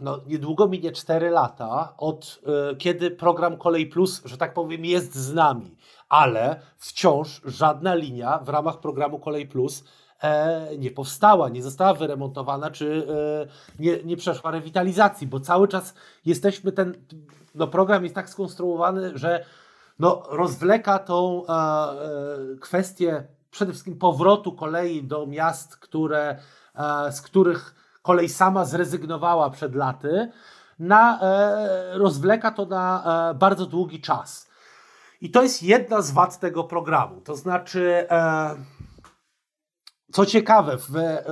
no, 0.00 0.20
niedługo 0.26 0.68
minie 0.68 0.92
4 0.92 1.30
lata 1.30 1.94
od 1.98 2.40
kiedy 2.78 3.10
program 3.10 3.56
Kolej 3.56 3.86
Plus, 3.86 4.22
że 4.24 4.36
tak 4.36 4.54
powiem, 4.54 4.84
jest 4.84 5.14
z 5.14 5.34
nami, 5.34 5.76
ale 6.08 6.60
wciąż 6.78 7.40
żadna 7.44 7.94
linia 7.94 8.38
w 8.38 8.48
ramach 8.48 8.80
programu 8.80 9.18
Kolej 9.18 9.46
Plus 9.46 9.84
nie 10.78 10.90
powstała, 10.90 11.48
nie 11.48 11.62
została 11.62 11.94
wyremontowana, 11.94 12.70
czy 12.70 13.06
e, 13.78 13.82
nie, 13.82 14.02
nie 14.02 14.16
przeszła 14.16 14.50
rewitalizacji, 14.50 15.26
bo 15.26 15.40
cały 15.40 15.68
czas 15.68 15.94
jesteśmy 16.24 16.72
ten, 16.72 16.94
no 17.54 17.66
program 17.66 18.02
jest 18.02 18.14
tak 18.14 18.30
skonstruowany, 18.30 19.18
że 19.18 19.44
no, 19.98 20.22
rozwleka 20.30 20.98
tą 20.98 21.46
e, 21.46 21.52
e, 21.52 22.56
kwestię 22.60 23.24
przede 23.50 23.72
wszystkim 23.72 23.98
powrotu 23.98 24.52
kolei 24.52 25.02
do 25.02 25.26
miast, 25.26 25.76
które, 25.76 26.38
e, 26.74 27.12
z 27.12 27.20
których 27.20 27.74
kolej 28.02 28.28
sama 28.28 28.64
zrezygnowała 28.64 29.50
przed 29.50 29.74
laty, 29.74 30.30
na, 30.78 31.20
e, 31.22 31.98
rozwleka 31.98 32.50
to 32.50 32.66
na 32.66 33.04
e, 33.30 33.34
bardzo 33.34 33.66
długi 33.66 34.00
czas. 34.00 34.48
I 35.20 35.30
to 35.30 35.42
jest 35.42 35.62
jedna 35.62 36.02
z 36.02 36.10
wad 36.10 36.40
tego 36.40 36.64
programu. 36.64 37.20
To 37.20 37.36
znaczy, 37.36 38.06
e, 38.10 38.56
co 40.16 40.26
ciekawe, 40.26 40.76
w, 40.76 40.96
e, 40.96 41.22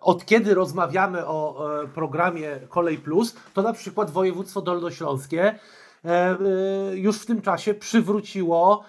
od 0.00 0.24
kiedy 0.24 0.54
rozmawiamy 0.54 1.26
o 1.26 1.66
e, 1.82 1.88
programie 1.88 2.60
Kolej 2.68 2.98
Plus, 2.98 3.36
to 3.54 3.62
na 3.62 3.72
przykład 3.72 4.10
województwo 4.10 4.62
dolnośląskie 4.62 5.58
e, 6.04 6.36
już 6.94 7.20
w 7.20 7.26
tym 7.26 7.42
czasie 7.42 7.74
przywróciło 7.74 8.84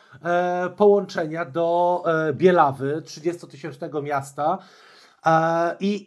połączenia 0.77 1.45
do 1.45 2.03
Bielawy, 2.33 3.01
30-tysięcznego 3.05 4.03
miasta. 4.03 4.57
I 5.79 6.05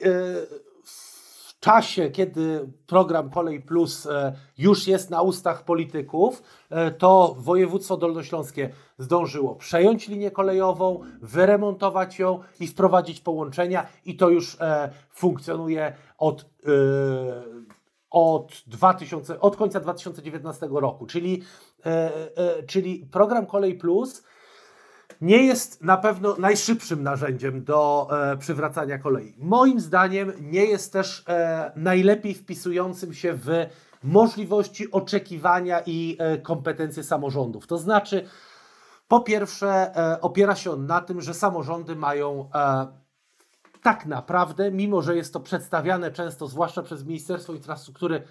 czasie, 1.61 2.11
kiedy 2.11 2.69
program 2.87 3.31
Kolej 3.31 3.61
Plus 3.61 4.07
e, 4.07 4.33
już 4.59 4.87
jest 4.87 5.11
na 5.11 5.23
ustach 5.23 5.65
polityków, 5.65 6.43
e, 6.71 6.91
to 6.91 7.37
województwo 7.39 7.97
dolnośląskie 7.97 8.71
zdążyło 8.99 9.55
przejąć 9.55 10.09
linię 10.09 10.31
kolejową, 10.31 11.01
wyremontować 11.23 12.19
ją 12.19 12.41
i 12.61 12.67
wprowadzić 12.67 13.21
połączenia 13.21 13.87
i 14.05 14.17
to 14.17 14.29
już 14.29 14.57
e, 14.61 14.91
funkcjonuje 15.11 15.93
od, 16.19 16.47
od, 18.11 18.63
2000, 18.67 19.41
od 19.41 19.57
końca 19.57 19.81
2019 19.81 20.69
roku. 20.71 21.07
Czyli, 21.07 21.43
czyli 22.67 23.07
program 23.13 23.47
Kolej 23.47 23.75
Plus 23.75 24.23
nie 25.21 25.47
jest 25.47 25.83
na 25.83 25.97
pewno 25.97 26.37
najszybszym 26.39 27.03
narzędziem 27.03 27.65
do 27.65 28.09
e, 28.11 28.37
przywracania 28.37 28.99
kolei. 28.99 29.35
Moim 29.39 29.81
zdaniem 29.81 30.33
nie 30.41 30.65
jest 30.65 30.93
też 30.93 31.25
e, 31.29 31.73
najlepiej 31.77 32.35
wpisującym 32.35 33.15
się 33.15 33.35
w 33.35 33.49
możliwości 34.03 34.91
oczekiwania 34.91 35.81
i 35.87 36.17
e, 36.19 36.39
kompetencje 36.39 37.05
samorządów. 37.05 37.67
To 37.67 37.79
znaczy, 37.79 38.29
po 39.09 39.21
pierwsze, 39.21 39.97
e, 39.97 40.21
opiera 40.21 40.55
się 40.55 40.71
on 40.71 40.87
na 40.87 41.01
tym, 41.01 41.21
że 41.21 41.35
samorządy 41.35 41.97
mają 41.97 42.49
e, 42.55 42.87
tak 43.83 44.07
naprawdę, 44.07 44.71
mimo 44.71 45.03
że 45.03 45.17
jest 45.17 45.33
to 45.33 45.41
przedstawiane 45.41 46.11
często, 46.11 46.47
zwłaszcza 46.47 46.83
przez 46.83 47.05
Ministerstwo 47.05 47.53
Infrastruktury, 47.53 48.23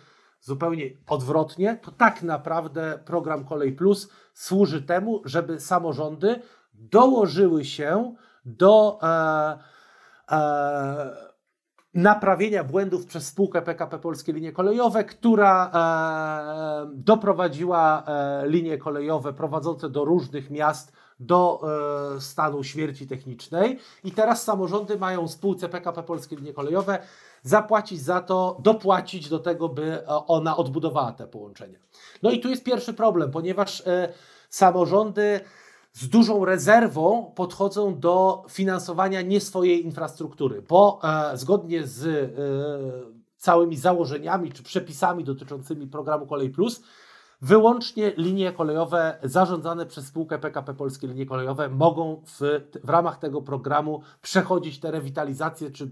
zupełnie 0.41 0.85
odwrotnie, 1.07 1.79
to 1.81 1.91
tak 1.91 2.23
naprawdę 2.23 2.99
program 3.05 3.45
Kolej 3.45 3.73
Plus 3.73 4.09
służy 4.33 4.81
temu, 4.81 5.21
żeby 5.25 5.59
samorządy 5.59 6.41
dołożyły 6.79 7.65
się 7.65 8.15
do 8.45 8.99
e, 9.03 9.59
e, 10.31 11.29
naprawienia 11.93 12.63
błędów 12.63 13.05
przez 13.05 13.27
spółkę 13.27 13.61
PKP 13.61 13.99
Polskie 13.99 14.33
Linie 14.33 14.51
Kolejowe, 14.51 15.03
która 15.03 15.71
e, 15.73 16.91
doprowadziła 16.93 18.03
e, 18.07 18.47
linie 18.47 18.77
kolejowe 18.77 19.33
prowadzące 19.33 19.89
do 19.89 20.05
różnych 20.05 20.49
miast 20.49 20.91
do 21.19 21.61
e, 22.15 22.21
stanu 22.21 22.63
śmierci 22.63 23.07
technicznej 23.07 23.79
i 24.03 24.11
teraz 24.11 24.43
samorządy 24.43 24.97
mają 24.97 25.27
spółce 25.27 25.69
PKP 25.69 26.03
Polskie 26.03 26.35
Linie 26.35 26.53
Kolejowe 26.53 26.99
zapłacić 27.41 28.01
za 28.01 28.21
to, 28.21 28.57
dopłacić 28.59 29.29
do 29.29 29.39
tego, 29.39 29.69
by 29.69 30.07
ona 30.07 30.57
odbudowała 30.57 31.11
te 31.11 31.27
połączenia. 31.27 31.79
No 32.23 32.31
i 32.31 32.39
tu 32.39 32.49
jest 32.49 32.63
pierwszy 32.63 32.93
problem, 32.93 33.31
ponieważ 33.31 33.87
e, 33.87 34.13
samorządy 34.49 35.39
z 35.93 36.09
dużą 36.09 36.45
rezerwą 36.45 37.31
podchodzą 37.35 37.99
do 37.99 38.45
finansowania 38.49 39.21
nie 39.21 39.41
swojej 39.41 39.85
infrastruktury, 39.85 40.61
bo 40.61 40.99
e, 41.03 41.37
zgodnie 41.37 41.87
z 41.87 42.05
e, 42.05 42.29
całymi 43.37 43.77
założeniami 43.77 44.51
czy 44.51 44.63
przepisami 44.63 45.23
dotyczącymi 45.23 45.87
programu 45.87 46.27
Kolej 46.27 46.49
Plus, 46.49 46.81
wyłącznie 47.41 48.13
linie 48.17 48.51
kolejowe 48.51 49.17
zarządzane 49.23 49.85
przez 49.85 50.05
spółkę 50.05 50.39
PKP 50.39 50.73
Polskie 50.73 51.07
Linie 51.07 51.25
Kolejowe 51.25 51.69
mogą 51.69 52.21
w, 52.25 52.39
w 52.83 52.89
ramach 52.89 53.17
tego 53.17 53.41
programu 53.41 54.01
przechodzić 54.21 54.79
te 54.79 54.91
rewitalizacje 54.91 55.71
czy 55.71 55.91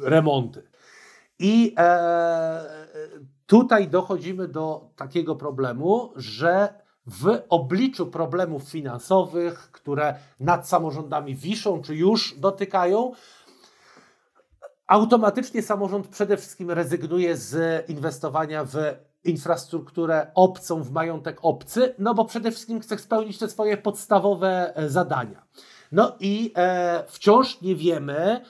remonty. 0.00 0.62
I 1.38 1.74
e, 1.78 2.64
tutaj 3.46 3.88
dochodzimy 3.88 4.48
do 4.48 4.90
takiego 4.96 5.36
problemu, 5.36 6.12
że 6.16 6.83
w 7.06 7.42
obliczu 7.48 8.06
problemów 8.06 8.62
finansowych, 8.62 9.70
które 9.72 10.14
nad 10.40 10.68
samorządami 10.68 11.34
wiszą, 11.36 11.82
czy 11.82 11.94
już 11.94 12.34
dotykają, 12.38 13.12
automatycznie 14.86 15.62
samorząd 15.62 16.08
przede 16.08 16.36
wszystkim 16.36 16.70
rezygnuje 16.70 17.36
z 17.36 17.84
inwestowania 17.90 18.64
w 18.64 18.76
infrastrukturę 19.24 20.30
obcą, 20.34 20.82
w 20.82 20.90
majątek 20.90 21.38
obcy, 21.42 21.94
no 21.98 22.14
bo 22.14 22.24
przede 22.24 22.50
wszystkim 22.50 22.80
chce 22.80 22.98
spełnić 22.98 23.38
te 23.38 23.48
swoje 23.48 23.76
podstawowe 23.76 24.74
zadania. 24.86 25.42
No 25.92 26.16
i 26.20 26.52
e, 26.56 27.04
wciąż 27.08 27.60
nie 27.60 27.76
wiemy, 27.76 28.40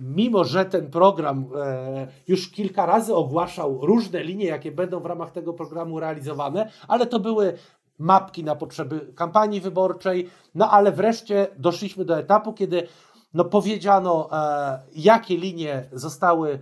mimo 0.00 0.44
że 0.44 0.64
ten 0.64 0.90
program 0.90 1.46
e, 1.56 2.06
już 2.28 2.50
kilka 2.50 2.86
razy 2.86 3.14
ogłaszał 3.14 3.86
różne 3.86 4.24
linie, 4.24 4.46
jakie 4.46 4.72
będą 4.72 5.00
w 5.00 5.06
ramach 5.06 5.30
tego 5.30 5.52
programu 5.52 6.00
realizowane, 6.00 6.70
ale 6.88 7.06
to 7.06 7.20
były 7.20 7.58
mapki 7.98 8.44
na 8.44 8.56
potrzeby 8.56 9.12
kampanii 9.14 9.60
wyborczej, 9.60 10.30
no 10.54 10.70
ale 10.70 10.92
wreszcie 10.92 11.46
doszliśmy 11.58 12.04
do 12.04 12.18
etapu, 12.18 12.52
kiedy 12.52 12.88
no, 13.34 13.44
powiedziano, 13.44 14.28
e, 14.32 14.80
jakie 14.94 15.36
linie 15.36 15.88
zostały 15.92 16.58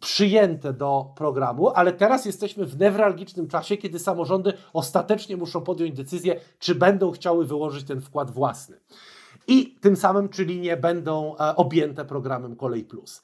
przyjęte 0.00 0.72
do 0.72 1.12
programu, 1.16 1.68
ale 1.68 1.92
teraz 1.92 2.24
jesteśmy 2.24 2.66
w 2.66 2.78
newralgicznym 2.78 3.48
czasie, 3.48 3.76
kiedy 3.76 3.98
samorządy 3.98 4.52
ostatecznie 4.72 5.36
muszą 5.36 5.60
podjąć 5.60 5.96
decyzję, 5.96 6.40
czy 6.58 6.74
będą 6.74 7.10
chciały 7.10 7.46
wyłożyć 7.46 7.86
ten 7.86 8.00
wkład 8.00 8.30
własny 8.30 8.80
i 9.46 9.76
tym 9.80 9.96
samym 9.96 10.28
czy 10.28 10.44
linie 10.44 10.76
będą 10.76 11.36
e, 11.36 11.56
objęte 11.56 12.04
programem 12.04 12.56
Kolej 12.56 12.84
Plus. 12.84 13.22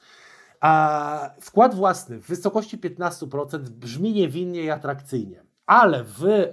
Wkład 1.41 1.75
własny 1.75 2.19
w 2.19 2.27
wysokości 2.27 2.79
15% 2.79 3.59
brzmi 3.59 4.13
niewinnie 4.13 4.63
i 4.63 4.71
atrakcyjnie, 4.71 5.43
ale 5.67 6.05
w 6.05 6.25
e, 6.25 6.53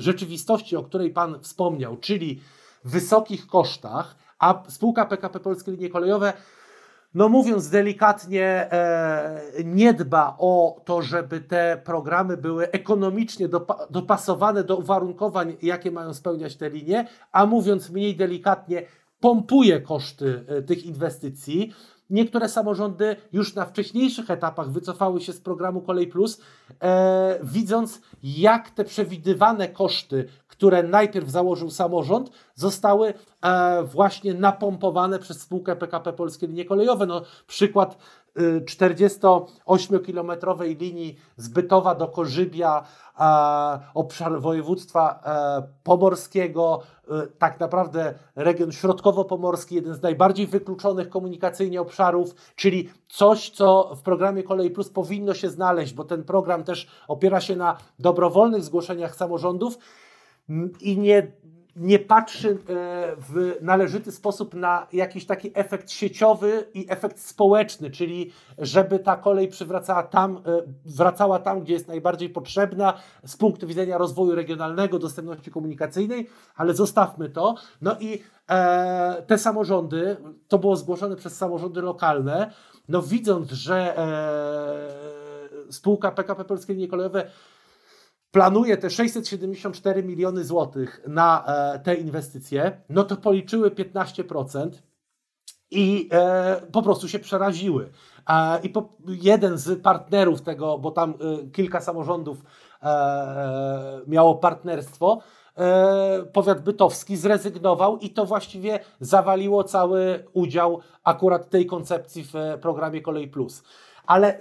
rzeczywistości, 0.00 0.76
o 0.76 0.82
której 0.82 1.10
Pan 1.10 1.40
wspomniał, 1.40 1.96
czyli 1.96 2.40
wysokich 2.84 3.46
kosztach, 3.46 4.16
a 4.38 4.62
spółka 4.68 5.06
PKP 5.06 5.40
Polskie 5.40 5.72
Linie 5.72 5.90
Kolejowe 5.90 6.32
no 7.14 7.28
mówiąc 7.28 7.70
delikatnie, 7.70 8.72
e, 8.72 9.40
nie 9.64 9.94
dba 9.94 10.36
o 10.38 10.80
to, 10.84 11.02
żeby 11.02 11.40
te 11.40 11.82
programy 11.84 12.36
były 12.36 12.70
ekonomicznie 12.70 13.48
dopa 13.48 13.86
dopasowane 13.90 14.64
do 14.64 14.76
uwarunkowań, 14.76 15.56
jakie 15.62 15.90
mają 15.90 16.14
spełniać 16.14 16.56
te 16.56 16.70
linie, 16.70 17.06
a 17.32 17.46
mówiąc 17.46 17.90
mniej 17.90 18.16
delikatnie, 18.16 18.82
pompuje 19.20 19.80
koszty 19.80 20.44
e, 20.48 20.62
tych 20.62 20.86
inwestycji. 20.86 21.72
Niektóre 22.10 22.48
samorządy 22.48 23.16
już 23.32 23.54
na 23.54 23.66
wcześniejszych 23.66 24.30
etapach 24.30 24.70
wycofały 24.70 25.20
się 25.20 25.32
z 25.32 25.40
programu 25.40 25.80
Kolej 25.80 26.06
Plus, 26.06 26.40
e, 26.82 27.38
widząc 27.42 28.00
jak 28.22 28.70
te 28.70 28.84
przewidywane 28.84 29.68
koszty, 29.68 30.28
które 30.58 30.82
najpierw 30.82 31.28
założył 31.28 31.70
samorząd, 31.70 32.30
zostały 32.54 33.14
e, 33.42 33.82
właśnie 33.82 34.34
napompowane 34.34 35.18
przez 35.18 35.40
spółkę 35.40 35.76
PKP 35.76 36.12
Polskie 36.12 36.46
Linie 36.46 36.64
Kolejowe. 36.64 37.06
No, 37.06 37.22
przykład 37.46 37.98
48-kilometrowej 38.38 40.70
y, 40.70 40.74
linii 40.74 41.16
z 41.36 41.48
Bytowa 41.48 41.94
do 41.94 42.08
Korzybia, 42.08 42.82
e, 43.20 43.80
obszar 43.94 44.40
województwa 44.40 45.20
e, 45.24 45.62
pomorskiego, 45.82 46.82
e, 47.10 47.26
tak 47.26 47.60
naprawdę 47.60 48.14
region 48.36 48.72
środkowo-pomorski, 48.72 49.74
jeden 49.74 49.94
z 49.94 50.02
najbardziej 50.02 50.46
wykluczonych 50.46 51.08
komunikacyjnie 51.08 51.80
obszarów, 51.80 52.34
czyli 52.56 52.90
coś, 53.08 53.50
co 53.50 53.94
w 53.96 54.02
programie 54.02 54.42
Kolej 54.42 54.70
Plus 54.70 54.90
powinno 54.90 55.34
się 55.34 55.48
znaleźć, 55.48 55.94
bo 55.94 56.04
ten 56.04 56.24
program 56.24 56.64
też 56.64 56.88
opiera 57.08 57.40
się 57.40 57.56
na 57.56 57.76
dobrowolnych 57.98 58.64
zgłoszeniach 58.64 59.16
samorządów 59.16 59.78
i 60.80 60.98
nie 60.98 61.32
nie 61.78 61.98
patrzy 61.98 62.50
e, 62.50 62.56
w 63.16 63.56
należyty 63.60 64.12
sposób 64.12 64.54
na 64.54 64.86
jakiś 64.92 65.26
taki 65.26 65.50
efekt 65.54 65.90
sieciowy 65.90 66.64
i 66.74 66.86
efekt 66.88 67.20
społeczny, 67.20 67.90
czyli 67.90 68.32
żeby 68.58 68.98
ta 68.98 69.16
kolej 69.16 69.48
przywracała 69.48 70.02
tam, 70.02 70.36
e, 70.36 70.40
wracała 70.84 71.38
tam, 71.38 71.60
gdzie 71.60 71.72
jest 71.72 71.88
najbardziej 71.88 72.30
potrzebna 72.30 72.94
z 73.24 73.36
punktu 73.36 73.66
widzenia 73.66 73.98
rozwoju 73.98 74.34
regionalnego, 74.34 74.98
dostępności 74.98 75.50
komunikacyjnej, 75.50 76.28
ale 76.56 76.74
zostawmy 76.74 77.28
to. 77.28 77.54
No 77.82 77.96
i 78.00 78.22
e, 78.50 79.22
te 79.26 79.38
samorządy, 79.38 80.16
to 80.48 80.58
było 80.58 80.76
zgłoszone 80.76 81.16
przez 81.16 81.36
samorządy 81.36 81.82
lokalne, 81.82 82.52
no 82.88 83.02
widząc, 83.02 83.50
że 83.50 83.96
spółka 85.70 86.10
PKP 86.10 86.44
Polskie 86.44 86.74
Linie 86.74 86.88
Kolejowe 86.88 87.30
planuje 88.30 88.76
te 88.76 88.90
674 88.90 90.02
miliony 90.02 90.44
złotych 90.44 91.00
na 91.06 91.44
e, 91.46 91.78
te 91.78 91.94
inwestycje, 91.94 92.80
no 92.88 93.04
to 93.04 93.16
policzyły 93.16 93.70
15% 93.70 94.70
i 95.70 96.08
e, 96.12 96.60
po 96.72 96.82
prostu 96.82 97.08
się 97.08 97.18
przeraziły. 97.18 97.90
E, 98.28 98.60
I 98.62 98.72
jeden 99.06 99.58
z 99.58 99.82
partnerów 99.82 100.42
tego, 100.42 100.78
bo 100.78 100.90
tam 100.90 101.14
kilka 101.52 101.80
samorządów 101.80 102.44
miało 104.06 104.34
partnerstwo, 104.34 105.20
powiat 106.32 106.62
bytowski 106.62 107.16
zrezygnował 107.16 107.98
i 107.98 108.10
to 108.10 108.24
właściwie 108.26 108.80
zawaliło 109.00 109.64
cały 109.64 110.24
udział 110.32 110.80
akurat 111.04 111.50
tej 111.50 111.66
koncepcji 111.66 112.24
w 112.24 112.34
programie 112.60 113.00
Kolej 113.00 113.28
Plus. 113.28 113.62
Ale 114.06 114.40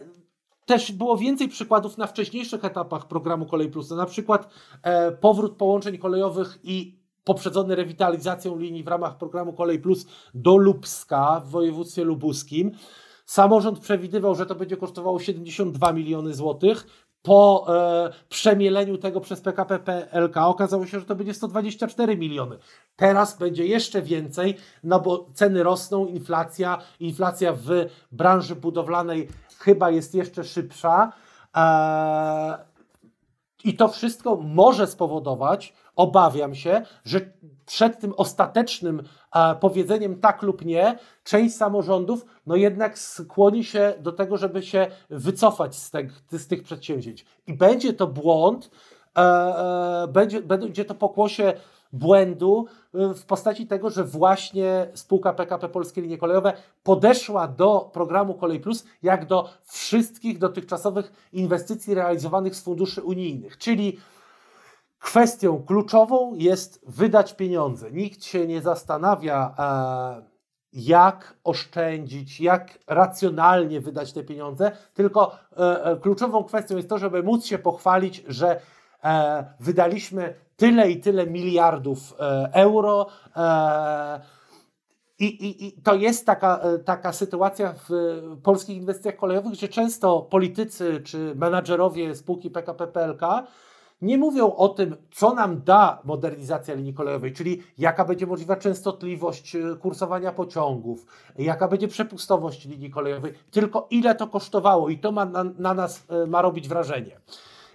też 0.68 0.92
było 0.92 1.18
więcej 1.18 1.48
przykładów 1.48 1.98
na 1.98 2.08
wcześniejszych 2.08 2.66
etapach 2.66 3.08
programu 3.08 3.46
Kolej 3.46 3.70
Plus. 3.70 3.90
Na 3.90 4.06
przykład 4.06 4.50
e, 4.84 5.12
powrót 5.12 5.58
połączeń 5.58 5.98
kolejowych 5.98 6.60
i 6.64 7.00
poprzedzony 7.24 7.76
rewitalizacją 7.76 8.58
linii 8.58 8.84
w 8.84 8.88
ramach 8.88 9.18
programu 9.18 9.54
Kolej 9.54 9.80
Plus 9.80 10.06
do 10.34 10.58
Lubska 10.58 11.42
w 11.46 11.50
województwie 11.50 12.04
lubuskim. 12.04 12.72
Samorząd 13.26 13.80
przewidywał, 13.80 14.36
że 14.36 14.46
to 14.46 14.56
będzie 14.56 14.78
kosztowało 14.78 15.20
72 15.20 15.94
miliony 15.94 16.34
złotych. 16.34 16.88
Po 17.22 17.66
e, 17.70 18.10
przemieleniu 18.30 18.98
tego 18.98 19.22
przez 19.22 19.42
PKP 19.42 19.80
PLK 19.80 20.38
okazało 20.38 20.86
się, 20.86 21.00
że 21.00 21.06
to 21.06 21.16
będzie 21.16 21.34
124 21.34 22.18
miliony. 22.18 22.58
Teraz 22.96 23.38
będzie 23.38 23.66
jeszcze 23.66 24.02
więcej, 24.02 24.56
no 24.84 25.00
bo 25.00 25.30
ceny 25.34 25.64
rosną, 25.64 26.06
inflacja, 26.06 26.78
inflacja 27.00 27.54
w 27.54 27.70
branży 28.12 28.56
budowlanej 28.56 29.28
chyba 29.60 29.90
jest 29.90 30.16
jeszcze 30.16 30.44
szybsza. 30.44 31.12
E, 31.56 32.58
I 33.64 33.76
to 33.76 33.88
wszystko 33.88 34.36
może 34.36 34.88
spowodować, 34.88 35.74
obawiam 35.96 36.56
się, 36.56 36.82
że 37.06 37.22
przed 37.66 38.00
tym 38.00 38.14
ostatecznym 38.18 39.04
e, 39.36 39.56
powiedzeniem 39.56 40.20
tak 40.20 40.42
lub 40.42 40.66
nie, 40.66 40.98
część 41.24 41.56
samorządów 41.56 42.26
no 42.48 42.56
jednak 42.56 43.00
skłoni 43.00 43.64
się 43.64 43.94
do 44.00 44.12
tego, 44.12 44.38
żeby 44.38 44.64
się 44.64 44.88
wycofać 45.10 45.76
z, 45.76 45.92
z 46.32 46.48
tych 46.48 46.64
przedsięwzięć. 46.64 47.26
I 47.48 47.54
będzie 47.54 47.94
to 47.94 48.08
błąd, 48.08 48.72
e, 49.18 50.08
będzie, 50.08 50.42
będzie 50.42 50.86
to 50.86 50.96
pokłosie 50.96 51.54
błędu 51.94 52.66
y, 52.96 53.14
w 53.14 53.26
postaci 53.26 53.68
tego, 53.68 53.90
że 53.90 54.04
właśnie 54.04 54.92
spółka 54.94 55.34
PKP 55.34 55.70
Polskie 55.70 56.02
Linie 56.02 56.18
Kolejowe 56.18 56.54
podeszła 56.84 57.48
do 57.48 57.90
programu 57.94 58.34
Kolej 58.34 58.60
Plus 58.60 58.86
jak 59.04 59.26
do 59.26 59.50
wszystkich 59.64 60.38
dotychczasowych 60.38 61.30
inwestycji 61.34 61.94
realizowanych 61.94 62.56
z 62.56 62.64
funduszy 62.64 63.04
unijnych, 63.04 63.58
czyli 63.58 63.98
kwestią 65.00 65.64
kluczową 65.64 66.34
jest 66.36 66.82
wydać 66.88 67.34
pieniądze. 67.34 67.92
Nikt 67.92 68.24
się 68.24 68.48
nie 68.48 68.62
zastanawia, 68.62 69.56
e, 69.60 70.38
jak 70.74 71.38
oszczędzić, 71.44 72.42
jak 72.42 72.80
racjonalnie 72.88 73.82
wydać 73.82 74.14
te 74.14 74.24
pieniądze, 74.24 74.72
tylko 74.94 75.36
e, 75.58 75.86
e, 75.86 75.98
kluczową 75.98 76.44
kwestią 76.44 76.78
jest 76.78 76.90
to, 76.90 76.98
żeby 76.98 77.24
móc 77.24 77.46
się 77.46 77.58
pochwalić, 77.58 78.24
że 78.28 78.62
wydaliśmy 79.60 80.34
tyle 80.58 80.92
i 80.92 81.00
tyle 81.00 81.28
miliardów 81.28 82.14
e, 82.20 82.50
euro. 82.54 83.08
E, 83.36 84.38
I, 85.20 85.26
i, 85.26 85.68
I, 85.68 85.82
to 85.82 85.96
jest 85.96 86.26
taka, 86.26 86.60
e, 86.60 86.80
taka 86.80 87.14
sytuacja 87.14 87.74
w 87.90 87.92
polskich 88.44 88.78
inwestycjach 88.78 89.16
kolejowych, 89.16 89.54
że 89.54 89.68
często 89.68 90.22
politycy 90.22 91.02
czy 91.04 91.36
menadżerowie 91.36 92.16
spółki 92.16 92.50
PKP 92.50 92.88
PLK 92.88 93.22
nie 94.02 94.18
mówią 94.18 94.56
o 94.56 94.70
tym, 94.70 94.96
co 95.12 95.34
nam 95.34 95.64
da 95.64 96.02
modernizacja 96.04 96.76
linii 96.76 96.94
kolejowej, 96.94 97.34
czyli 97.34 97.64
jaka 97.78 98.06
będzie 98.06 98.28
możliwa 98.28 98.56
częstotliwość 98.56 99.58
kursowania 99.80 100.32
pociągów, 100.32 101.06
jaka 101.38 101.68
będzie 101.68 101.88
przepustowość 101.88 102.66
linii 102.66 102.90
kolejowej, 102.90 103.34
tylko 103.52 103.88
ile 103.90 104.16
to 104.16 104.28
kosztowało 104.28 104.90
i 104.90 104.98
to 104.98 105.12
ma 105.12 105.26
na, 105.26 105.44
na 105.44 105.74
nas 105.74 106.08
ma 106.28 106.42
robić 106.42 106.70
wrażenie. 106.70 107.20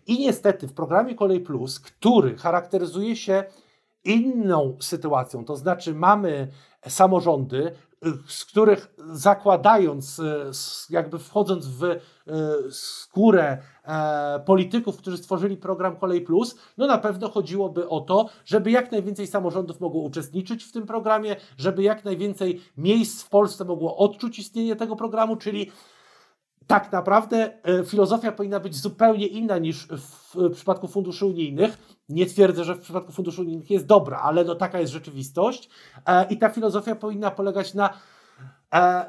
I 0.07 0.21
niestety 0.21 0.69
w 0.69 0.75
programie 0.75 1.15
Kolej 1.15 1.41
Plus, 1.41 1.81
który 1.81 2.37
charakteryzuje 2.37 3.17
się 3.17 3.45
inną 4.05 4.77
sytuacją, 4.81 5.45
to 5.45 5.57
znaczy 5.57 5.95
mamy 5.95 6.49
samorządy, 6.89 7.73
z 8.27 8.45
których 8.45 8.95
zakładając, 9.11 10.21
jakby 10.91 11.19
wchodząc 11.19 11.67
w 11.67 11.85
e, 11.85 11.99
skórę 12.71 13.59
e, 13.85 14.41
polityków, 14.47 14.97
którzy 14.97 15.17
stworzyli 15.19 15.57
program 15.57 15.97
Kolej 15.97 16.21
Plus, 16.21 16.57
no 16.79 16.87
na 16.87 16.99
pewno 16.99 17.29
chodziłoby 17.29 17.89
o 17.89 18.01
to, 18.01 18.29
żeby 18.45 18.71
jak 18.71 18.93
najwięcej 18.93 19.27
samorządów 19.27 19.81
mogło 19.81 20.03
uczestniczyć 20.03 20.65
w 20.65 20.73
tym 20.73 20.87
programie, 20.87 21.37
żeby 21.57 21.83
jak 21.83 22.05
najwięcej 22.05 22.61
miejsc 22.77 23.23
w 23.23 23.29
Polsce 23.29 23.65
mogło 23.65 23.97
odczuć 23.97 24.39
istnienie 24.39 24.77
tego 24.77 24.97
programu, 24.97 25.37
czyli 25.37 25.71
tak 26.67 26.93
naprawdę 26.93 27.53
e, 27.63 27.85
filozofia 27.85 28.33
powinna 28.33 28.61
być 28.61 28.77
zupełnie 28.77 29.27
inna 29.27 29.59
niż 29.59 29.89
w 30.35 30.51
przypadku 30.53 30.89
funduszy 30.89 31.27
unijnych. 31.27 31.97
Nie 32.09 32.27
twierdzę, 32.27 32.65
że 32.65 32.75
w 32.75 32.81
przypadku 32.81 33.13
funduszy 33.13 33.41
unijnych 33.41 33.71
jest 33.71 33.87
dobra, 33.87 34.19
ale 34.19 34.45
no 34.45 34.55
taka 34.55 34.81
jest 34.81 34.93
rzeczywistość. 34.93 35.71
E, 36.07 36.27
I 36.31 36.39
ta 36.39 36.49
filozofia 36.49 36.95
powinna 36.95 37.31
polegać 37.31 37.75
na 37.75 37.91
e, 38.75 39.05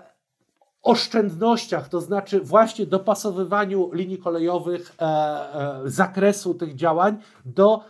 oszczędnościach, 0.82 1.90
to 1.90 2.02
znaczy 2.02 2.42
właśnie 2.42 2.86
dopasowywaniu 2.86 3.92
linii 3.94 4.18
kolejowych, 4.18 4.96
zakresu 5.86 6.54
tych 6.54 6.76
działań 6.76 7.18
do 7.46 7.84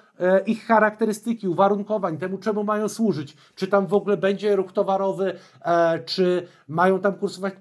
ich 0.45 0.65
charakterystyki, 0.65 1.47
uwarunkowań, 1.47 2.17
temu 2.17 2.37
czemu 2.37 2.63
mają 2.63 2.89
służyć. 2.89 3.35
Czy 3.55 3.67
tam 3.67 3.87
w 3.87 3.93
ogóle 3.93 4.17
będzie 4.17 4.55
ruch 4.55 4.71
towarowy, 4.71 5.35
e, 5.65 5.99
czy 5.99 6.47
mają 6.67 6.99
tam 6.99 7.13
kursować 7.13 7.53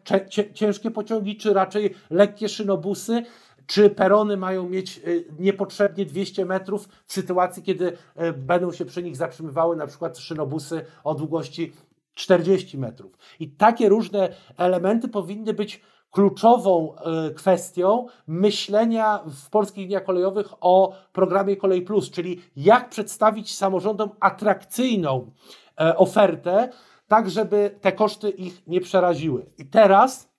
ciężkie 0.54 0.90
pociągi, 0.90 1.36
czy 1.36 1.52
raczej 1.52 1.94
lekkie 2.10 2.48
szynobusy 2.48 3.22
czy 3.66 3.90
perony 3.90 4.36
mają 4.36 4.68
mieć 4.68 4.98
e, 4.98 5.02
niepotrzebnie 5.38 6.06
200 6.06 6.44
metrów 6.44 6.88
w 7.06 7.12
sytuacji, 7.12 7.62
kiedy 7.62 7.96
będą 8.36 8.72
się 8.72 8.84
przy 8.84 9.02
nich 9.02 9.16
zatrzymywały 9.16 9.76
na 9.76 9.86
przykład 9.86 10.18
szynobusy 10.18 10.84
o 11.04 11.14
długości 11.14 11.72
40 12.14 12.78
metrów. 12.78 13.18
I 13.40 13.50
takie 13.50 13.88
różne 13.88 14.28
elementy 14.56 15.08
powinny 15.08 15.54
być 15.54 15.80
kluczową 16.12 16.94
e, 16.94 17.30
kwestią 17.30 18.06
myślenia 18.26 19.20
w 19.44 19.50
polskich 19.50 19.84
liniach 19.84 20.04
kolejowych 20.04 20.52
o 20.60 20.94
programie 21.12 21.56
Kolej 21.56 21.82
Plus, 21.82 22.10
czyli 22.10 22.42
jak 22.56 22.88
przedstawić 22.88 23.56
samorządom 23.56 24.10
atrakcyjną 24.20 25.30
e, 25.80 25.96
ofertę, 25.96 26.68
tak 27.08 27.30
żeby 27.30 27.78
te 27.80 27.92
koszty 27.92 28.30
ich 28.30 28.66
nie 28.66 28.80
przeraziły. 28.80 29.46
I 29.58 29.66
teraz 29.66 30.32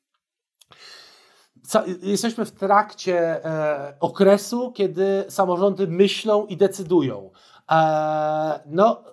jesteśmy 2.02 2.46
w 2.46 2.52
trakcie 2.52 3.46
e, 3.46 3.94
okresu, 4.00 4.72
kiedy 4.72 5.26
samorządy 5.30 5.88
myślą 5.88 6.46
i 6.46 6.58
decydują. 6.58 7.32
no, 8.66 9.04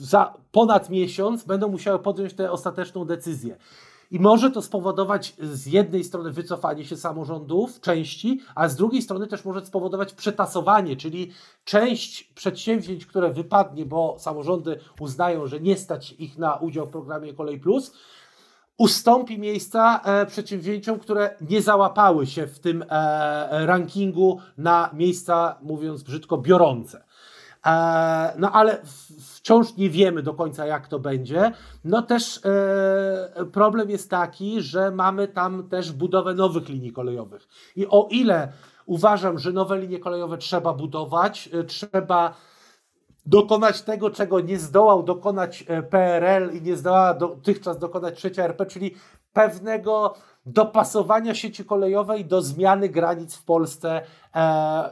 za 0.00 0.34
ponad 0.52 0.90
miesiąc 0.90 1.44
będą 1.44 1.68
musiały 1.68 1.98
podjąć 1.98 2.34
tę 2.34 2.50
ostateczną 2.50 3.04
decyzję. 3.04 3.56
I 4.14 4.20
może 4.20 4.50
to 4.50 4.62
spowodować 4.62 5.34
z 5.38 5.66
jednej 5.66 6.04
strony 6.04 6.32
wycofanie 6.32 6.84
się 6.84 6.96
samorządów, 6.96 7.80
części, 7.80 8.40
a 8.54 8.68
z 8.68 8.76
drugiej 8.76 9.02
strony 9.02 9.26
też 9.26 9.44
może 9.44 9.66
spowodować 9.66 10.12
przetasowanie, 10.12 10.96
czyli 10.96 11.32
część 11.64 12.24
przedsięwzięć, 12.24 13.06
które 13.06 13.32
wypadnie, 13.32 13.86
bo 13.86 14.16
samorządy 14.18 14.78
uznają, 15.00 15.46
że 15.46 15.60
nie 15.60 15.76
stać 15.76 16.12
ich 16.12 16.38
na 16.38 16.56
udział 16.56 16.86
w 16.86 16.90
programie 16.90 17.34
Kolej 17.34 17.60
Plus, 17.60 17.92
ustąpi 18.78 19.38
miejsca 19.38 20.00
e, 20.04 20.26
przedsięwzięciom, 20.26 20.98
które 20.98 21.36
nie 21.40 21.62
załapały 21.62 22.26
się 22.26 22.46
w 22.46 22.58
tym 22.58 22.84
e, 22.88 23.66
rankingu 23.66 24.40
na 24.58 24.90
miejsca, 24.92 25.58
mówiąc 25.62 26.02
brzydko, 26.02 26.38
biorące. 26.38 27.04
E, 27.66 28.34
no 28.38 28.52
ale 28.52 28.78
wciąż 29.34 29.76
nie 29.76 29.90
wiemy 29.90 30.22
do 30.22 30.34
końca, 30.34 30.66
jak 30.66 30.88
to 30.88 30.98
będzie. 30.98 31.52
No 31.84 32.02
też 32.02 32.40
e, 32.44 33.44
problem 33.52 33.90
jest 33.90 34.10
taki, 34.10 34.62
że 34.62 34.90
mamy 34.90 35.28
tam 35.28 35.68
też 35.68 35.92
budowę 35.92 36.34
nowych 36.34 36.68
linii 36.68 36.92
kolejowych. 36.92 37.48
I 37.76 37.86
o 37.86 38.08
ile 38.10 38.52
uważam, 38.86 39.38
że 39.38 39.52
nowe 39.52 39.78
linie 39.78 39.98
kolejowe 39.98 40.38
trzeba 40.38 40.72
budować, 40.72 41.48
e, 41.52 41.64
trzeba 41.64 42.34
dokonać 43.26 43.82
tego, 43.82 44.10
czego 44.10 44.40
nie 44.40 44.58
zdołał 44.58 45.02
dokonać 45.02 45.64
PRL 45.90 46.56
i 46.56 46.62
nie 46.62 46.76
zdołała 46.76 47.14
dotychczas 47.14 47.78
dokonać 47.78 48.16
trzecia 48.16 48.44
RP, 48.44 48.66
czyli 48.66 48.94
pewnego 49.32 50.14
dopasowania 50.46 51.34
sieci 51.34 51.64
kolejowej 51.64 52.24
do 52.24 52.42
zmiany 52.42 52.88
granic 52.88 53.34
w 53.36 53.44
Polsce 53.44 54.02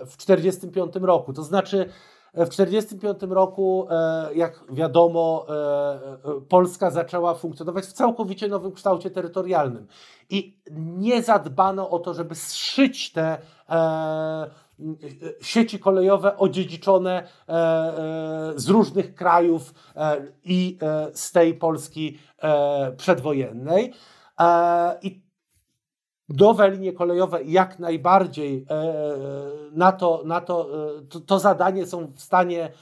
w 0.06 0.16
1945 0.16 0.92
roku. 1.06 1.32
To 1.32 1.42
znaczy, 1.42 1.88
w 2.34 2.48
1945 2.48 3.32
roku, 3.32 3.86
e, 3.90 4.28
jak 4.34 4.64
wiadomo, 4.70 5.46
e, 5.48 5.52
e, 5.52 6.40
Polska 6.48 6.90
zaczęła 6.90 7.34
funkcjonować 7.34 7.84
w 7.84 7.92
całkowicie 7.92 8.48
nowym 8.48 8.72
kształcie 8.72 9.10
terytorialnym 9.10 9.86
i 10.30 10.58
nie 10.76 11.22
zadbano 11.22 11.90
o 11.90 11.98
to, 11.98 12.14
żeby 12.14 12.34
zszyć 12.34 13.12
te 13.12 13.38
sieci 15.40 15.78
kolejowe 15.78 16.36
odziedziczone 16.36 17.28
z 18.56 18.68
różnych 18.68 19.14
krajów 19.14 19.74
i 20.44 20.78
z 21.12 21.32
tej 21.32 21.54
Polski 21.54 22.18
przedwojennej. 22.96 23.92
I 25.02 25.22
nowe 26.28 26.70
linie 26.70 26.92
kolejowe 26.92 27.42
jak 27.42 27.78
najbardziej 27.78 28.66
e, 28.70 28.74
e, 28.74 28.84
na 29.72 29.92
to, 29.92 30.22
na 30.24 30.40
to, 30.40 30.68
e, 30.98 31.02
to, 31.02 31.20
to 31.20 31.38
zadanie 31.38 31.86
są 31.86 32.06
w 32.06 32.20
stanie 32.20 32.72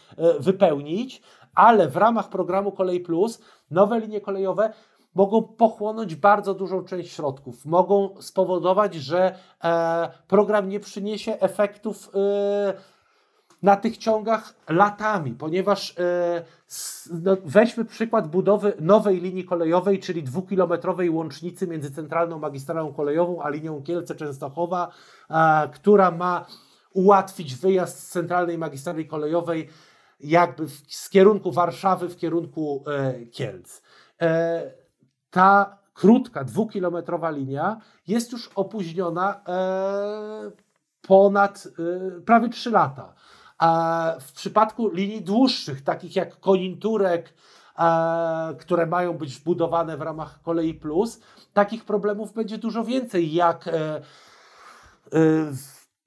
wypełnić, 0.41 1.22
ale 1.55 1.88
w 1.88 1.97
ramach 1.97 2.28
programu 2.28 2.72
Kolej 2.72 3.01
Plus 3.01 3.41
nowe 3.70 4.01
linie 4.01 4.20
kolejowe 4.20 4.72
mogą 5.14 5.43
pochłonąć 5.43 6.14
bardzo 6.14 6.55
dużą 6.55 6.84
część 6.84 7.12
środków. 7.12 7.64
Mogą 7.66 8.14
spowodować, 8.20 8.95
że 8.95 9.34
program 10.28 10.68
nie 10.68 10.80
przyniesie 10.80 11.41
efektów 11.41 12.11
na 13.63 13.77
tych 13.77 13.97
ciągach 13.97 14.55
latami, 14.69 15.33
ponieważ 15.33 15.99
e, 15.99 16.45
no, 17.23 17.37
weźmy 17.45 17.85
przykład 17.85 18.29
budowy 18.29 18.73
nowej 18.81 19.21
linii 19.21 19.45
kolejowej, 19.45 19.99
czyli 19.99 20.23
dwukilometrowej 20.23 21.11
łącznicy 21.11 21.67
między 21.67 21.91
centralną 21.91 22.39
magistralą 22.39 22.93
kolejową 22.93 23.43
a 23.43 23.49
linią 23.49 23.81
Kielce-Częstochowa, 23.81 24.87
która 25.73 26.11
ma 26.11 26.47
ułatwić 26.93 27.57
wyjazd 27.57 27.99
z 27.99 28.09
centralnej 28.09 28.59
magistrali 28.59 29.07
kolejowej 29.07 29.69
jakby 30.21 30.69
z 30.89 31.11
kierunku 31.11 31.53
Warszawy 31.53 32.09
w 32.09 32.17
kierunku 32.17 32.85
e, 32.87 33.27
Kielc. 33.27 33.83
E, 34.23 34.73
ta 35.31 35.79
krótka, 35.95 36.45
dwukilometrowa 36.45 37.31
linia 37.31 37.81
jest 38.07 38.33
już 38.33 38.51
opóźniona 38.55 39.41
ponad 41.03 41.69
prawie 42.27 42.49
3 42.49 42.71
lata. 42.71 43.15
A 43.61 44.15
w 44.21 44.33
przypadku 44.33 44.89
linii 44.89 45.23
dłuższych, 45.23 45.83
takich 45.83 46.17
jak 46.17 46.41
Koninturek, 46.41 47.35
które 48.59 48.87
mają 48.87 49.13
być 49.13 49.37
wbudowane 49.37 49.97
w 49.97 50.03
ramach 50.03 50.43
Kolei 50.43 50.75
Plus, 50.75 51.21
takich 51.53 51.85
problemów 51.85 52.33
będzie 52.33 52.59
dużo 52.59 52.85
więcej, 52.85 53.33
jak 53.33 53.69
e, 53.69 53.73
e, 53.73 54.01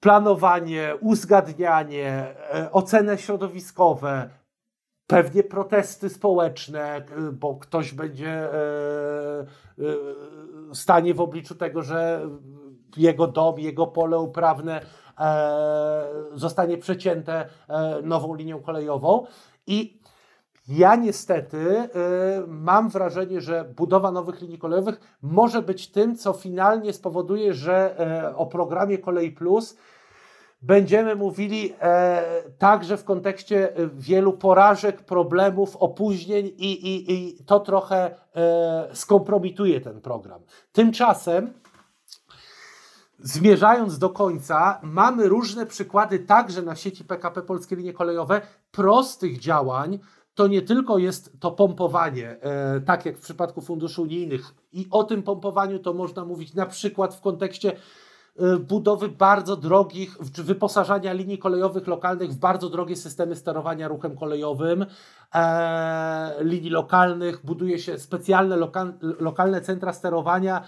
planowanie, 0.00 0.94
uzgadnianie, 1.00 2.34
e, 2.54 2.72
oceny 2.72 3.18
środowiskowe, 3.18 4.30
pewnie 5.06 5.42
protesty 5.42 6.08
społeczne, 6.08 7.04
bo 7.32 7.56
ktoś 7.56 7.92
będzie 7.92 8.48
stanie 10.72 11.14
w 11.14 11.20
obliczu 11.20 11.54
tego, 11.54 11.82
że 11.82 12.28
jego 12.96 13.26
dom, 13.26 13.58
jego 13.58 13.86
pole 13.86 14.18
uprawne 14.18 14.80
E, 14.80 15.03
zostanie 16.34 16.78
przecięte 16.78 17.46
e, 17.68 18.02
nową 18.02 18.34
linią 18.34 18.62
kolejową 18.62 19.26
i 19.66 20.00
ja 20.68 20.96
niestety 20.96 21.76
e, 21.78 21.88
mam 22.46 22.88
wrażenie, 22.88 23.40
że 23.40 23.64
budowa 23.76 24.10
nowych 24.10 24.40
linii 24.40 24.58
kolejowych 24.58 25.18
może 25.22 25.62
być 25.62 25.90
tym, 25.90 26.16
co 26.16 26.32
finalnie 26.32 26.92
spowoduje, 26.92 27.54
że 27.54 27.96
o 28.36 28.46
programie 28.46 28.98
Kolej 28.98 29.32
Plus 29.32 29.76
będziemy 30.62 31.16
mówili 31.16 31.74
także 32.58 32.96
w 32.96 33.04
kontekście 33.04 33.72
wielu 33.92 34.32
porażek, 34.32 35.02
problemów, 35.02 35.76
opóźnień 35.76 36.46
i, 36.46 36.72
i, 36.72 37.12
i 37.12 37.44
to 37.44 37.60
trochę 37.60 38.14
skompromituje 38.92 39.80
ten 39.80 40.00
program. 40.00 40.40
Tymczasem 40.72 41.52
zmierzając 43.24 43.98
do 43.98 44.10
końca, 44.10 44.80
mamy 44.82 45.28
różne 45.28 45.66
przykłady 45.66 46.18
także 46.18 46.62
na 46.62 46.76
sieci 46.76 47.04
PKP 47.04 47.42
Polskie 47.42 47.76
Linie 47.76 47.92
Kolejowe 47.92 48.40
prostych 48.70 49.38
działań. 49.38 49.98
To 50.34 50.46
nie 50.46 50.62
tylko 50.62 50.98
jest 50.98 51.40
to 51.40 51.50
pompowanie, 51.50 52.36
e, 52.40 52.80
tak 52.80 53.06
jak 53.06 53.18
w 53.18 53.20
przypadku 53.20 53.60
funduszy 53.60 54.02
unijnych, 54.02 54.54
i 54.72 54.86
o 54.90 55.04
tym 55.04 55.22
pompowaniu 55.22 55.78
to 55.78 55.94
można 55.94 56.24
mówić 56.24 56.54
na 56.54 56.66
przykład 56.66 57.14
w 57.14 57.20
kontekście 57.20 57.72
e, 58.36 58.56
budowy 58.56 59.08
bardzo 59.08 59.56
drogich, 59.56 60.16
wyposażania 60.20 61.12
linii 61.12 61.38
kolejowych 61.38 61.86
lokalnych 61.86 62.30
w 62.30 62.38
bardzo 62.38 62.70
drogie 62.70 62.96
systemy 62.96 63.36
sterowania 63.36 63.88
ruchem 63.88 64.16
kolejowym, 64.16 64.86
e, 65.34 66.44
linii 66.44 66.70
lokalnych, 66.70 67.46
buduje 67.46 67.78
się 67.78 67.98
specjalne 67.98 68.56
lokalne 69.18 69.60
centra 69.60 69.92
sterowania, 69.92 70.64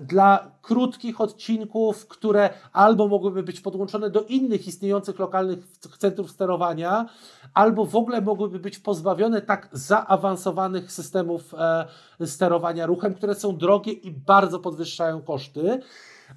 dla 0.00 0.50
krótkich 0.62 1.20
odcinków, 1.20 2.08
które 2.08 2.50
albo 2.72 3.08
mogłyby 3.08 3.42
być 3.42 3.60
podłączone 3.60 4.10
do 4.10 4.22
innych 4.22 4.68
istniejących 4.68 5.18
lokalnych 5.18 5.58
centrów 5.98 6.30
sterowania, 6.30 7.06
albo 7.54 7.84
w 7.84 7.96
ogóle 7.96 8.20
mogłyby 8.20 8.58
być 8.58 8.78
pozbawione 8.78 9.42
tak 9.42 9.68
zaawansowanych 9.72 10.92
systemów 10.92 11.54
e, 11.54 12.26
sterowania 12.26 12.86
ruchem, 12.86 13.14
które 13.14 13.34
są 13.34 13.56
drogie 13.56 13.92
i 13.92 14.10
bardzo 14.10 14.58
podwyższają 14.58 15.22
koszty 15.22 15.80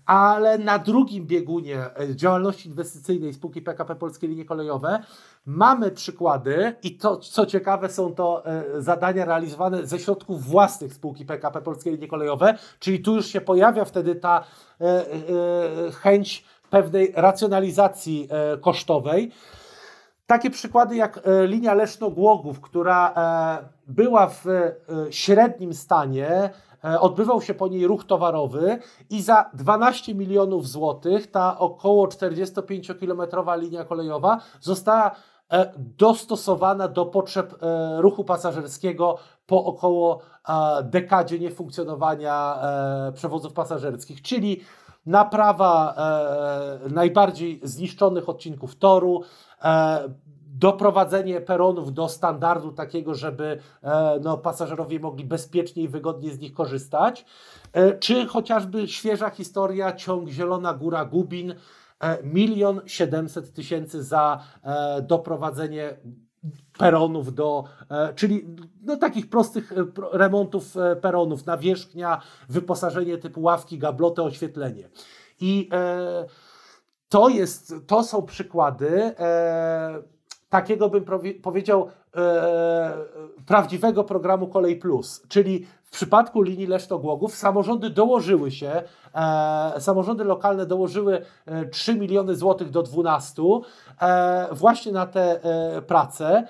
ale 0.06 0.58
na 0.58 0.80
drugim 0.80 1.26
biegunie 1.26 1.86
e, 2.00 2.16
działalności 2.16 2.70
inwestycyjnej 2.70 3.34
spółki 3.34 3.62
PKP 3.62 3.96
Polskie 3.96 4.28
Linie 4.28 4.46
Kolejowe 4.46 5.00
mamy 5.46 5.92
przykłady 5.92 6.76
i 6.84 6.98
to, 6.98 7.18
co 7.18 7.46
ciekawe, 7.46 7.90
są 7.90 8.16
to 8.16 8.46
e, 8.46 8.82
zadania 8.82 9.26
realizowane 9.26 9.88
ze 9.88 10.00
środków 10.00 10.44
własnych 10.44 10.94
spółki 10.94 11.26
PKP 11.26 11.62
Polskie 11.62 11.92
Linie 11.92 12.08
Kolejowe, 12.08 12.58
czyli 12.80 13.00
tu 13.00 13.16
już 13.16 13.26
się 13.26 13.42
pojawia 13.42 13.86
wtedy 13.86 14.16
ta 14.16 14.44
e, 14.82 15.06
chęć 15.92 16.46
pewnej 16.70 17.14
racjonalizacji 17.16 18.30
kosztowej. 18.62 19.32
Takie 20.26 20.50
przykłady 20.50 20.96
jak 20.96 21.20
linia 21.46 21.74
Leszno-Głogów, 21.74 22.62
która 22.62 23.14
była 23.88 24.28
w 24.28 24.46
średnim 25.10 25.74
stanie, 25.74 26.50
odbywał 27.00 27.42
się 27.42 27.54
po 27.54 27.68
niej 27.68 27.88
ruch 27.88 28.04
towarowy 28.04 28.80
i 29.10 29.22
za 29.22 29.50
12 29.54 30.16
milionów 30.16 30.68
złotych 30.68 31.32
ta 31.32 31.60
około 31.60 32.08
45-kilometrowa 32.08 33.60
linia 33.60 33.86
kolejowa 33.86 34.40
została 34.62 35.12
e, 35.52 35.72
dostosowana 35.78 36.88
do 36.88 37.06
potrzeb 37.06 37.64
e, 37.64 38.02
ruchu 38.02 38.24
pasażerskiego 38.24 39.18
po 39.46 39.66
około 39.66 40.20
dekadzie 40.84 41.40
niefunkcjonowania 41.40 42.58
przewozów 43.14 43.54
pasażerskich, 43.54 44.22
czyli 44.22 44.62
naprawa 45.06 45.96
najbardziej 46.90 47.60
zniszczonych 47.64 48.30
odcinków 48.30 48.76
toru, 48.76 49.24
doprowadzenie 50.60 51.42
peronów 51.42 51.94
do 51.94 52.10
standardu 52.10 52.72
takiego, 52.72 53.16
żeby 53.16 53.60
e, 53.84 54.20
no, 54.24 54.38
pasażerowie 54.38 55.00
mogli 55.00 55.26
bezpiecznie 55.26 55.84
i 55.84 55.88
wygodnie 55.88 56.32
z 56.32 56.40
nich 56.40 56.54
korzystać, 56.54 57.26
e, 57.74 57.98
czy 57.98 58.26
chociażby 58.26 58.88
świeża 58.88 59.30
historia 59.30 59.92
ciąg 59.92 60.30
Zielona 60.30 60.74
Góra 60.74 61.06
Gubin, 61.06 61.56
e, 62.00 62.24
milion 62.24 62.82
siedemset 62.86 63.54
tysięcy 63.54 64.04
za 64.04 64.44
doprowadzenie 65.02 65.98
peronów 66.78 67.34
do, 67.34 67.64
czyli 68.16 68.46
no, 68.84 68.98
takich 68.98 69.30
prostych 69.30 69.74
remontów 70.12 70.76
peronów, 71.02 71.46
nawierzchnia, 71.46 72.22
wyposażenie 72.50 73.18
typu 73.18 73.42
ławki, 73.42 73.78
gabloty, 73.80 74.24
oświetlenie. 74.24 74.90
I 75.40 75.70
to, 77.10 77.30
jest, 77.30 77.74
to 77.88 78.04
są 78.04 78.22
przykłady 78.22 79.14
takiego 80.50 80.90
bym 80.90 81.06
powiedział 81.42 81.88
e, 82.16 82.94
prawdziwego 83.46 84.04
programu 84.04 84.48
Kolej 84.48 84.76
Plus, 84.76 85.22
czyli 85.28 85.68
w 85.84 85.92
przypadku 85.92 86.42
linii 86.42 86.68
Leszno-Głogów 86.68 87.36
samorządy 87.36 87.90
dołożyły 87.90 88.52
się, 88.52 88.84
e, 89.16 89.82
samorządy 89.82 90.24
lokalne 90.24 90.66
dołożyły 90.66 91.26
3 91.72 91.92
e, 91.92 91.96
miliony 91.96 92.36
złotych 92.36 92.70
do 92.70 92.84
12 92.84 93.42
e, 94.02 94.48
właśnie 94.52 94.92
na 94.92 95.06
te 95.06 95.44
e, 95.44 95.82
prace. 95.82 96.48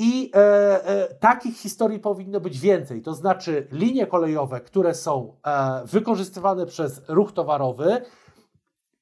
I 0.00 0.30
e, 0.34 1.14
takich 1.20 1.58
historii 1.58 1.98
powinno 1.98 2.40
być 2.40 2.60
więcej. 2.60 3.02
To 3.02 3.14
znaczy 3.14 3.66
linie 3.72 4.06
kolejowe, 4.06 4.60
które 4.60 4.94
są 4.94 5.34
wykorzystywane 5.84 6.66
przez 6.66 7.02
ruch 7.08 7.32
towarowy, 7.32 8.02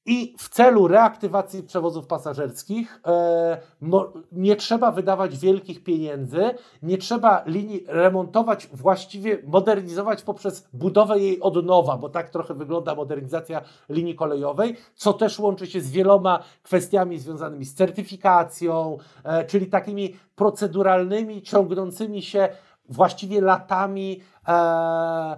I 0.09 0.35
w 0.37 0.49
celu 0.49 0.87
reaktywacji 0.87 1.63
przewozów 1.63 2.07
pasażerskich 2.07 3.01
e, 3.07 3.57
no, 3.81 4.13
nie 4.31 4.55
trzeba 4.55 4.91
wydawać 4.91 5.37
wielkich 5.37 5.83
pieniędzy, 5.83 6.41
nie 6.83 6.97
trzeba 6.97 7.43
linii 7.45 7.83
remontować, 7.87 8.67
właściwie 8.73 9.37
modernizować 9.47 10.21
poprzez 10.21 10.67
budowę 10.73 11.19
jej 11.19 11.39
od 11.41 11.65
nowa, 11.65 11.97
bo 11.97 12.09
tak 12.09 12.29
trochę 12.29 12.53
wygląda 12.53 12.95
modernizacja 12.95 13.61
linii 13.89 14.15
kolejowej, 14.15 14.75
co 14.95 15.13
też 15.13 15.39
łączy 15.39 15.67
się 15.67 15.81
z 15.81 15.91
wieloma 15.91 16.39
kwestiami 16.63 17.19
związanymi 17.19 17.65
z 17.65 17.73
certyfikacją, 17.73 18.97
e, 19.23 19.45
czyli 19.45 19.67
takimi 19.67 20.15
proceduralnymi, 20.35 21.41
ciągnącymi 21.41 22.21
się 22.21 22.49
właściwie 22.89 23.41
latami 23.41 24.21
e, 24.47 25.37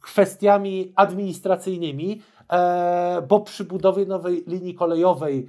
kwestiami 0.00 0.92
administracyjnymi. 0.96 2.22
E, 2.52 3.22
bo 3.28 3.40
przy 3.40 3.64
budowie 3.64 4.06
nowej 4.06 4.44
linii 4.46 4.74
kolejowej 4.74 5.48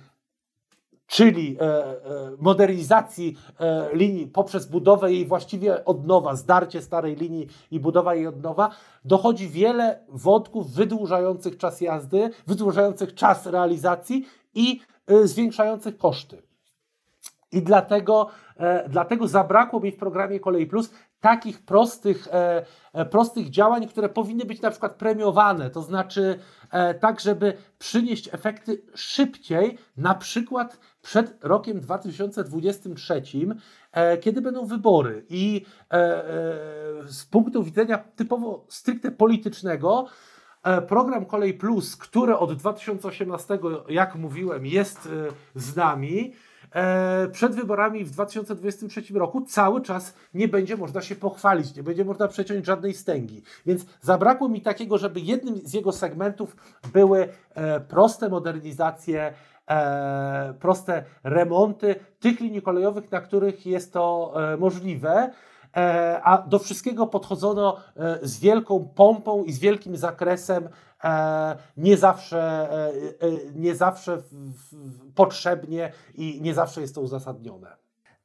czyli 1.07 1.57
e, 1.61 1.63
e, 1.63 1.95
modernizacji 2.39 3.37
linii 3.93 4.27
poprzez 4.27 4.65
budowę 4.65 5.13
jej 5.13 5.25
właściwie 5.25 5.85
od 5.85 6.07
nowa, 6.07 6.35
zdarcie 6.35 6.81
starej 6.81 7.15
linii 7.15 7.47
i 7.71 7.79
budowa 7.79 8.15
jej 8.15 8.27
od 8.27 8.43
nowa, 8.43 8.69
dochodzi 9.05 9.49
wiele 9.49 9.99
wątków 10.09 10.71
wydłużających 10.71 11.57
czas 11.57 11.81
jazdy, 11.81 12.29
wydłużających 12.47 13.13
czas 13.15 13.45
realizacji 13.45 14.25
i 14.55 14.81
zwiększających 15.23 15.97
koszty. 15.97 16.41
I 17.51 17.61
dlatego, 17.61 18.29
dlatego 18.89 19.27
zabrakło 19.27 19.79
mi 19.79 19.91
w 19.91 19.97
programie 19.97 20.39
Kolej 20.39 20.67
Plus 20.67 20.91
takich 21.23 21.65
prostych, 21.65 22.27
prostych 23.09 23.49
działań, 23.49 23.87
które 23.87 24.09
powinny 24.09 24.45
być 24.45 24.61
na 24.61 24.71
przykład 24.71 24.95
premiowane, 24.95 25.69
to 25.69 25.81
znaczy 25.81 26.39
E, 26.73 26.93
tak 26.93 27.19
żeby 27.19 27.53
przynieść 27.79 28.33
efekty 28.33 28.81
szybciej, 28.95 29.77
na 29.97 30.15
przykład 30.15 30.79
przed 31.01 31.43
rokiem 31.43 31.79
2023, 31.79 33.21
e, 33.91 34.17
kiedy 34.17 34.41
będą 34.41 34.65
wybory. 34.65 35.25
I 35.29 35.65
e, 35.91 36.23
z 37.05 37.25
punktu 37.25 37.63
widzenia 37.63 37.97
typowo 37.97 38.65
stricte 38.69 39.11
politycznego, 39.11 40.05
program 40.87 41.25
Kolej 41.25 41.53
Plus, 41.53 41.95
który 41.95 42.37
od 42.37 42.53
2018, 42.53 43.59
jak 43.89 44.15
mówiłem, 44.15 44.65
jest 44.65 45.09
z 45.55 45.75
nami, 45.75 46.33
E, 46.33 46.52
przed 47.31 47.55
wyborami 47.55 48.05
w 48.05 48.11
2023 48.11 49.13
roku 49.13 49.41
cały 49.41 49.81
czas 49.81 50.13
nie 50.33 50.47
będzie 50.47 50.77
można 50.77 51.01
się 51.01 51.15
pochwalić, 51.15 51.75
nie 51.75 51.83
będzie 51.83 52.05
można 52.05 52.27
przeciąć 52.27 52.65
żadnej 52.65 52.93
stęgi. 52.93 53.43
Więc 53.65 53.85
zabrakło 54.01 54.49
mi 54.49 54.61
takiego, 54.61 54.97
żeby 54.97 55.19
jednym 55.19 55.55
z 55.57 55.73
jego 55.73 55.91
segmentów 55.91 56.55
były 56.93 57.27
e, 57.55 57.79
proste 57.79 58.29
modernizacje, 58.29 59.33
e, 59.69 60.53
proste 60.59 61.03
remonty 61.23 61.95
tych 62.19 62.39
linii 62.39 62.61
kolejowych, 62.61 63.11
na 63.11 63.21
których 63.21 63.65
jest 63.65 63.93
to 63.93 64.33
możliwe 64.59 65.31
a 66.23 66.43
do 66.47 66.59
wszystkiego 66.59 67.07
podchodzono 67.07 67.77
z 68.21 68.39
wielką 68.39 68.89
pompą 68.95 69.43
i 69.43 69.51
z 69.51 69.59
wielkim 69.59 69.97
zakresem 69.97 70.69
E, 71.03 71.55
nie 71.77 71.97
zawsze, 71.97 72.71
e, 72.71 72.87
e, 72.87 73.53
nie 73.55 73.75
zawsze 73.75 74.21
potrzebnie 75.15 75.91
i 76.15 76.41
nie 76.41 76.53
zawsze 76.53 76.81
jest 76.81 76.95
to 76.95 77.01
uzasadnione. 77.01 77.77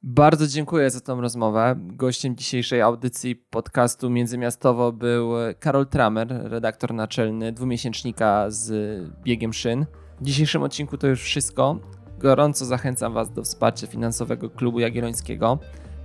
Bardzo 0.03 0.47
dziękuję 0.47 0.89
za 0.89 0.99
tą 0.99 1.21
rozmowę. 1.21 1.75
Gościem 1.77 2.35
dzisiejszej 2.35 2.81
audycji 2.81 3.35
podcastu 3.35 4.09
Międzymiastowo 4.09 4.91
był 4.91 5.31
Karol 5.59 5.87
Tramer, 5.87 6.27
redaktor 6.43 6.93
naczelny 6.93 7.51
dwumiesięcznika 7.51 8.45
z 8.47 8.71
biegiem 9.23 9.53
szyn. 9.53 9.85
W 10.21 10.25
dzisiejszym 10.25 10.63
odcinku 10.63 10.97
to 10.97 11.07
już 11.07 11.21
wszystko. 11.21 11.79
Gorąco 12.19 12.65
zachęcam 12.65 13.13
Was 13.13 13.31
do 13.31 13.43
wsparcia 13.43 13.87
finansowego 13.87 14.49
Klubu 14.49 14.79
Jagiellońskiego. 14.79 15.59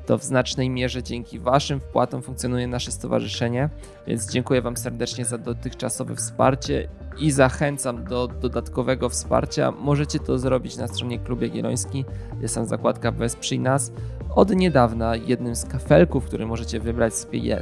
To 0.06 0.18
w 0.18 0.24
znacznej 0.24 0.70
mierze 0.70 1.02
dzięki 1.02 1.38
Waszym 1.38 1.80
wpłatom 1.80 2.22
funkcjonuje 2.22 2.66
nasze 2.66 2.92
stowarzyszenie, 2.92 3.68
więc 4.06 4.30
dziękuję 4.30 4.62
Wam 4.62 4.76
serdecznie 4.76 5.24
za 5.24 5.38
dotychczasowe 5.38 6.16
wsparcie 6.16 6.88
i 7.18 7.30
zachęcam 7.30 8.04
do 8.04 8.28
dodatkowego 8.28 9.08
wsparcia. 9.08 9.70
Możecie 9.70 10.18
to 10.18 10.38
zrobić 10.38 10.76
na 10.76 10.88
stronie 10.88 11.18
Klub 11.18 11.42
Jagielloński, 11.42 12.04
jest 12.40 12.54
tam 12.54 12.66
zakładka 12.66 13.10
Wesprzyj 13.10 13.60
nas. 13.60 13.92
Od 14.34 14.50
niedawna 14.50 15.16
jednym 15.16 15.56
z 15.56 15.64
kafelków, 15.64 16.24
który 16.24 16.46
możecie 16.46 16.80
wybrać 16.80 17.12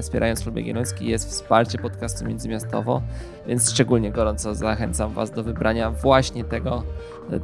wspierając 0.01 0.43
Klub 0.43 0.57
Jagielloński 0.57 1.07
jest 1.07 1.31
wsparcie 1.31 1.79
podcastu 1.79 2.25
Międzymiastowo, 2.25 3.03
więc 3.47 3.71
szczególnie 3.71 4.13
gorąco 4.13 4.55
zachęcam 4.55 5.13
Was 5.13 5.31
do 5.31 5.43
wybrania 5.43 5.91
właśnie 5.91 6.45
tego, 6.45 6.83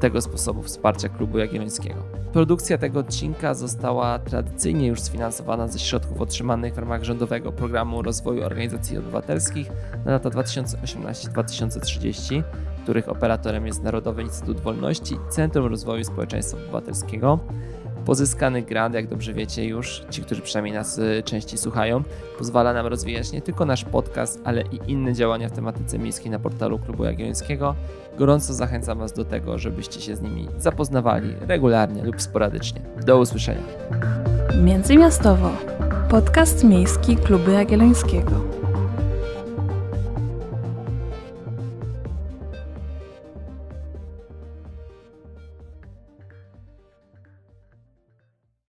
tego 0.01 0.21
sposobu 0.21 0.63
wsparcia 0.63 1.09
Klubu 1.09 1.39
Jagiellońskiego. 1.39 1.95
Produkcja 2.33 2.79
tego 2.79 3.01
odcinka 3.01 3.55
została 3.55 4.19
tradycyjnie 4.19 4.87
już 4.87 5.01
sfinansowana 5.01 5.69
ze 5.69 5.79
środków 5.79 6.21
otrzymanych 6.21 6.75
w 6.75 6.79
ramach 6.79 7.05
rządowego 7.05 7.53
programu 7.53 8.03
rozwoju 8.03 8.45
organizacji 8.45 8.99
obywatelskich 8.99 9.71
na 10.05 10.13
lata 10.13 10.29
2018-2030, 10.29 12.43
których 12.83 13.09
operatorem 13.09 13.67
jest 13.67 13.83
Narodowy 13.83 14.23
Instytut 14.23 14.61
Wolności 14.61 15.15
i 15.15 15.31
Centrum 15.31 15.67
Rozwoju 15.67 16.05
Społeczeństwa 16.05 16.59
Obywatelskiego. 16.59 17.39
Pozyskany 18.09 18.63
grant, 18.63 18.95
jak 18.95 19.07
dobrze 19.07 19.35
wiecie 19.35 19.65
już, 19.65 20.05
ci, 20.11 20.23
którzy 20.23 20.43
przynajmniej 20.43 20.75
nas 20.75 20.99
y, 20.99 21.23
częściej 21.25 21.59
słuchają, 21.59 22.03
pozwala 22.39 22.73
nam 22.73 22.87
rozwijać 22.87 23.33
nie 23.33 23.43
tylko 23.43 23.65
nasz 23.65 23.85
podcast, 23.85 24.41
ale 24.45 24.63
i 24.63 24.81
inne 24.87 25.15
działania 25.15 25.49
w 25.49 25.53
tematyce 25.53 25.99
miejskiej 25.99 26.31
na 26.31 26.39
portalu 26.39 26.79
Klubu 26.79 27.05
Jagiellońskiego. 27.05 27.75
Gorąco 28.19 28.55
zachęcam 28.55 28.99
Was 28.99 29.13
do 29.13 29.25
tego, 29.25 29.59
żebyście 29.59 30.01
się 30.01 30.17
z 30.17 30.21
nimi 30.21 30.49
zapoznawali 30.59 31.35
regularnie 31.49 32.05
lub 32.05 32.23
sporadycznie. 32.23 32.81
Do 33.07 33.19
usłyszenia. 33.19 33.63
Międzymiastowo. 34.63 35.51
Podcast 36.11 36.65
miejski 36.65 37.17
Klubu 37.17 37.51
Jagiellońskiego. 37.51 38.58